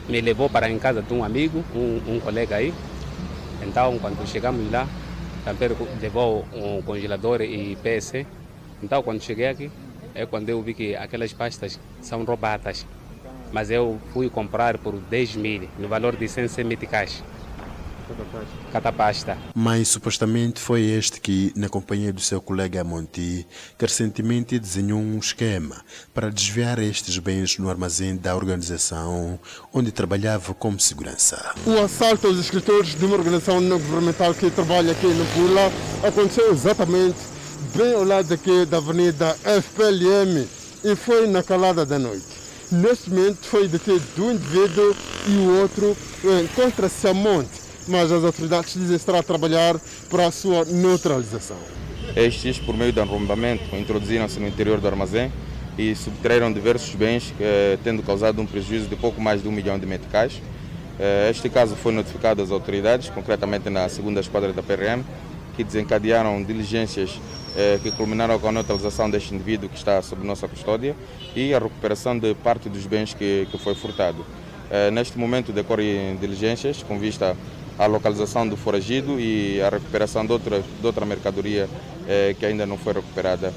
me 0.09 0.20
levou 0.20 0.48
para 0.48 0.70
em 0.70 0.78
casa 0.78 1.03
de 1.03 1.12
um 1.12 1.24
amigo, 1.24 1.64
um, 1.74 2.14
um 2.14 2.20
colega 2.20 2.57
aí. 2.57 2.72
Então, 3.62 3.98
quando 3.98 4.26
chegamos 4.26 4.70
lá, 4.70 4.88
também 5.44 5.70
levou 6.00 6.44
um 6.55 6.82
congelador 6.82 7.42
e 7.42 7.76
PC. 7.76 8.26
Então, 8.82 9.03
quando 9.03 9.22
cheguei 9.22 9.48
aqui, 9.48 9.70
é 10.14 10.26
quando 10.26 10.48
eu 10.48 10.61
vi 10.62 10.74
que 10.74 10.96
aquelas 10.96 11.32
pastas 11.32 11.78
são 12.00 12.24
roubadas. 12.24 12.86
Mas 13.53 13.70
eu 13.70 14.00
fui 14.12 14.28
comprar 14.30 14.78
por 14.78 14.94
10 14.94 15.36
mil, 15.36 15.68
no 15.78 15.86
valor 15.88 16.16
de 16.16 16.26
100 16.26 16.64
meticais 16.64 17.22
cada 18.72 18.92
pasta. 18.92 19.36
Mas 19.54 19.88
supostamente 19.88 20.60
foi 20.60 20.82
este 20.82 21.20
que, 21.20 21.52
na 21.56 21.68
companhia 21.68 22.12
do 22.12 22.20
seu 22.20 22.40
colega 22.40 22.84
Monti, 22.84 23.46
que 23.78 23.84
recentemente 23.84 24.58
desenhou 24.58 25.00
um 25.00 25.18
esquema 25.18 25.82
para 26.14 26.30
desviar 26.30 26.78
estes 26.78 27.18
bens 27.18 27.58
no 27.58 27.68
armazém 27.68 28.16
da 28.16 28.34
organização 28.34 29.38
onde 29.72 29.92
trabalhava 29.92 30.54
como 30.54 30.80
segurança. 30.80 31.54
O 31.66 31.78
assalto 31.78 32.26
aos 32.26 32.38
escritores 32.38 32.94
de 32.94 33.04
uma 33.04 33.16
organização 33.16 33.60
não 33.60 33.78
governamental 33.78 34.34
que 34.34 34.50
trabalha 34.50 34.92
aqui 34.92 35.06
no 35.06 35.24
Pula 35.26 35.72
aconteceu 36.06 36.52
exatamente 36.52 37.18
bem 37.74 37.94
ao 37.94 38.04
lado 38.04 38.32
aqui 38.32 38.64
da 38.66 38.78
avenida 38.78 39.36
FPLM 39.44 40.46
e 40.84 40.96
foi 40.96 41.26
na 41.26 41.42
calada 41.42 41.86
da 41.86 41.98
noite. 41.98 42.26
Neste 42.70 43.10
momento 43.10 43.46
foi 43.46 43.68
detido 43.68 44.02
um 44.18 44.32
indivíduo 44.32 44.96
e 45.26 45.36
o 45.36 45.60
outro 45.60 45.96
encontra-se 46.42 47.06
a 47.06 47.14
monte 47.14 47.61
mas 47.89 48.11
as 48.12 48.24
autoridades 48.24 48.74
dizem 48.74 48.97
estar 48.97 49.14
a 49.14 49.22
trabalhar 49.22 49.78
para 50.11 50.26
a 50.26 50.30
sua 50.30 50.64
neutralização. 50.64 51.57
Estes, 52.14 52.59
por 52.59 52.76
meio 52.76 52.93
de 52.93 53.01
arrombamento, 53.01 53.74
introduziram-se 53.74 54.39
no 54.39 54.47
interior 54.47 54.80
do 54.80 54.87
armazém 54.87 55.33
e 55.78 55.95
subtraíram 55.95 56.53
diversos 56.53 56.95
bens, 56.95 57.33
eh, 57.41 57.78
tendo 57.83 58.03
causado 58.03 58.41
um 58.41 58.47
prejuízo 58.47 58.87
de 58.87 58.97
pouco 58.97 59.20
mais 59.20 59.43
de 59.43 59.49
um 59.49 59.53
milhão 59.53 59.78
de 59.78 59.87
meticais. 59.87 60.41
Eh, 61.01 61.28
este 61.30 61.49
caso 61.49 61.74
foi 61.74 61.93
notificado 61.93 62.43
às 62.43 62.51
autoridades, 62.51 63.09
concretamente 63.09 63.70
na 63.70 63.89
segunda 63.89 64.20
esquadra 64.20 64.53
da 64.53 64.62
PRM, 64.62 65.03
que 65.57 65.64
desencadearam 65.64 66.43
diligências 66.43 67.18
eh, 67.57 67.78
que 67.83 67.91
culminaram 67.93 68.39
com 68.39 68.49
a 68.49 68.53
neutralização 68.53 69.09
deste 69.09 69.35
indivíduo 69.35 69.68
que 69.68 69.76
está 69.76 70.03
sob 70.03 70.26
nossa 70.26 70.47
custódia 70.47 70.95
e 71.35 71.55
a 71.55 71.59
recuperação 71.59 72.18
de 72.18 72.35
parte 72.35 72.68
dos 72.68 72.87
bens 72.87 73.14
que, 73.14 73.47
foi 73.62 73.74
furtado. 73.74 74.24
Neste 74.91 75.18
momento 75.18 75.53
decorrem 75.53 76.16
diligências 76.16 76.83
com 76.83 76.99
vista 76.99 77.37
a 77.78 77.86
localização 77.86 78.46
do 78.46 78.56
foragido 78.56 79.18
e 79.18 79.60
a 79.60 79.68
recuperação 79.68 80.24
de 80.24 80.32
outra, 80.32 80.60
de 80.60 80.86
outra 80.86 81.04
mercadoria 81.06 81.68
eh, 82.06 82.34
que 82.38 82.46
ainda 82.46 82.66
não 82.66 82.76
foi 82.76 82.92
recuperada, 82.94 83.52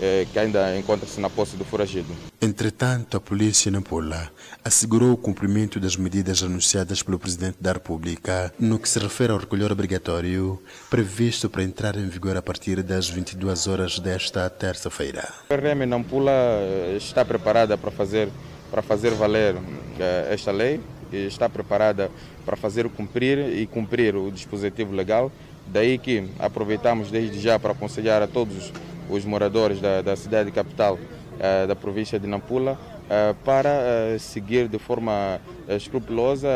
eh, 0.00 0.26
que 0.32 0.38
ainda 0.38 0.76
encontra-se 0.76 1.20
na 1.20 1.30
posse 1.30 1.56
do 1.56 1.64
foragido. 1.64 2.14
Entretanto, 2.40 3.16
a 3.16 3.20
polícia 3.20 3.70
Nampula 3.70 4.30
assegurou 4.64 5.12
o 5.12 5.16
cumprimento 5.16 5.80
das 5.80 5.96
medidas 5.96 6.42
anunciadas 6.42 7.02
pelo 7.02 7.18
Presidente 7.18 7.56
da 7.60 7.72
República 7.72 8.52
no 8.58 8.78
que 8.78 8.88
se 8.88 8.98
refere 8.98 9.32
ao 9.32 9.38
recolher 9.38 9.72
obrigatório 9.72 10.60
previsto 10.90 11.48
para 11.48 11.62
entrar 11.62 11.96
em 11.96 12.08
vigor 12.08 12.36
a 12.36 12.42
partir 12.42 12.82
das 12.82 13.08
22 13.08 13.66
horas 13.66 13.98
desta 13.98 14.48
terça-feira. 14.50 15.26
A 15.48 15.54
RM 15.54 15.86
Nampula 15.86 16.30
eh, 16.30 16.94
está 16.98 17.24
preparada 17.24 17.78
para 17.78 17.90
fazer, 17.90 18.28
para 18.70 18.82
fazer 18.82 19.14
valer 19.14 19.56
eh, 19.98 20.28
esta 20.30 20.52
lei 20.52 20.80
e 21.12 21.26
está 21.26 21.48
preparada 21.48 22.10
para 22.46 22.56
fazer 22.56 22.88
cumprir 22.88 23.38
e 23.38 23.66
cumprir 23.66 24.14
o 24.16 24.30
dispositivo 24.30 24.94
legal. 24.94 25.30
Daí 25.66 25.98
que 25.98 26.28
aproveitamos 26.38 27.10
desde 27.10 27.40
já 27.40 27.58
para 27.58 27.72
aconselhar 27.72 28.22
a 28.22 28.28
todos 28.28 28.72
os 29.10 29.24
moradores 29.24 29.80
da, 29.80 30.00
da 30.00 30.16
cidade 30.16 30.52
capital 30.52 30.94
uh, 30.94 31.66
da 31.66 31.74
província 31.74 32.18
de 32.20 32.26
Nampula 32.28 32.72
uh, 32.72 33.34
para 33.44 33.70
uh, 34.14 34.18
seguir 34.18 34.68
de 34.68 34.78
forma 34.78 35.40
escrupulosa 35.68 36.48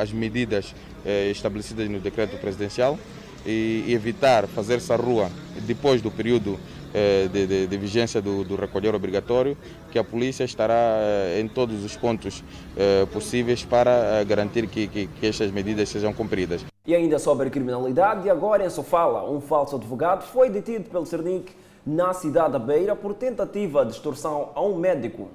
as 0.00 0.12
medidas 0.12 0.72
estabelecidas 1.30 1.88
no 1.88 1.98
decreto 1.98 2.36
presidencial 2.38 2.98
e 3.46 3.84
evitar 3.88 4.46
fazer-se 4.46 4.92
à 4.92 4.96
rua 4.96 5.30
depois 5.66 6.02
do 6.02 6.10
período 6.10 6.54
eh, 6.54 6.77
de, 7.32 7.46
de, 7.46 7.66
de, 7.66 7.76
vigência 7.76 8.20
do, 8.20 8.44
do, 8.44 8.56
recolher 8.56 8.94
obrigatório, 8.94 9.56
que 9.90 9.98
a 9.98 10.04
polícia 10.04 10.44
estará 10.44 10.74
eh, 10.74 11.40
em 11.40 11.48
todos 11.48 11.84
os 11.84 11.96
pontos 11.96 12.42
eh, 12.76 13.06
possíveis 13.12 13.64
para 13.64 14.24
garantir 14.24 14.66
que, 14.66 14.86
que, 14.88 15.06
que 15.06 15.26
estas 15.26 15.50
medidas 15.50 15.88
sejam 15.88 16.12
cumpridas. 16.12 16.64
E 16.86 16.94
ainda 16.94 17.18
sobre 17.18 17.48
a 17.48 17.50
criminalidade, 17.50 18.28
agora 18.30 18.64
em 18.64 18.70
Sofala, 18.70 19.28
um 19.30 19.40
falso 19.40 19.76
advogado 19.76 20.22
foi 20.22 20.48
detido 20.48 20.88
pelo 20.88 21.04
Cernic 21.04 21.52
na 21.86 22.12
cidade 22.12 22.52
da 22.52 22.58
Beira 22.58 22.94
por 22.96 23.14
tentativa 23.14 23.84
de 23.84 23.92
extorsão 23.92 24.50
a 24.54 24.62
um 24.62 24.76
médico. 24.76 25.28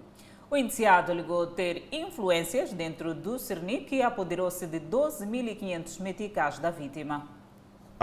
O 0.50 0.58
indiciado 0.58 1.12
alegou 1.12 1.48
ter 1.48 1.84
influências 1.92 2.72
dentro 2.72 3.16
do 3.16 3.40
Cernic 3.40 3.96
e 3.96 4.04
apoderou-se 4.04 4.68
de 4.68 4.80
12.500 4.80 6.00
meticais 6.00 6.60
da 6.60 6.70
vítima. 6.70 7.28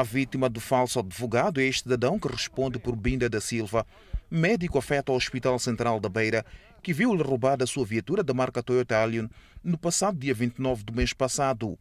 A 0.01 0.03
vítima 0.03 0.49
do 0.49 0.61
falso 0.61 0.99
advogado 0.99 1.61
é 1.61 1.65
este 1.65 1.83
cidadão 1.83 2.19
que 2.19 2.27
responde 2.27 2.79
por 2.79 2.97
Binda 2.97 3.29
da 3.29 3.39
Silva, 3.39 3.87
médico 4.31 4.79
afeto 4.79 5.13
ao 5.13 5.17
Hospital 5.17 5.59
Central 5.59 6.01
da 6.01 6.09
Beira, 6.09 6.43
que 6.83 6.95
viu-lhe 6.95 7.23
roubada 7.23 7.65
a 7.65 7.67
sua 7.67 7.85
viatura 7.85 8.23
da 8.23 8.33
marca 8.33 8.63
Toyota 8.63 8.97
Allion 8.97 9.29
no 9.63 9.77
passado 9.77 10.17
dia 10.17 10.33
29 10.33 10.85
do 10.85 10.95
mês 10.95 11.13
passado. 11.13 11.79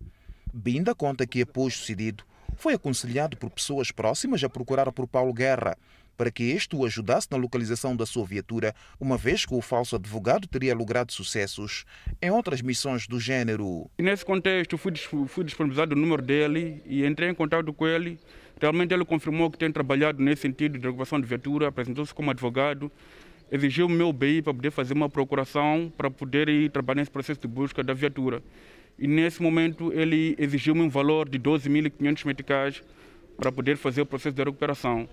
Binda 0.53 0.93
conta 0.93 1.25
que, 1.25 1.43
após 1.43 1.73
o 1.73 1.77
sucedido, 1.77 2.25
foi 2.57 2.73
aconselhado 2.73 3.37
por 3.37 3.49
pessoas 3.49 3.89
próximas 3.89 4.43
a 4.43 4.49
procurar 4.49 4.91
por 4.91 5.07
Paulo 5.07 5.31
Guerra, 5.31 5.77
para 6.19 6.29
que 6.29 6.51
este 6.51 6.75
o 6.75 6.83
ajudasse 6.83 7.29
na 7.31 7.37
localização 7.37 7.95
da 7.95 8.05
sua 8.05 8.25
viatura, 8.25 8.75
uma 8.99 9.17
vez 9.17 9.45
que 9.45 9.53
o 9.53 9.61
falso 9.61 9.95
advogado 9.95 10.49
teria 10.49 10.75
logrado 10.75 11.13
sucessos 11.13 11.85
em 12.21 12.29
outras 12.29 12.61
missões 12.61 13.07
do 13.07 13.17
gênero. 13.21 13.89
Nesse 13.97 14.25
contexto, 14.25 14.77
fui, 14.77 14.93
fui 14.97 15.45
disponibilizado 15.45 15.95
o 15.95 15.97
número 15.97 16.21
dele 16.21 16.83
e 16.85 17.05
entrei 17.05 17.29
em 17.29 17.33
contato 17.33 17.71
com 17.71 17.87
ele. 17.87 18.19
Realmente 18.59 18.93
ele 18.93 19.05
confirmou 19.05 19.49
que 19.49 19.57
tem 19.57 19.71
trabalhado 19.71 20.21
nesse 20.21 20.41
sentido 20.41 20.77
de 20.77 20.85
ocupação 20.89 21.21
de 21.21 21.25
viatura, 21.25 21.69
apresentou-se 21.69 22.13
como 22.13 22.31
advogado, 22.31 22.91
exigiu 23.49 23.85
o 23.85 23.89
meu 23.89 24.11
BI 24.11 24.41
para 24.41 24.53
poder 24.53 24.71
fazer 24.71 24.95
uma 24.95 25.07
procuração, 25.07 25.89
para 25.95 26.11
poder 26.11 26.49
ir 26.49 26.69
trabalhar 26.69 26.99
nesse 26.99 27.11
processo 27.11 27.39
de 27.39 27.47
busca 27.47 27.81
da 27.81 27.93
viatura. 27.93 28.43
E 28.97 29.07
nesse 29.07 29.41
momento 29.41 29.93
ele 29.93 30.35
exigiu-me 30.37 30.81
um 30.81 30.89
valor 30.89 31.29
de 31.29 31.39
12.500 31.39 32.25
meticais 32.25 32.83
para 33.37 33.53
poder 33.53 33.77
fazer 33.77 34.01
o 34.01 34.05
processo 34.05 34.35
de 34.35 34.43
recuperação. 34.43 35.07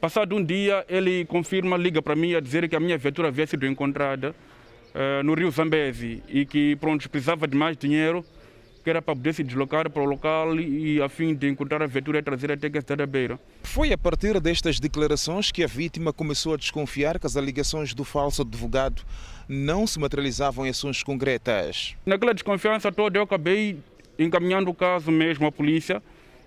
Passado 0.00 0.36
um 0.36 0.44
dia, 0.44 0.84
ele 0.88 1.24
confirma, 1.24 1.76
liga 1.76 2.00
para 2.00 2.14
mim 2.14 2.32
a 2.34 2.40
dizer 2.40 2.68
que 2.68 2.76
a 2.76 2.80
minha 2.80 2.96
viatura 2.96 3.28
havia 3.28 3.44
sido 3.48 3.66
encontrada 3.66 4.32
uh, 4.94 5.24
no 5.24 5.34
rio 5.34 5.50
Zambezi 5.50 6.22
e 6.28 6.46
que 6.46 6.76
pronto, 6.76 7.10
precisava 7.10 7.48
de 7.48 7.56
mais 7.56 7.76
dinheiro, 7.76 8.24
que 8.84 8.88
era 8.88 9.02
para 9.02 9.16
poder 9.16 9.32
se 9.34 9.42
deslocar 9.42 9.90
para 9.90 10.00
o 10.00 10.04
local 10.04 10.54
e 10.54 11.02
a 11.02 11.08
fim 11.08 11.34
de 11.34 11.48
encontrar 11.48 11.82
a 11.82 11.86
viatura 11.88 12.20
e 12.20 12.22
trazer 12.22 12.52
até 12.52 12.68
a 12.68 12.80
cidade 12.80 12.98
da 12.98 13.06
Beira. 13.06 13.40
Foi 13.64 13.92
a 13.92 13.98
partir 13.98 14.38
destas 14.40 14.78
declarações 14.78 15.50
que 15.50 15.64
a 15.64 15.66
vítima 15.66 16.12
começou 16.12 16.54
a 16.54 16.56
desconfiar 16.56 17.18
que 17.18 17.26
as 17.26 17.36
alegações 17.36 17.92
do 17.92 18.04
falso 18.04 18.42
advogado 18.42 19.02
não 19.48 19.84
se 19.84 19.98
materializavam 19.98 20.64
em 20.64 20.70
ações 20.70 21.02
concretas. 21.02 21.96
Naquela 22.06 22.32
desconfiança 22.32 22.92
toda, 22.92 23.18
eu 23.18 23.24
acabei 23.24 23.78
encaminhando 24.16 24.70
o 24.70 24.74
caso 24.74 25.10
mesmo 25.10 25.44
à 25.48 25.50
polícia 25.50 26.00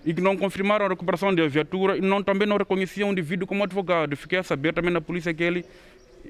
e 0.06 0.14
que 0.14 0.22
não 0.22 0.36
confirmaram 0.36 0.86
a 0.86 0.90
recuperação 0.90 1.34
da 1.34 1.48
viatura 1.48 1.98
e 1.98 2.02
não, 2.02 2.24
também 2.24 2.48
não 2.48 2.58
reconheciam 2.58 3.10
o 3.10 3.12
indivíduo 3.12 3.48
como 3.48 3.64
advogado. 3.64 4.16
Fiquei 4.16 4.40
a 4.40 4.44
saber 4.44 4.74
também 4.74 4.92
na 4.92 5.02
polícia 5.02 5.34
que 5.34 5.44
ele 5.44 5.66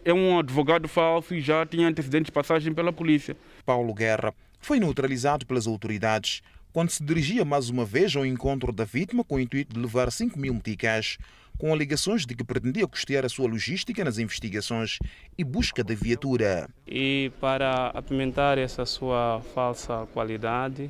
é 0.04 0.14
um 0.14 0.40
advogado 0.40 0.88
falso 0.88 1.34
e 1.34 1.42
já 1.42 1.66
tinha 1.66 1.88
antecedentes 1.88 2.28
de 2.28 2.32
passagem 2.32 2.74
pela 2.74 2.92
polícia. 2.92 3.36
Paulo 3.66 3.94
Guerra 3.94 4.34
foi 4.60 4.80
neutralizado 4.80 5.46
pelas 5.46 5.68
autoridades 5.68 6.42
quando 6.72 6.90
se 6.90 7.04
dirigia 7.04 7.44
mais 7.44 7.70
uma 7.70 7.84
vez 7.84 8.16
ao 8.16 8.26
encontro 8.26 8.72
da 8.72 8.86
vítima 8.86 9.24
com 9.24 9.36
o 9.36 9.40
intuito 9.40 9.74
de 9.74 9.80
levar 9.80 10.10
5 10.12 10.40
mil 10.40 10.54
meticais, 10.54 11.18
com 11.58 11.74
alegações 11.74 12.26
de 12.26 12.34
que 12.34 12.44
pretendia 12.44 12.88
custear 12.88 13.26
a 13.26 13.30
sua 13.30 13.48
logística 13.48 14.04
nas 14.04 14.18
investigações 14.18 14.98
e 15.38 15.44
busca 15.44 15.84
da 15.84 15.94
viatura. 15.94 16.70
E 16.88 17.32
para 17.42 17.88
apimentar 17.88 18.58
essa 18.58 18.86
sua 18.86 19.42
falsa 19.54 20.08
qualidade, 20.14 20.90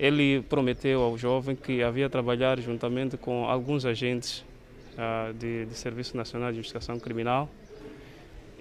ele 0.00 0.40
prometeu 0.48 1.02
ao 1.02 1.18
jovem 1.18 1.54
que 1.54 1.82
havia 1.82 2.08
trabalhar 2.08 2.58
juntamente 2.58 3.18
com 3.18 3.44
alguns 3.44 3.84
agentes 3.84 4.42
uh, 4.94 5.34
de, 5.34 5.66
de, 5.66 5.74
Serviço 5.74 6.16
Nacional 6.16 6.50
de 6.50 6.56
Investigação 6.56 6.98
Criminal, 6.98 7.50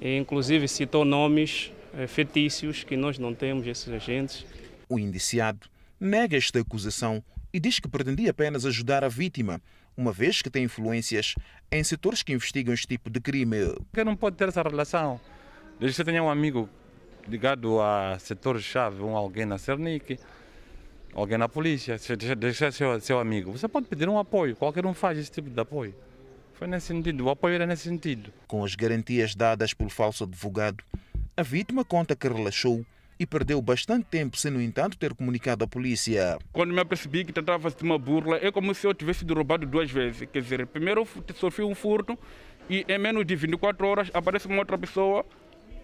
e 0.02 0.18
inclusive 0.18 0.68
citou 0.68 1.06
nomes 1.06 1.72
uh, 1.94 2.06
fetícios 2.10 2.84
que 2.84 2.98
nós 2.98 3.18
não 3.18 3.34
temos 3.34 3.66
esses 3.66 3.88
agentes. 3.88 4.46
O 4.90 5.00
indiciado 5.00 5.70
nega 5.98 6.36
esta 6.36 6.60
acusação 6.60 7.24
e 7.54 7.60
diz 7.60 7.80
que 7.80 7.88
pretendia 7.88 8.32
apenas 8.32 8.66
ajudar 8.66 9.06
a 9.06 9.08
vítima, 9.08 9.62
uma 9.96 10.12
vez 10.12 10.42
que 10.42 10.50
tem 10.50 10.66
influências 10.66 11.36
em 11.72 11.82
setores 11.86 12.22
que 12.22 12.34
investigam 12.34 12.74
este 12.74 12.86
tipo 12.86 13.10
de 13.10 13.22
crime. 13.22 13.78
Que 13.94 14.04
não 14.04 14.18
pode 14.18 14.36
ter 14.36 14.50
essa 14.50 14.62
relação. 14.62 15.22
Desde 15.80 15.94
que 15.94 16.04
você 16.04 16.04
tenha 16.04 16.22
um 16.22 16.30
amigo 16.30 16.68
ligado 17.26 17.80
a 17.80 18.18
setores-chave, 18.20 19.02
um 19.02 19.16
alguém 19.16 19.46
na 19.46 19.58
Cernic, 19.58 20.20
alguém 21.14 21.38
na 21.38 21.50
polícia, 21.50 21.98
deixar 22.38 22.72
seu, 22.72 23.00
seu 23.00 23.20
amigo, 23.20 23.52
você 23.52 23.68
pode 23.68 23.88
pedir 23.88 24.08
um 24.08 24.18
apoio, 24.18 24.56
qualquer 24.56 24.86
um 24.86 24.94
faz 24.94 25.18
esse 25.18 25.32
tipo 25.32 25.50
de 25.50 25.60
apoio. 25.60 25.94
Foi 26.54 26.68
nesse 26.68 26.88
sentido, 26.88 27.26
o 27.26 27.30
apoio 27.30 27.56
era 27.56 27.66
nesse 27.66 27.84
sentido. 27.84 28.34
Com 28.48 28.64
as 28.64 28.76
garantias 28.76 29.34
dadas 29.34 29.74
pelo 29.74 29.90
falso 29.90 30.26
advogado, 30.26 30.84
a 31.38 31.42
vítima 31.42 31.86
conta 31.86 32.16
que 32.16 32.28
relaxou 32.28 32.86
e 33.20 33.26
perdeu 33.26 33.62
bastante 33.62 34.06
tempo 34.06 34.38
sem, 34.38 34.52
no 34.52 34.62
entanto, 34.62 34.98
ter 34.98 35.14
comunicado 35.14 35.64
à 35.64 35.68
polícia. 35.68 36.38
Quando 36.54 36.74
me 36.74 36.80
apercebi 36.80 37.26
que 37.26 37.34
tratava-se 37.34 37.78
de 37.78 37.84
uma 37.84 37.98
burla, 37.98 38.38
é 38.42 38.52
como 38.52 38.74
se 38.74 38.88
eu 38.88 38.94
tivesse 38.94 39.20
sido 39.20 39.34
roubado 39.34 39.66
duas 39.66 39.92
vezes. 39.92 40.28
Quer 40.32 40.42
dizer, 40.42 40.66
primeiro 40.68 41.02
eu 41.02 41.36
sofri 41.36 41.64
um 41.64 41.76
furto 41.76 42.18
e 42.70 42.86
em 42.88 42.98
menos 42.98 43.26
de 43.26 43.36
24 43.36 43.86
horas 43.86 44.12
aparece 44.14 44.48
uma 44.48 44.60
outra 44.60 44.78
pessoa 44.78 45.26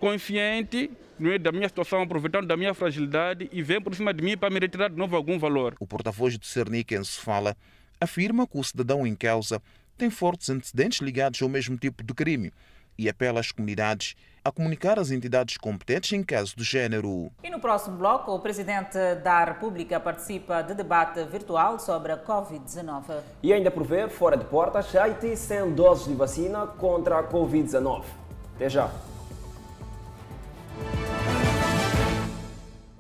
consciente 0.06 0.92
não 1.18 1.32
é, 1.32 1.40
da 1.40 1.52
minha 1.52 1.68
situação, 1.68 2.04
aproveitando 2.04 2.46
da 2.46 2.56
minha 2.56 2.76
fragilidade 2.76 3.50
e 3.52 3.64
vem 3.64 3.82
por 3.82 3.96
cima 3.96 4.14
de 4.14 4.22
mim 4.24 4.38
para 4.38 4.52
me 4.52 4.60
retirar 4.60 4.90
de 4.90 4.96
novo 4.96 5.16
algum 5.16 5.40
valor. 5.40 5.76
O 5.80 5.88
porta-voz 5.88 6.38
do 6.38 6.46
Cernic, 6.46 6.94
Enzo 6.94 7.20
Fala, 7.22 7.58
afirma 8.00 8.46
que 8.46 8.56
o 8.56 8.64
cidadão 8.64 9.08
em 9.08 9.16
causa 9.16 9.60
tem 9.98 10.12
fortes 10.12 10.48
antecedentes 10.48 11.00
ligados 11.00 11.42
ao 11.42 11.50
mesmo 11.50 11.76
tipo 11.76 12.04
de 12.04 12.14
crime 12.14 12.54
e 12.96 13.10
apela 13.10 13.40
às 13.40 13.52
comunidades 13.52 14.16
a 14.44 14.52
comunicar 14.52 15.00
às 15.00 15.10
entidades 15.10 15.58
competentes 15.58 16.12
em 16.14 16.22
caso 16.22 16.56
do 16.56 16.64
género. 16.64 17.32
E 17.44 17.50
no 17.50 17.60
próximo 17.60 17.98
bloco, 17.98 18.32
o 18.32 18.40
Presidente 18.40 19.00
da 19.24 19.44
República 19.44 20.00
participa 20.00 20.62
de 20.62 20.76
debate 20.76 21.24
virtual 21.24 21.80
sobre 21.80 22.12
a 22.12 22.18
Covid-19. 22.18 23.22
E 23.42 23.52
ainda 23.52 23.72
por 23.72 23.84
ver, 23.84 24.10
fora 24.10 24.38
de 24.38 24.46
portas, 24.46 24.96
Haiti 24.96 25.36
100 25.36 25.74
doses 25.74 26.08
de 26.08 26.14
vacina 26.14 26.68
contra 26.68 27.18
a 27.18 27.24
Covid-19. 27.24 28.04
Até 28.56 28.70
já. 28.70 28.92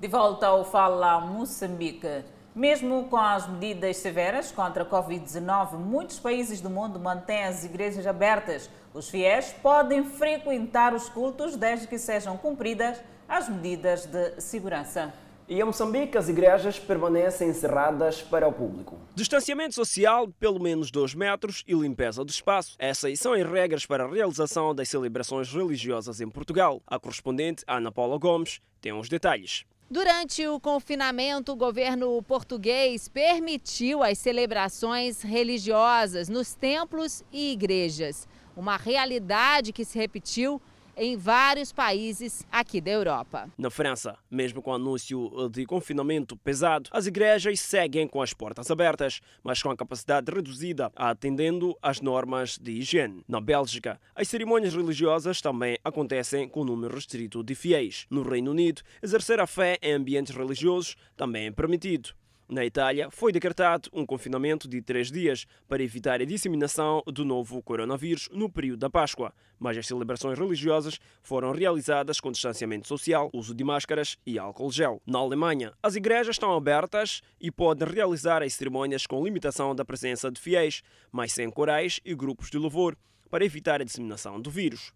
De 0.05 0.11
volta 0.11 0.45
ao 0.45 0.63
Fala 0.63 1.19
Moçambique. 1.19 2.23
Mesmo 2.53 3.05
com 3.05 3.17
as 3.17 3.49
medidas 3.49 3.97
severas 3.97 4.51
contra 4.51 4.83
a 4.83 4.85
Covid-19, 4.85 5.79
muitos 5.79 6.19
países 6.19 6.61
do 6.61 6.69
mundo 6.69 6.99
mantêm 6.99 7.43
as 7.45 7.63
igrejas 7.63 8.05
abertas. 8.05 8.69
Os 8.93 9.09
fiéis 9.09 9.51
podem 9.63 10.03
frequentar 10.03 10.93
os 10.93 11.09
cultos 11.09 11.55
desde 11.55 11.87
que 11.87 11.97
sejam 11.97 12.37
cumpridas 12.37 13.01
as 13.27 13.49
medidas 13.49 14.05
de 14.05 14.39
segurança. 14.39 15.11
E 15.49 15.59
em 15.59 15.63
Moçambique, 15.63 16.15
as 16.19 16.29
igrejas 16.29 16.77
permanecem 16.77 17.49
encerradas 17.49 18.21
para 18.21 18.47
o 18.47 18.53
público. 18.53 18.99
Distanciamento 19.15 19.73
social, 19.73 20.27
pelo 20.39 20.59
menos 20.59 20.91
2 20.91 21.15
metros, 21.15 21.63
e 21.67 21.73
limpeza 21.73 22.23
do 22.23 22.29
espaço. 22.29 22.75
Essas 22.77 23.19
são 23.19 23.33
as 23.33 23.41
regras 23.41 23.87
para 23.87 24.03
a 24.03 24.07
realização 24.07 24.75
das 24.75 24.87
celebrações 24.87 25.51
religiosas 25.51 26.21
em 26.21 26.29
Portugal. 26.29 26.79
A 26.85 26.99
correspondente 26.99 27.63
Ana 27.67 27.91
Paula 27.91 28.19
Gomes 28.19 28.61
tem 28.79 28.93
os 28.93 29.09
detalhes. 29.09 29.65
Durante 29.89 30.47
o 30.47 30.59
confinamento, 30.59 31.51
o 31.51 31.55
governo 31.55 32.19
português 32.23 33.07
permitiu 33.07 34.01
as 34.01 34.17
celebrações 34.17 35.21
religiosas 35.21 36.27
nos 36.27 36.55
templos 36.55 37.23
e 37.31 37.51
igrejas. 37.51 38.27
Uma 38.57 38.77
realidade 38.77 39.71
que 39.71 39.85
se 39.85 39.99
repetiu 39.99 40.59
em 40.97 41.17
vários 41.17 41.71
países 41.71 42.45
aqui 42.51 42.79
da 42.79 42.91
Europa. 42.91 43.49
Na 43.57 43.69
França, 43.69 44.17
mesmo 44.29 44.61
com 44.61 44.71
o 44.71 44.75
anúncio 44.75 45.49
de 45.51 45.65
confinamento 45.65 46.35
pesado, 46.37 46.89
as 46.91 47.07
igrejas 47.07 47.59
seguem 47.59 48.07
com 48.07 48.21
as 48.21 48.33
portas 48.33 48.69
abertas, 48.71 49.21
mas 49.43 49.61
com 49.61 49.69
a 49.69 49.75
capacidade 49.75 50.31
reduzida, 50.31 50.91
atendendo 50.95 51.77
às 51.81 52.01
normas 52.01 52.57
de 52.57 52.71
higiene. 52.71 53.23
Na 53.27 53.39
Bélgica, 53.39 53.99
as 54.15 54.27
cerimônias 54.27 54.75
religiosas 54.75 55.41
também 55.41 55.77
acontecem 55.83 56.47
com 56.47 56.63
número 56.63 56.95
restrito 56.95 57.43
de 57.43 57.55
fiéis. 57.55 58.05
No 58.09 58.23
Reino 58.23 58.51
Unido, 58.51 58.81
exercer 59.01 59.39
a 59.39 59.47
fé 59.47 59.77
em 59.81 59.93
ambientes 59.93 60.35
religiosos 60.35 60.95
também 61.15 61.47
é 61.47 61.51
permitido. 61.51 62.09
Na 62.47 62.63
Itália, 62.63 63.09
foi 63.09 63.31
decretado 63.31 63.89
um 63.91 64.05
confinamento 64.05 64.67
de 64.67 64.79
três 64.79 65.11
dias 65.11 65.47
para 65.67 65.81
evitar 65.81 66.21
a 66.21 66.25
disseminação 66.25 67.01
do 67.07 67.25
novo 67.25 67.59
coronavírus 67.63 68.29
no 68.31 68.47
período 68.47 68.81
da 68.81 68.89
Páscoa, 68.89 69.33
mas 69.57 69.75
as 69.75 69.87
celebrações 69.87 70.37
religiosas 70.37 70.99
foram 71.23 71.51
realizadas 71.51 72.19
com 72.19 72.31
distanciamento 72.31 72.87
social, 72.87 73.31
uso 73.33 73.55
de 73.55 73.63
máscaras 73.63 74.15
e 74.23 74.37
álcool 74.37 74.71
gel. 74.71 75.01
Na 75.07 75.17
Alemanha, 75.17 75.73
as 75.81 75.95
igrejas 75.95 76.35
estão 76.35 76.55
abertas 76.55 77.23
e 77.41 77.49
podem 77.49 77.87
realizar 77.87 78.43
as 78.43 78.53
cerimônias 78.53 79.07
com 79.07 79.25
limitação 79.25 79.73
da 79.73 79.83
presença 79.83 80.29
de 80.29 80.39
fiéis, 80.39 80.83
mas 81.11 81.31
sem 81.31 81.49
corais 81.49 81.99
e 82.05 82.13
grupos 82.13 82.51
de 82.51 82.59
louvor, 82.59 82.95
para 83.27 83.43
evitar 83.43 83.81
a 83.81 83.85
disseminação 83.85 84.39
do 84.39 84.51
vírus. 84.51 84.93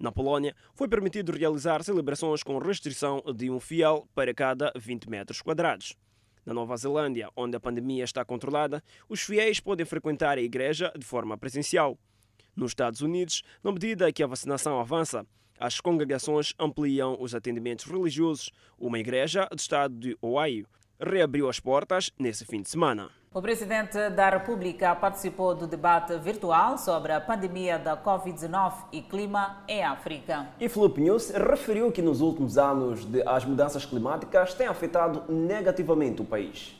Na 0.00 0.10
Polónia, 0.10 0.54
foi 0.74 0.88
permitido 0.88 1.30
realizar 1.30 1.84
celebrações 1.84 2.42
com 2.42 2.58
restrição 2.58 3.22
de 3.36 3.48
um 3.50 3.60
fiel 3.60 4.08
para 4.16 4.34
cada 4.34 4.72
20 4.76 5.08
metros 5.08 5.40
quadrados. 5.40 5.96
Na 6.48 6.54
Nova 6.54 6.78
Zelândia, 6.78 7.28
onde 7.36 7.58
a 7.58 7.60
pandemia 7.60 8.02
está 8.04 8.24
controlada, 8.24 8.82
os 9.06 9.20
fiéis 9.20 9.60
podem 9.60 9.84
frequentar 9.84 10.38
a 10.38 10.40
igreja 10.40 10.90
de 10.98 11.04
forma 11.04 11.36
presencial. 11.36 11.98
Nos 12.56 12.70
Estados 12.70 13.02
Unidos, 13.02 13.42
na 13.62 13.70
medida 13.70 14.10
que 14.10 14.22
a 14.22 14.26
vacinação 14.26 14.80
avança, 14.80 15.26
As 15.60 15.80
congregações 15.80 16.54
ampliam 16.58 17.16
os 17.20 17.34
atendimentos 17.34 17.84
religiosos. 17.84 18.50
Uma 18.78 18.98
igreja 18.98 19.46
do 19.50 19.58
estado 19.58 19.94
de 19.94 20.16
Ohio 20.22 20.66
reabriu 21.00 21.48
as 21.48 21.58
portas 21.58 22.12
nesse 22.18 22.44
fim 22.46 22.62
de 22.62 22.70
semana. 22.70 23.10
O 23.32 23.42
presidente 23.42 24.08
da 24.08 24.30
República 24.30 24.94
participou 24.94 25.54
do 25.54 25.66
debate 25.66 26.16
virtual 26.16 26.78
sobre 26.78 27.12
a 27.12 27.20
pandemia 27.20 27.78
da 27.78 27.94
Covid-19 27.94 28.72
e 28.90 29.02
clima 29.02 29.62
em 29.68 29.84
África. 29.84 30.46
E 30.58 30.66
Felipe 30.66 31.02
News 31.02 31.28
referiu 31.28 31.92
que 31.92 32.00
nos 32.00 32.22
últimos 32.22 32.56
anos 32.56 33.06
as 33.26 33.44
mudanças 33.44 33.84
climáticas 33.84 34.54
têm 34.54 34.66
afetado 34.66 35.30
negativamente 35.30 36.22
o 36.22 36.24
país. 36.24 36.74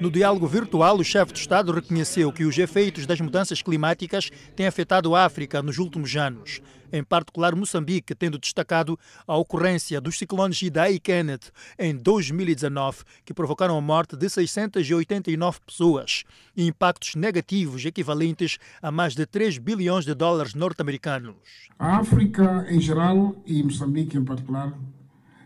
No 0.00 0.10
diálogo 0.10 0.46
virtual, 0.46 0.98
o 0.98 1.04
chefe 1.04 1.32
de 1.32 1.40
Estado 1.40 1.72
reconheceu 1.72 2.32
que 2.32 2.44
os 2.44 2.56
efeitos 2.56 3.04
das 3.04 3.20
mudanças 3.20 3.60
climáticas 3.60 4.30
têm 4.54 4.66
afetado 4.66 5.14
a 5.14 5.24
África 5.24 5.62
nos 5.62 5.78
últimos 5.78 6.14
anos, 6.16 6.60
em 6.92 7.02
particular 7.02 7.54
Moçambique, 7.54 8.14
tendo 8.14 8.38
destacado 8.38 8.98
a 9.26 9.36
ocorrência 9.36 10.00
dos 10.00 10.16
ciclones 10.16 10.62
Idai 10.62 10.94
e 10.94 11.00
Kenneth 11.00 11.50
em 11.78 11.96
2019, 11.96 12.98
que 13.24 13.34
provocaram 13.34 13.76
a 13.76 13.80
morte 13.80 14.16
de 14.16 14.28
689 14.28 15.58
pessoas 15.66 16.24
e 16.56 16.66
impactos 16.66 17.14
negativos 17.14 17.84
equivalentes 17.84 18.58
a 18.80 18.90
mais 18.90 19.14
de 19.14 19.26
3 19.26 19.58
bilhões 19.58 20.04
de 20.04 20.14
dólares 20.14 20.54
norte-americanos. 20.54 21.34
A 21.78 21.98
África 21.98 22.66
em 22.68 22.80
geral 22.80 23.36
e 23.44 23.62
Moçambique 23.62 24.16
em 24.16 24.24
particular 24.24 24.72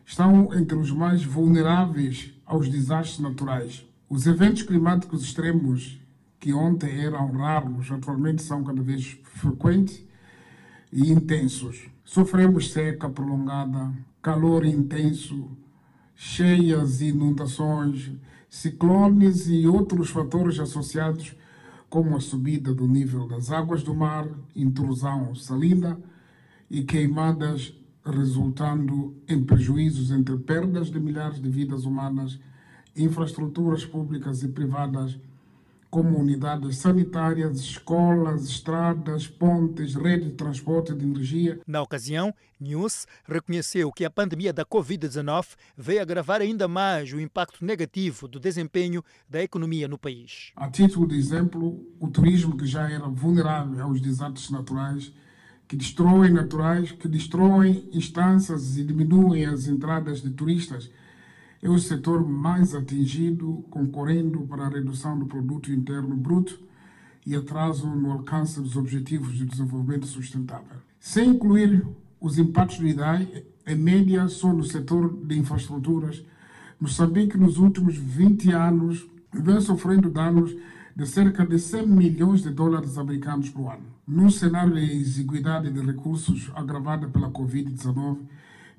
estão 0.04 0.52
entre 0.54 0.76
os 0.76 0.90
mais 0.90 1.24
vulneráveis 1.24 2.32
aos 2.52 2.68
desastres 2.68 3.18
naturais. 3.18 3.82
Os 4.10 4.26
eventos 4.26 4.62
climáticos 4.62 5.22
extremos, 5.22 5.98
que 6.38 6.52
ontem 6.52 7.00
eram 7.00 7.32
raros, 7.32 7.90
atualmente 7.90 8.42
são 8.42 8.62
cada 8.62 8.82
vez 8.82 9.18
frequentes 9.24 10.04
e 10.92 11.10
intensos. 11.10 11.88
Sofremos 12.04 12.70
seca 12.70 13.08
prolongada, 13.08 13.90
calor 14.20 14.66
intenso, 14.66 15.48
cheias 16.14 17.00
e 17.00 17.06
inundações, 17.06 18.12
ciclones 18.50 19.48
e 19.48 19.66
outros 19.66 20.10
fatores 20.10 20.60
associados, 20.60 21.34
como 21.88 22.14
a 22.14 22.20
subida 22.20 22.74
do 22.74 22.86
nível 22.86 23.26
das 23.26 23.50
águas 23.50 23.82
do 23.82 23.94
mar, 23.94 24.28
intrusão 24.54 25.34
salina 25.34 25.98
e 26.70 26.82
queimadas 26.82 27.72
resultando 28.04 29.14
em 29.28 29.42
prejuízos 29.42 30.10
entre 30.10 30.36
perdas 30.38 30.90
de 30.90 30.98
milhares 30.98 31.40
de 31.40 31.48
vidas 31.48 31.84
humanas, 31.84 32.38
infraestruturas 32.96 33.84
públicas 33.84 34.42
e 34.42 34.48
privadas, 34.48 35.18
como 35.92 36.18
unidades 36.18 36.78
sanitárias, 36.78 37.60
escolas, 37.60 38.44
estradas, 38.44 39.26
pontes, 39.26 39.94
rede 39.94 40.30
de 40.30 40.32
transporte 40.32 40.94
de 40.94 41.04
energia. 41.04 41.60
Na 41.66 41.82
ocasião, 41.82 42.34
News 42.58 43.06
reconheceu 43.26 43.92
que 43.92 44.02
a 44.02 44.10
pandemia 44.10 44.54
da 44.54 44.64
Covid-19 44.64 45.48
veio 45.76 46.00
agravar 46.00 46.40
ainda 46.40 46.66
mais 46.66 47.12
o 47.12 47.20
impacto 47.20 47.62
negativo 47.62 48.26
do 48.26 48.40
desempenho 48.40 49.04
da 49.28 49.42
economia 49.42 49.86
no 49.86 49.98
país. 49.98 50.50
A 50.56 50.70
título 50.70 51.06
de 51.06 51.18
exemplo, 51.18 51.78
o 52.00 52.08
turismo 52.08 52.56
que 52.56 52.64
já 52.64 52.90
era 52.90 53.06
vulnerável 53.06 53.84
aos 53.84 54.00
desastres 54.00 54.48
naturais 54.48 55.12
que 55.68 55.76
destroem 55.76 56.32
naturais, 56.32 56.92
que 56.92 57.08
destroem 57.08 57.88
instâncias 57.92 58.76
e 58.76 58.84
diminuem 58.84 59.46
as 59.46 59.66
entradas 59.66 60.20
de 60.20 60.30
turistas, 60.30 60.90
é 61.62 61.68
o 61.70 61.78
setor 61.78 62.26
mais 62.28 62.74
atingido, 62.74 63.64
concorrendo 63.70 64.40
para 64.40 64.66
a 64.66 64.68
redução 64.68 65.18
do 65.18 65.26
produto 65.26 65.70
interno 65.70 66.16
bruto 66.16 66.58
e 67.24 67.36
atraso 67.36 67.86
no 67.86 68.10
alcance 68.10 68.60
dos 68.60 68.76
objetivos 68.76 69.34
de 69.34 69.44
desenvolvimento 69.44 70.06
sustentável. 70.06 70.78
Sem 70.98 71.30
incluir 71.30 71.86
os 72.20 72.38
impactos 72.38 72.78
do 72.78 72.86
IDAI, 72.86 73.44
em 73.66 73.76
média 73.76 74.26
só 74.28 74.52
no 74.52 74.64
setor 74.64 75.16
de 75.24 75.38
infraestruturas, 75.38 76.24
Moçambique 76.82 77.38
nos 77.38 77.58
últimos 77.58 77.96
20 77.96 78.50
anos 78.50 79.06
vem 79.32 79.60
sofrendo 79.60 80.10
danos 80.10 80.52
de 80.96 81.06
cerca 81.06 81.46
de 81.46 81.56
100 81.56 81.86
milhões 81.86 82.42
de 82.42 82.50
dólares 82.50 82.98
americanos 82.98 83.48
por 83.50 83.72
ano. 83.72 83.86
Num 84.06 84.28
cenário 84.30 84.74
de 84.74 84.80
exiguidade 84.80 85.70
de 85.70 85.80
recursos 85.80 86.50
agravada 86.56 87.06
pela 87.06 87.30
Covid-19, 87.30 88.18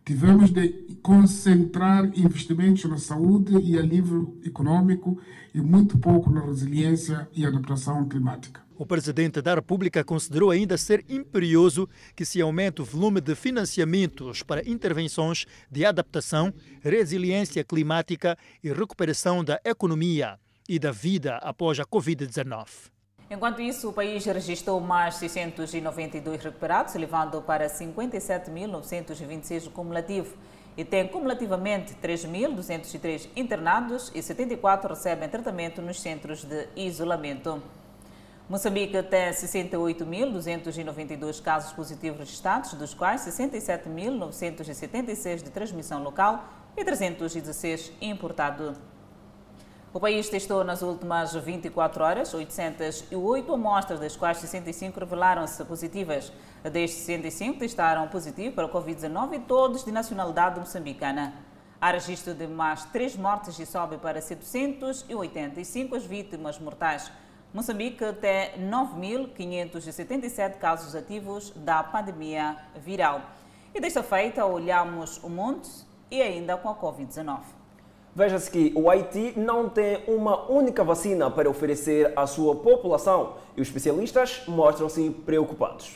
tivemos 0.04 0.52
de 0.52 0.98
concentrar 1.02 2.12
investimentos 2.14 2.84
na 2.84 2.98
saúde 2.98 3.58
e 3.58 3.80
alívio 3.80 4.38
econômico 4.44 5.18
e 5.54 5.62
muito 5.62 5.98
pouco 5.98 6.30
na 6.30 6.46
resiliência 6.46 7.26
e 7.34 7.46
adaptação 7.46 8.06
climática. 8.08 8.62
O 8.78 8.86
presidente 8.86 9.42
da 9.42 9.56
República 9.56 10.04
considerou 10.04 10.52
ainda 10.52 10.78
ser 10.78 11.06
imperioso 11.08 11.88
que 12.18 12.26
se 12.26 12.42
aumente 12.42 12.82
o 12.82 12.86
volume 12.86 13.22
de 13.22 13.34
financiamentos 13.34 14.44
para 14.44 14.68
intervenções 14.68 15.46
de 15.72 15.86
adaptação, 15.86 16.54
resiliência 16.82 17.64
climática 17.64 18.38
e 18.62 18.74
recuperação 18.74 19.42
da 19.42 19.58
economia 19.64 20.38
e 20.68 20.78
da 20.78 20.92
vida 20.92 21.38
após 21.38 21.80
a 21.80 21.86
Covid-19. 21.86 22.93
Enquanto 23.34 23.62
isso, 23.64 23.90
o 23.90 23.94
país 23.94 24.24
registrou 24.24 24.80
mais 24.80 25.16
692 25.16 26.44
recuperados, 26.44 26.94
elevando 26.94 27.42
para 27.42 27.66
57.926 27.66 29.66
o 29.66 29.72
cumulativo 29.72 30.38
e 30.78 30.86
tem 30.86 31.08
cumulativamente 31.08 31.96
3.203 31.96 33.28
internados 33.36 34.12
e 34.14 34.22
74 34.22 34.90
recebem 34.90 35.28
tratamento 35.28 35.82
nos 35.82 36.00
centros 36.00 36.44
de 36.44 36.68
isolamento. 36.76 37.60
Moçambique 38.48 39.02
tem 39.02 39.32
68.292 39.32 41.42
casos 41.42 41.74
positivos 41.74 42.20
registrados, 42.20 42.76
dos 42.76 42.94
quais 42.94 43.22
67.976 43.22 45.38
de 45.38 45.50
transmissão 45.50 46.04
local 46.04 46.48
e 46.78 46.86
316 46.86 47.94
importado. 48.00 48.93
O 49.94 50.00
país 50.00 50.28
testou 50.28 50.64
nas 50.64 50.82
últimas 50.82 51.36
24 51.36 52.04
horas 52.04 52.34
808 52.34 53.54
amostras, 53.54 54.00
das 54.00 54.16
quais 54.16 54.40
65 54.40 55.00
revelaram-se 55.00 55.64
positivas. 55.66 56.34
Destes 56.64 57.04
65 57.04 57.60
testaram 57.60 58.08
positivo 58.08 58.56
para 58.56 58.66
a 58.66 58.70
Covid-19 58.70 59.36
e 59.36 59.40
todos 59.42 59.86
de 59.86 59.92
nacionalidade 59.92 60.60
moçambicana. 60.60 61.36
Há 61.80 61.92
registro 61.92 62.34
de 62.34 62.48
mais 62.48 62.86
3 62.86 63.18
mortes 63.18 63.60
e 63.60 63.68
sobe 63.68 63.98
para 63.98 64.20
785 64.20 65.96
as 65.96 66.04
vítimas 66.04 66.58
mortais. 66.58 67.12
Moçambique 67.54 68.04
tem 68.14 68.68
9.577 68.68 70.58
casos 70.58 70.96
ativos 70.96 71.52
da 71.52 71.84
pandemia 71.84 72.58
viral. 72.78 73.22
E 73.76 73.80
desta 73.80 74.02
feita, 74.02 74.44
olhamos 74.44 75.24
o 75.24 75.30
mundo 75.30 75.70
e 76.10 76.20
ainda 76.20 76.58
com 76.58 76.68
a 76.68 76.76
Covid-19. 76.76 77.63
Veja-se 78.16 78.52
que 78.52 78.72
o 78.76 78.92
Haiti 78.92 79.34
não 79.36 79.68
tem 79.68 80.04
uma 80.08 80.48
única 80.48 80.84
vacina 80.84 81.32
para 81.32 81.50
oferecer 81.50 82.14
à 82.16 82.28
sua 82.28 82.56
população 82.56 83.38
e 83.58 83.62
os 83.62 83.68
especialistas 83.68 84.44
mostram-se 84.48 85.10
preocupados. 85.26 85.96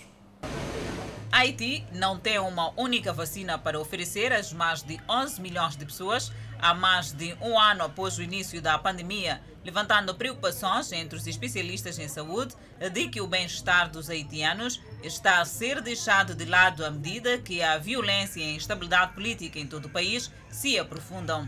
Haiti 1.32 1.86
não 1.94 2.18
tem 2.18 2.40
uma 2.40 2.74
única 2.76 3.14
vacina 3.14 3.60
para 3.60 3.80
oferecer 3.80 4.34
às 4.34 4.52
mais 4.52 4.82
de 4.82 5.00
11 5.08 5.40
milhões 5.40 5.76
de 5.76 5.86
pessoas 5.86 6.32
há 6.60 6.74
mais 6.74 7.12
de 7.12 7.38
um 7.40 7.60
ano 7.60 7.84
após 7.84 8.18
o 8.18 8.24
início 8.24 8.60
da 8.60 8.80
pandemia, 8.80 9.40
levantando 9.64 10.16
preocupações 10.16 10.92
entre 10.92 11.16
os 11.16 11.28
especialistas 11.28 12.00
em 12.00 12.08
saúde 12.08 12.56
de 12.92 13.10
que 13.10 13.22
o 13.22 13.28
bem-estar 13.28 13.92
dos 13.92 14.10
haitianos 14.10 14.82
está 15.04 15.40
a 15.40 15.46
ser 15.46 15.82
deixado 15.82 16.34
de 16.34 16.46
lado 16.46 16.84
à 16.84 16.90
medida 16.90 17.38
que 17.38 17.62
a 17.62 17.78
violência 17.78 18.40
e 18.40 18.44
a 18.44 18.56
instabilidade 18.56 19.14
política 19.14 19.60
em 19.60 19.68
todo 19.68 19.86
o 19.86 19.90
país 19.90 20.32
se 20.50 20.80
aprofundam. 20.80 21.48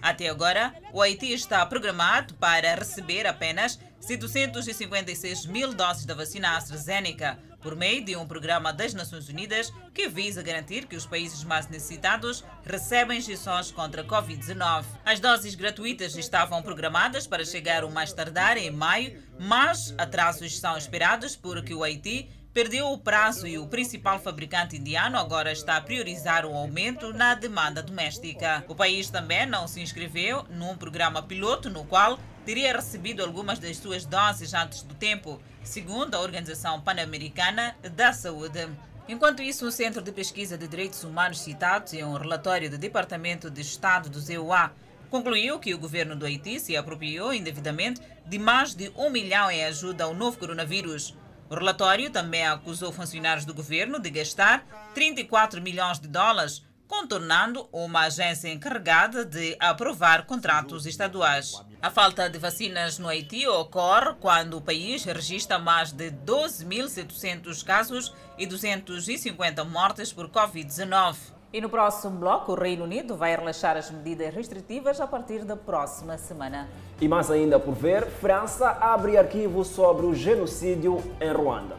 Até 0.00 0.28
agora, 0.28 0.74
o 0.92 1.02
Haiti 1.02 1.32
está 1.32 1.64
programado 1.66 2.34
para 2.34 2.74
receber 2.74 3.26
apenas 3.26 3.78
756 4.00 5.46
mil 5.46 5.74
doses 5.74 6.04
da 6.04 6.14
vacina 6.14 6.56
AstraZeneca, 6.56 7.38
por 7.60 7.74
meio 7.74 8.04
de 8.04 8.16
um 8.16 8.26
programa 8.26 8.72
das 8.72 8.94
Nações 8.94 9.28
Unidas 9.28 9.72
que 9.92 10.08
visa 10.08 10.42
garantir 10.42 10.86
que 10.86 10.96
os 10.96 11.04
países 11.04 11.42
mais 11.42 11.68
necessitados 11.68 12.44
recebem 12.64 13.18
injeções 13.18 13.72
contra 13.72 14.02
a 14.02 14.04
Covid-19. 14.04 14.84
As 15.04 15.18
doses 15.18 15.54
gratuitas 15.54 16.16
estavam 16.16 16.62
programadas 16.62 17.26
para 17.26 17.44
chegar 17.44 17.84
o 17.84 17.90
mais 17.90 18.12
tardar 18.12 18.56
em 18.56 18.70
maio, 18.70 19.20
mas 19.38 19.92
atrasos 19.98 20.58
são 20.58 20.78
esperados 20.78 21.34
porque 21.34 21.74
o 21.74 21.82
Haiti 21.82 22.30
perdeu 22.58 22.90
o 22.90 22.98
prazo 22.98 23.46
e 23.46 23.56
o 23.56 23.68
principal 23.68 24.18
fabricante 24.18 24.76
indiano 24.76 25.16
agora 25.16 25.52
está 25.52 25.76
a 25.76 25.80
priorizar 25.80 26.44
o 26.44 26.52
aumento 26.52 27.12
na 27.12 27.36
demanda 27.36 27.80
doméstica. 27.80 28.64
O 28.66 28.74
país 28.74 29.08
também 29.08 29.46
não 29.46 29.68
se 29.68 29.80
inscreveu 29.80 30.44
num 30.50 30.76
programa 30.76 31.22
piloto 31.22 31.70
no 31.70 31.84
qual 31.84 32.18
teria 32.44 32.74
recebido 32.74 33.22
algumas 33.22 33.60
das 33.60 33.76
suas 33.76 34.04
doses 34.04 34.54
antes 34.54 34.82
do 34.82 34.92
tempo, 34.92 35.40
segundo 35.62 36.16
a 36.16 36.20
Organização 36.20 36.80
Pan-Americana 36.80 37.76
da 37.94 38.12
Saúde. 38.12 38.68
Enquanto 39.08 39.40
isso, 39.40 39.64
o 39.64 39.70
Centro 39.70 40.02
de 40.02 40.10
Pesquisa 40.10 40.58
de 40.58 40.66
Direitos 40.66 41.04
Humanos 41.04 41.38
citado 41.38 41.94
em 41.94 42.02
um 42.02 42.14
relatório 42.14 42.68
do 42.68 42.76
Departamento 42.76 43.48
de 43.48 43.60
Estado 43.60 44.10
do 44.10 44.18
ZEUA 44.18 44.72
concluiu 45.08 45.60
que 45.60 45.72
o 45.72 45.78
governo 45.78 46.16
do 46.16 46.26
Haiti 46.26 46.58
se 46.58 46.76
apropriou 46.76 47.32
indevidamente 47.32 48.00
de 48.26 48.36
mais 48.36 48.74
de 48.74 48.90
um 48.96 49.10
milhão 49.10 49.48
em 49.48 49.64
ajuda 49.64 50.02
ao 50.02 50.12
novo 50.12 50.36
coronavírus. 50.36 51.16
O 51.50 51.54
relatório 51.54 52.10
também 52.10 52.46
acusou 52.46 52.92
funcionários 52.92 53.44
do 53.44 53.54
governo 53.54 53.98
de 53.98 54.10
gastar 54.10 54.64
34 54.94 55.62
milhões 55.62 55.98
de 55.98 56.08
dólares 56.08 56.62
contornando 56.88 57.68
uma 57.70 58.06
agência 58.06 58.48
encarregada 58.48 59.24
de 59.24 59.54
aprovar 59.60 60.24
contratos 60.24 60.86
estaduais. 60.86 61.62
A 61.82 61.90
falta 61.90 62.28
de 62.28 62.38
vacinas 62.38 62.98
no 62.98 63.08
Haiti 63.08 63.46
ocorre 63.46 64.14
quando 64.20 64.56
o 64.56 64.62
país 64.62 65.04
registra 65.04 65.58
mais 65.58 65.92
de 65.92 66.10
12.700 66.10 67.62
casos 67.62 68.14
e 68.38 68.46
250 68.46 69.64
mortes 69.64 70.12
por 70.12 70.28
Covid-19. 70.30 71.37
E 71.50 71.62
no 71.62 71.70
próximo 71.70 72.18
bloco, 72.18 72.52
o 72.52 72.54
Reino 72.54 72.84
Unido 72.84 73.16
vai 73.16 73.34
relaxar 73.34 73.74
as 73.74 73.90
medidas 73.90 74.34
restritivas 74.34 75.00
a 75.00 75.06
partir 75.06 75.44
da 75.44 75.56
próxima 75.56 76.18
semana. 76.18 76.68
E 77.00 77.08
mais 77.08 77.30
ainda 77.30 77.58
por 77.58 77.72
ver, 77.72 78.04
França 78.04 78.68
abre 78.68 79.16
arquivo 79.16 79.64
sobre 79.64 80.04
o 80.04 80.14
genocídio 80.14 81.02
em 81.18 81.32
Ruanda. 81.32 81.76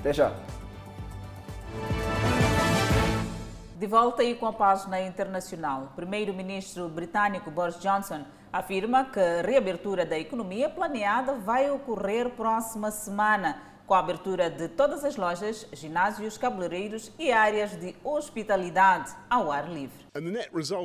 Até 0.00 0.12
já. 0.12 0.32
De 3.78 3.86
volta 3.86 4.22
aí 4.22 4.34
com 4.34 4.46
a 4.46 4.52
página 4.52 5.00
internacional. 5.00 5.92
Primeiro-ministro 5.94 6.88
britânico 6.88 7.52
Boris 7.52 7.78
Johnson 7.78 8.24
afirma 8.52 9.04
que 9.04 9.20
a 9.20 9.42
reabertura 9.42 10.04
da 10.04 10.18
economia 10.18 10.68
planeada 10.68 11.34
vai 11.34 11.70
ocorrer 11.70 12.30
próxima 12.30 12.90
semana, 12.90 13.62
com 13.88 13.94
a 13.94 14.00
abertura 14.00 14.50
de 14.50 14.68
todas 14.68 15.02
as 15.02 15.16
lojas, 15.16 15.66
ginásios, 15.72 16.36
cabeleireiros 16.36 17.10
e 17.18 17.32
áreas 17.32 17.74
de 17.80 17.96
hospitalidade 18.04 19.10
ao 19.30 19.50
ar 19.50 19.66
livre. 19.72 19.96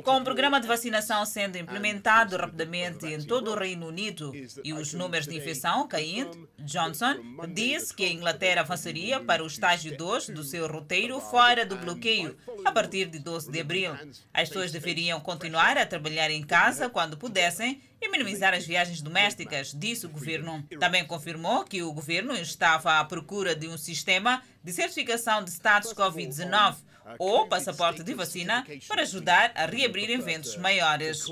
Com 0.05 0.17
o 0.17 0.23
programa 0.23 0.61
de 0.61 0.67
vacinação 0.67 1.25
sendo 1.25 1.57
implementado 1.57 2.37
rapidamente 2.37 3.05
em 3.05 3.21
todo 3.21 3.51
o 3.51 3.55
Reino 3.55 3.87
Unido 3.87 4.31
e 4.63 4.71
os 4.71 4.93
números 4.93 5.27
de 5.27 5.35
infecção 5.35 5.85
caindo, 5.85 6.47
Johnson 6.59 7.15
disse 7.53 7.93
que 7.93 8.05
a 8.05 8.13
Inglaterra 8.13 8.61
avançaria 8.61 9.19
para 9.19 9.43
o 9.43 9.47
estágio 9.47 9.97
2 9.97 10.29
do 10.29 10.43
seu 10.43 10.65
roteiro 10.65 11.19
fora 11.19 11.65
do 11.65 11.75
bloqueio 11.75 12.37
a 12.63 12.71
partir 12.71 13.07
de 13.07 13.19
12 13.19 13.51
de 13.51 13.59
abril. 13.59 13.91
As 14.33 14.47
pessoas 14.47 14.71
deveriam 14.71 15.19
continuar 15.19 15.77
a 15.77 15.85
trabalhar 15.85 16.31
em 16.31 16.43
casa 16.43 16.89
quando 16.89 17.17
pudessem 17.17 17.81
e 18.03 18.09
minimizar 18.09 18.53
as 18.53 18.65
viagens 18.65 19.01
domésticas, 19.01 19.73
disse 19.73 20.05
o 20.05 20.09
governo. 20.09 20.63
Também 20.79 21.05
confirmou 21.05 21.63
que 21.63 21.81
o 21.81 21.93
governo 21.93 22.33
estava 22.33 22.99
à 22.99 23.05
procura 23.05 23.55
de 23.55 23.67
um 23.67 23.77
sistema 23.77 24.43
de 24.61 24.73
certificação 24.73 25.43
de 25.43 25.51
status 25.51 25.93
Covid-19 25.93 26.75
ou 27.17 27.47
passaporte 27.47 28.03
de 28.03 28.13
vacina 28.13 28.65
para 28.87 29.01
ajudar 29.01 29.51
a 29.55 29.65
reabrir 29.65 30.09
eventos 30.09 30.57
maiores. 30.57 31.25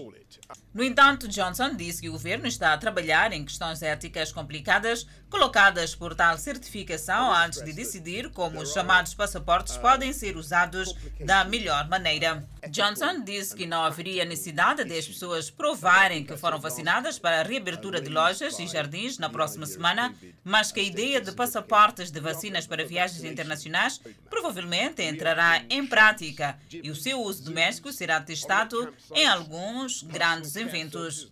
No 0.74 0.84
entanto, 0.84 1.28
Johnson 1.28 1.76
disse 1.76 2.02
que 2.02 2.08
o 2.08 2.14
governo 2.14 2.48
está 2.48 2.72
a 2.72 2.78
trabalhar 2.78 3.34
em 3.34 3.44
questões 3.44 3.82
éticas 3.82 4.32
complicadas 4.32 5.06
colocadas 5.30 5.96
por 5.96 6.14
tal 6.14 6.38
certificação 6.38 7.34
antes 7.34 7.64
de 7.64 7.72
decidir 7.72 8.30
como 8.32 8.62
os 8.62 8.74
chamados 8.74 9.14
passaportes 9.14 9.78
podem 9.78 10.12
ser 10.12 10.36
usados 10.36 10.94
da 11.22 11.46
melhor 11.46 11.88
maneira. 11.88 12.48
Johnson 12.70 13.24
disse 13.24 13.56
que 13.56 13.66
não 13.66 13.82
haveria 13.82 14.26
necessidade 14.26 14.84
de 14.84 14.98
as 14.98 15.08
pessoas 15.08 15.50
provarem 15.50 16.24
que 16.24 16.38
foram 16.38 16.60
vacinadas 16.60 17.18
para 17.18 17.40
a 17.40 17.44
reabertura 17.44 18.02
de 18.02 18.10
lojas 18.10 18.60
e 18.60 18.68
jardins 18.68 19.18
na 19.18 19.30
próxima 19.30 19.66
semana, 19.66 20.14
mas 20.44 20.72
que 20.72 20.80
a 20.80 20.84
ideia 20.84 21.22
de 21.22 21.32
passaportes 21.32 22.12
de 22.12 22.20
vacinas 22.20 22.68
para 22.68 22.86
viagens 22.86 23.24
internacionais 23.24 24.02
provavelmente 24.30 25.02
entrará 25.02 25.64
em 25.70 25.86
prática 25.86 26.60
e 26.72 26.92
o 26.92 26.96
seu 26.96 27.22
uso 27.22 27.44
doméstico 27.44 27.92
será 27.92 28.20
testado 28.20 28.94
em 29.14 29.26
alguns 29.26 30.04
grandes 30.04 30.56
eventos. 30.62 31.32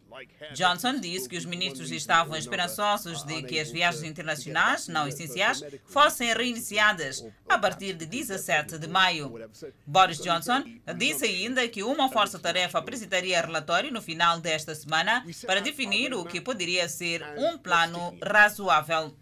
Johnson 0.53 0.99
disse 0.99 1.29
que 1.29 1.37
os 1.37 1.45
ministros 1.45 1.91
estavam 1.91 2.35
esperançosos 2.35 3.23
de 3.23 3.43
que 3.43 3.59
as 3.59 3.71
viagens 3.71 4.03
internacionais 4.03 4.87
não 4.87 5.07
essenciais 5.07 5.63
fossem 5.85 6.33
reiniciadas 6.33 7.25
a 7.47 7.57
partir 7.57 7.93
de 7.93 8.05
17 8.05 8.77
de 8.77 8.87
maio. 8.87 9.49
Boris 9.85 10.17
Johnson 10.17 10.63
disse 10.97 11.25
ainda 11.25 11.67
que 11.67 11.83
uma 11.83 12.09
força-tarefa 12.09 12.79
apresentaria 12.79 13.41
relatório 13.41 13.91
no 13.91 14.01
final 14.01 14.39
desta 14.39 14.75
semana 14.75 15.23
para 15.45 15.61
definir 15.61 16.13
o 16.13 16.25
que 16.25 16.41
poderia 16.41 16.89
ser 16.89 17.23
um 17.37 17.57
plano 17.57 18.17
razoável. 18.21 19.15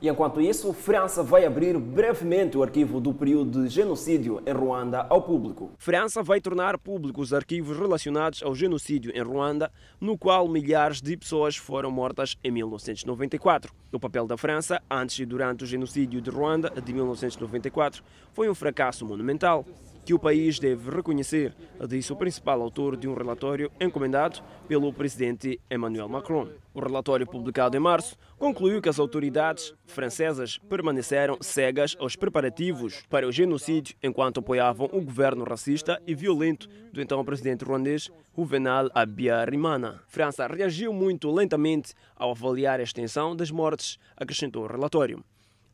E 0.00 0.08
enquanto 0.08 0.40
isso, 0.40 0.72
França 0.72 1.22
vai 1.22 1.46
abrir 1.46 1.78
brevemente 1.78 2.58
o 2.58 2.62
arquivo 2.62 3.00
do 3.00 3.14
período 3.14 3.62
de 3.62 3.68
genocídio 3.68 4.42
em 4.44 4.52
Ruanda 4.52 5.06
ao 5.08 5.22
público. 5.22 5.70
França 5.78 6.22
vai 6.22 6.40
tornar 6.40 6.76
públicos 6.78 7.28
os 7.28 7.32
arquivos 7.32 7.78
relacionados 7.78 8.42
ao 8.42 8.54
genocídio 8.54 9.12
em 9.14 9.20
Ruanda, 9.20 9.70
no 10.00 10.16
qual 10.16 10.48
milhares 10.48 11.00
de 11.00 11.16
pessoas 11.16 11.56
foram 11.56 11.90
mortas 11.90 12.36
em 12.42 12.50
1994. 12.50 13.72
O 13.92 14.00
papel 14.00 14.26
da 14.26 14.36
França, 14.36 14.82
antes 14.90 15.18
e 15.18 15.26
durante 15.26 15.64
o 15.64 15.66
genocídio 15.66 16.20
de 16.20 16.30
Ruanda 16.30 16.70
de 16.70 16.92
1994, 16.92 18.02
foi 18.32 18.48
um 18.48 18.54
fracasso 18.54 19.04
monumental 19.04 19.64
que 20.08 20.14
o 20.14 20.18
país 20.18 20.58
deve 20.58 20.90
reconhecer, 20.90 21.54
disse 21.86 22.10
o 22.10 22.16
principal 22.16 22.62
autor 22.62 22.96
de 22.96 23.06
um 23.06 23.12
relatório 23.12 23.70
encomendado 23.78 24.40
pelo 24.66 24.90
presidente 24.90 25.60
Emmanuel 25.70 26.08
Macron. 26.08 26.48
O 26.72 26.80
relatório 26.80 27.26
publicado 27.26 27.76
em 27.76 27.80
março 27.80 28.16
concluiu 28.38 28.80
que 28.80 28.88
as 28.88 28.98
autoridades 28.98 29.74
francesas 29.84 30.56
permaneceram 30.56 31.36
cegas 31.42 31.94
aos 32.00 32.16
preparativos 32.16 33.02
para 33.10 33.28
o 33.28 33.30
genocídio 33.30 33.96
enquanto 34.02 34.40
apoiavam 34.40 34.88
o 34.94 35.02
governo 35.02 35.44
racista 35.44 36.00
e 36.06 36.14
violento 36.14 36.70
do 36.90 37.02
então 37.02 37.22
presidente 37.22 37.62
ruandês 37.62 38.10
Juvenal 38.34 38.88
Abiyarimana. 38.94 40.00
França 40.08 40.46
reagiu 40.46 40.90
muito 40.90 41.30
lentamente 41.30 41.92
ao 42.16 42.30
avaliar 42.30 42.80
a 42.80 42.82
extensão 42.82 43.36
das 43.36 43.50
mortes, 43.50 43.98
acrescentou 44.16 44.64
o 44.64 44.68
relatório. 44.68 45.22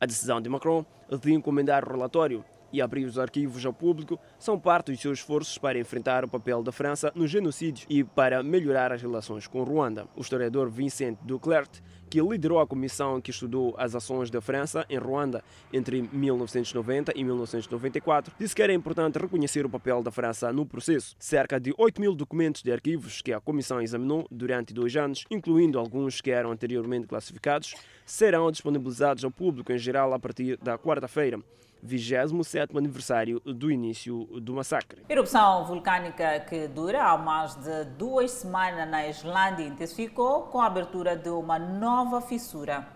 A 0.01 0.07
decisão 0.07 0.41
de 0.41 0.49
Macron 0.49 0.85
de 1.23 1.33
encomendar 1.33 1.85
o 1.85 1.93
relatório 1.93 2.45
e 2.75 2.83
abrir 2.83 3.05
os 3.05 3.21
arquivos 3.21 3.65
ao 3.65 3.73
público 3.73 4.19
são 4.37 4.59
parte 4.59 4.91
dos 4.91 5.01
seus 5.01 5.21
esforços 5.21 5.57
para 5.57 5.79
enfrentar 5.79 6.25
o 6.25 6.29
papel 6.29 6.61
da 6.61 6.73
França 6.73 7.13
no 7.15 7.25
genocídio 7.25 7.87
e 7.89 8.03
para 8.03 8.43
melhorar 8.43 8.93
as 8.93 9.01
relações 9.01 9.47
com 9.47 9.63
Ruanda. 9.63 10.09
O 10.17 10.21
historiador 10.21 10.69
Vincent 10.69 11.17
Duclerc, 11.23 11.81
que 12.11 12.21
liderou 12.21 12.59
a 12.59 12.67
comissão 12.67 13.21
que 13.21 13.31
estudou 13.31 13.77
as 13.79 13.95
ações 13.95 14.29
da 14.29 14.41
França 14.41 14.85
em 14.91 14.99
Ruanda 14.99 15.45
entre 15.73 16.03
1990 16.13 17.13
e 17.15 17.23
1994, 17.23 18.35
disse 18.39 18.55
que 18.57 18.63
era 18.63 18.73
importante 18.73 19.21
reconhecer 19.21 19.65
o 19.65 19.71
papel 19.71 20.03
da 20.03 20.11
França 20.11 20.53
no 20.53 20.67
processo. 20.67 21.15
Cerca 21.17 21.61
de 21.61 21.73
8 21.79 22.01
mil 22.01 22.15
documentos 22.15 22.61
de 22.61 22.73
arquivos 22.73 23.23
que 23.23 23.33
a 23.33 23.41
comissão 23.41 23.81
examinou 23.81 24.27
durante 24.33 24.75
dois 24.75 24.97
anos, 24.97 25.25
incluindo 25.31 25.79
alguns 25.79 26.21
que 26.21 26.33
eram 26.33 26.51
anteriormente 26.51 27.07
classificados, 27.07 27.75
serão 28.05 28.51
disponibilizados 28.51 29.25
ao 29.25 29.31
público 29.31 29.73
em 29.73 29.79
geral 29.79 30.13
a 30.13 30.19
partir 30.19 30.57
da 30.59 30.77
quarta-feira. 30.77 31.39
27 31.85 32.77
aniversário 32.77 33.41
do 33.41 33.71
início 33.71 34.25
do 34.41 34.55
massacre. 34.55 35.03
Erupção 35.09 35.67
vulcânica 35.67 36.41
que 36.41 36.67
dura 36.67 37.05
há 37.05 37.19
mais 37.19 37.55
de 37.57 37.85
duas 37.99 38.31
semanas 38.31 38.89
na 38.89 39.07
Islândia 39.07 39.65
intensificou 39.67 40.45
com 40.45 40.61
a 40.61 40.67
abertura 40.67 41.15
de 41.15 41.29
uma 41.29 41.59
nova 41.59 42.23
fissura. 42.23 42.94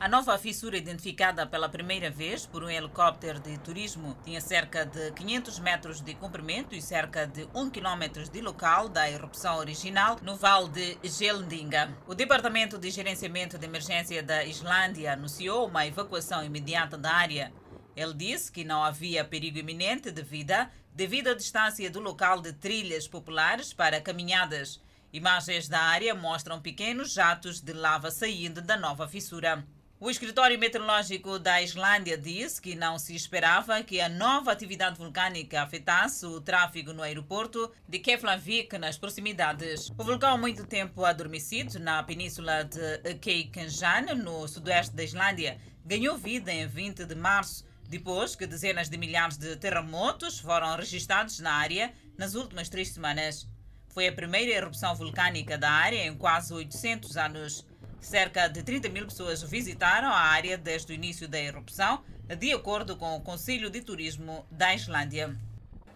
A 0.00 0.08
nova 0.08 0.38
fissura, 0.38 0.78
identificada 0.78 1.46
pela 1.46 1.68
primeira 1.68 2.10
vez 2.10 2.46
por 2.46 2.64
um 2.64 2.70
helicóptero 2.70 3.38
de 3.38 3.58
turismo, 3.58 4.16
tinha 4.24 4.40
cerca 4.40 4.86
de 4.86 5.12
500 5.12 5.58
metros 5.58 6.00
de 6.00 6.14
comprimento 6.14 6.74
e 6.74 6.80
cerca 6.80 7.26
de 7.26 7.46
1 7.54 7.68
km 7.68 8.30
de 8.32 8.40
local 8.40 8.88
da 8.88 9.10
erupção 9.10 9.58
original 9.58 10.16
no 10.22 10.36
vale 10.36 10.70
de 10.70 10.98
Geldinga. 11.06 11.94
O 12.06 12.14
Departamento 12.14 12.78
de 12.78 12.90
Gerenciamento 12.90 13.58
de 13.58 13.66
Emergência 13.66 14.22
da 14.22 14.42
Islândia 14.42 15.12
anunciou 15.12 15.68
uma 15.68 15.86
evacuação 15.86 16.42
imediata 16.42 16.96
da 16.96 17.12
área. 17.12 17.52
Ele 17.94 18.14
disse 18.14 18.50
que 18.50 18.64
não 18.64 18.82
havia 18.82 19.22
perigo 19.22 19.58
iminente 19.58 20.10
de 20.10 20.22
vida 20.22 20.70
devido 20.94 21.28
à 21.28 21.34
distância 21.34 21.90
do 21.90 22.00
local 22.00 22.40
de 22.40 22.54
trilhas 22.54 23.06
populares 23.06 23.74
para 23.74 24.00
caminhadas. 24.00 24.80
Imagens 25.12 25.68
da 25.68 25.82
área 25.82 26.14
mostram 26.14 26.58
pequenos 26.58 27.12
jatos 27.12 27.60
de 27.60 27.74
lava 27.74 28.10
saindo 28.10 28.62
da 28.62 28.78
nova 28.78 29.06
fissura. 29.06 29.62
O 30.02 30.08
escritório 30.08 30.58
meteorológico 30.58 31.38
da 31.38 31.60
Islândia 31.60 32.16
diz 32.16 32.58
que 32.58 32.74
não 32.74 32.98
se 32.98 33.14
esperava 33.14 33.82
que 33.82 34.00
a 34.00 34.08
nova 34.08 34.50
atividade 34.50 34.96
vulcânica 34.96 35.60
afetasse 35.60 36.24
o 36.24 36.40
tráfego 36.40 36.94
no 36.94 37.02
aeroporto 37.02 37.70
de 37.86 37.98
Keflavik, 37.98 38.78
nas 38.78 38.96
proximidades. 38.96 39.90
O 39.98 40.02
vulcão, 40.02 40.38
muito 40.38 40.66
tempo 40.66 41.04
adormecido 41.04 41.78
na 41.78 42.02
península 42.02 42.64
de 42.64 43.14
Keikanjan, 43.16 44.14
no 44.14 44.48
sudoeste 44.48 44.96
da 44.96 45.04
Islândia, 45.04 45.60
ganhou 45.84 46.16
vida 46.16 46.50
em 46.50 46.66
20 46.66 47.04
de 47.04 47.14
março, 47.14 47.66
depois 47.86 48.34
que 48.34 48.46
dezenas 48.46 48.88
de 48.88 48.96
milhares 48.96 49.36
de 49.36 49.54
terremotos 49.56 50.38
foram 50.38 50.76
registrados 50.76 51.40
na 51.40 51.52
área 51.52 51.92
nas 52.16 52.34
últimas 52.34 52.70
três 52.70 52.88
semanas. 52.88 53.46
Foi 53.90 54.08
a 54.08 54.12
primeira 54.12 54.50
erupção 54.50 54.94
vulcânica 54.94 55.58
da 55.58 55.70
área 55.70 56.06
em 56.06 56.16
quase 56.16 56.54
800 56.54 57.18
anos. 57.18 57.66
Cerca 58.00 58.48
de 58.48 58.62
30 58.62 58.88
mil 58.88 59.04
pessoas 59.04 59.42
visitaram 59.42 60.08
a 60.08 60.18
área 60.18 60.56
desde 60.56 60.92
o 60.92 60.94
início 60.94 61.28
da 61.28 61.38
erupção, 61.38 62.00
de 62.38 62.52
acordo 62.52 62.96
com 62.96 63.14
o 63.14 63.20
Conselho 63.20 63.70
de 63.70 63.82
Turismo 63.82 64.44
da 64.50 64.74
Islândia. 64.74 65.36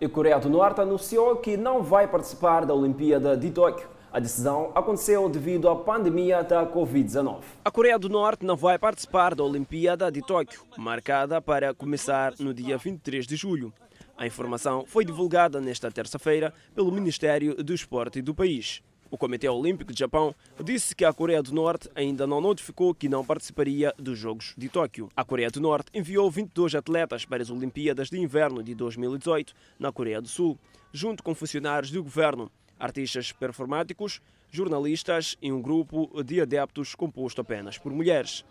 E 0.00 0.09
Coreia 0.09 0.38
do 0.38 0.50
Norte 0.50 0.80
anunciou 0.80 1.36
que 1.36 1.57
não 1.57 1.82
vai 1.82 2.07
participar 2.07 2.66
da 2.66 2.74
Olimpíada 2.74 3.36
de 3.36 3.50
Tóquio. 3.50 3.88
A 4.12 4.20
decisão 4.20 4.70
aconteceu 4.74 5.28
devido 5.28 5.68
à 5.68 5.74
pandemia 5.74 6.44
da 6.44 6.66
Covid-19. 6.66 7.42
A 7.64 7.70
Coreia 7.70 7.98
do 7.98 8.09
Norte 8.09 8.44
não 8.44 8.55
vai 8.55 8.78
participar 8.78 9.34
da 9.34 9.42
Olimpíada 9.42 10.12
de 10.12 10.20
Tóquio, 10.20 10.62
marcada 10.76 11.40
para 11.40 11.74
começar 11.74 12.34
no 12.38 12.52
dia 12.52 12.76
23 12.76 13.26
de 13.26 13.34
julho. 13.34 13.72
A 14.16 14.26
informação 14.26 14.84
foi 14.86 15.05
divulgada 15.05 15.61
nesta 15.61 15.90
terça-feira 15.90 16.52
pelo 16.74 16.92
Ministério 16.92 17.57
do 17.57 17.74
Esporte 17.74 18.22
do 18.22 18.34
país. 18.34 18.82
O 19.14 19.16
Comitê 19.16 19.48
Olímpico 19.48 19.92
de 19.92 20.00
Japão 20.00 20.34
disse 20.64 20.92
que 20.92 21.04
a 21.04 21.12
Coreia 21.12 21.40
do 21.40 21.54
Norte 21.54 21.88
ainda 21.94 22.26
não 22.26 22.40
notificou 22.40 22.92
que 22.92 23.08
não 23.08 23.24
participaria 23.24 23.94
dos 23.96 24.18
Jogos 24.18 24.54
de 24.58 24.68
Tóquio. 24.68 25.08
A 25.16 25.24
Coreia 25.24 25.48
do 25.52 25.60
Norte 25.60 25.88
enviou 25.94 26.28
22 26.28 26.74
atletas 26.74 27.24
para 27.24 27.40
as 27.40 27.48
Olimpíadas 27.48 28.10
de 28.10 28.18
Inverno 28.18 28.60
de 28.60 28.74
2018 28.74 29.54
na 29.78 29.92
Coreia 29.92 30.20
do 30.20 30.26
Sul, 30.26 30.58
junto 30.92 31.22
com 31.22 31.32
funcionários 31.32 31.92
do 31.92 32.02
governo 32.02 32.50
artistas 32.76 33.30
performáticos, 33.30 34.20
jornalistas 34.50 35.38
e 35.40 35.52
um 35.52 35.62
grupo 35.62 36.10
de 36.24 36.40
adeptos 36.40 36.96
composto 36.96 37.40
apenas 37.40 37.78
por 37.78 37.92
mulheres. 37.92 38.44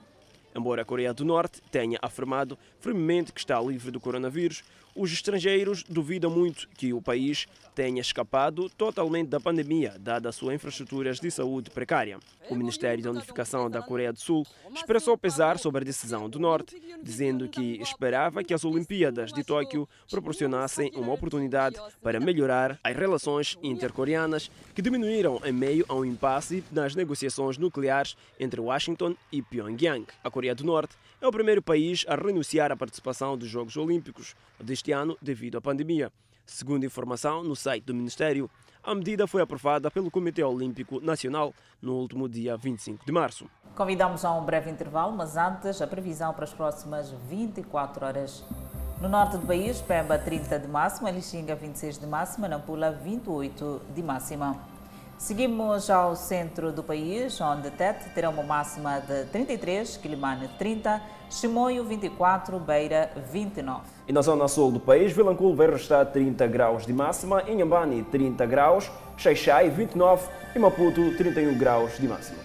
Embora 0.55 0.83
a 0.83 0.85
Coreia 0.85 1.13
do 1.13 1.25
Norte 1.25 1.61
tenha 1.71 1.99
afirmado 2.01 2.57
firmemente 2.79 3.33
que 3.33 3.39
está 3.41 3.59
livre 3.59 3.91
do 3.91 3.99
coronavírus, 3.99 4.63
os 4.95 5.11
estrangeiros 5.11 5.83
duvidam 5.83 6.29
muito 6.29 6.67
que 6.77 6.93
o 6.93 7.01
país 7.01 7.47
tenha 7.73 8.01
escapado 8.01 8.69
totalmente 8.69 9.29
da 9.29 9.39
pandemia, 9.39 9.95
dada 9.99 10.29
as 10.29 10.35
suas 10.35 10.55
infraestruturas 10.55 11.19
de 11.19 11.31
saúde 11.31 11.71
precária. 11.71 12.19
O 12.49 12.55
Ministério 12.55 13.03
da 13.03 13.11
Unificação 13.11 13.69
da 13.69 13.81
Coreia 13.81 14.13
do 14.13 14.19
Sul 14.19 14.45
expressou 14.75 15.17
pesar 15.17 15.57
sobre 15.57 15.81
a 15.81 15.85
decisão 15.85 16.29
do 16.29 16.39
Norte, 16.39 16.79
dizendo 17.01 17.47
que 17.47 17.81
esperava 17.81 18.43
que 18.43 18.53
as 18.53 18.63
Olimpíadas 18.63 19.31
de 19.31 19.43
Tóquio 19.43 19.87
proporcionassem 20.09 20.91
uma 20.95 21.13
oportunidade 21.13 21.77
para 22.01 22.19
melhorar 22.19 22.79
as 22.83 22.95
relações 22.95 23.57
intercoreanas 23.63 24.51
que 24.75 24.81
diminuíram 24.81 25.41
em 25.43 25.51
meio 25.51 25.85
a 25.87 25.95
um 25.95 26.05
impasse 26.05 26.63
nas 26.71 26.95
negociações 26.95 27.57
nucleares 27.57 28.15
entre 28.39 28.59
Washington 28.59 29.15
e 29.31 29.41
Pyongyang. 29.41 30.05
A 30.23 30.29
Coreia 30.29 30.53
do 30.53 30.63
Norte 30.63 30.95
é 31.23 31.27
o 31.27 31.31
primeiro 31.31 31.61
país 31.61 32.03
a 32.09 32.15
renunciar 32.15 32.69
à 32.69 32.75
participação 32.75 33.37
dos 33.37 33.47
Jogos 33.47 33.77
Olímpicos 33.77 34.35
deste 34.59 34.91
ano 34.91 35.17
devido 35.21 35.57
à 35.57 35.61
pandemia. 35.61 36.11
Segundo 36.45 36.85
informação 36.85 37.41
no 37.41 37.55
site 37.55 37.85
do 37.85 37.95
Ministério, 37.95 38.51
a 38.83 38.93
medida 38.93 39.25
foi 39.25 39.41
aprovada 39.41 39.89
pelo 39.89 40.11
Comitê 40.11 40.43
Olímpico 40.43 40.99
Nacional 40.99 41.53
no 41.81 41.93
último 41.93 42.27
dia 42.27 42.57
25 42.57 43.05
de 43.05 43.11
março. 43.13 43.49
Convidamos 43.73 44.25
a 44.25 44.33
um 44.33 44.43
breve 44.43 44.69
intervalo, 44.69 45.15
mas 45.15 45.37
antes 45.37 45.81
a 45.81 45.87
previsão 45.87 46.33
para 46.33 46.43
as 46.43 46.53
próximas 46.53 47.11
24 47.29 48.05
horas. 48.05 48.43
No 48.99 49.07
norte 49.07 49.37
do 49.37 49.47
país, 49.47 49.79
Pemba 49.79 50.19
30 50.19 50.59
de 50.59 50.67
máxima, 50.67 51.09
Lixinga 51.09 51.55
26 51.55 51.99
de 51.99 52.05
máxima, 52.05 52.49
Nampula 52.49 52.91
28 52.91 53.81
de 53.95 54.03
máxima. 54.03 54.72
Seguimos 55.23 55.89
ao 55.89 56.17
centro 56.17 56.69
do 56.69 56.83
país, 56.83 57.39
onde 57.39 57.71
Tete 57.71 58.09
terá 58.09 58.29
uma 58.29 58.43
máxima 58.43 58.99
de 58.99 59.23
33, 59.27 59.95
Quilimane 59.95 60.49
30, 60.59 61.01
Chimoio 61.29 61.85
24, 61.85 62.59
Beira 62.59 63.09
29. 63.31 63.83
E 64.05 64.11
na 64.11 64.21
zona 64.21 64.49
sul 64.49 64.69
do 64.69 64.81
país, 64.81 65.13
Vilanculo 65.13 65.55
vai 65.55 65.71
restar 65.71 66.05
30 66.07 66.45
graus 66.47 66.85
de 66.85 66.91
máxima, 66.91 67.41
Inhambane 67.49 68.03
30 68.03 68.45
graus, 68.45 68.91
Xaixai 69.15 69.69
29 69.69 70.27
e 70.53 70.59
Maputo 70.59 71.15
31 71.15 71.57
graus 71.57 71.97
de 71.97 72.05
máxima. 72.05 72.39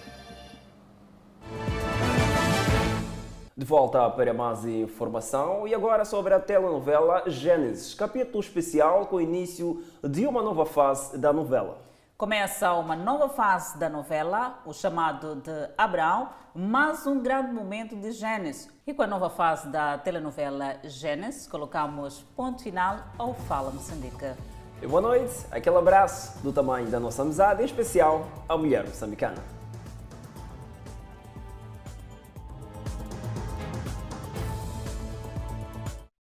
De 3.57 3.65
volta 3.65 4.09
para 4.09 4.33
mais 4.33 4.63
informação 4.63 5.67
e 5.67 5.75
agora 5.75 6.05
sobre 6.05 6.33
a 6.33 6.39
telenovela 6.39 7.23
Gênesis, 7.27 7.93
capítulo 7.93 8.39
especial 8.39 9.07
com 9.07 9.17
o 9.17 9.21
início 9.21 9.83
de 10.01 10.25
uma 10.25 10.41
nova 10.41 10.65
fase 10.65 11.17
da 11.17 11.33
novela. 11.33 11.88
Começa 12.19 12.73
uma 12.73 12.97
nova 12.97 13.29
fase 13.29 13.77
da 13.77 13.87
novela, 13.87 14.59
o 14.65 14.73
chamado 14.73 15.35
de 15.35 15.69
Abraão, 15.77 16.27
mais 16.53 17.07
um 17.07 17.23
grande 17.23 17.53
momento 17.53 17.95
de 17.95 18.11
Gênesis. 18.11 18.69
E 18.85 18.93
com 18.93 19.01
a 19.01 19.07
nova 19.07 19.29
fase 19.29 19.69
da 19.69 19.97
telenovela 19.97 20.75
Gênesis, 20.83 21.47
colocamos 21.47 22.21
ponto 22.35 22.61
final 22.61 22.97
ao 23.17 23.33
Fala 23.33 23.71
Moçambique. 23.71 24.33
E 24.81 24.85
boa 24.85 24.99
noite, 24.99 25.33
aquele 25.49 25.77
abraço 25.77 26.37
do 26.43 26.51
tamanho 26.51 26.89
da 26.89 26.99
nossa 26.99 27.21
amizade, 27.21 27.61
em 27.61 27.65
especial 27.65 28.27
à 28.49 28.57
mulher 28.57 28.85
moçambicana. 28.85 29.58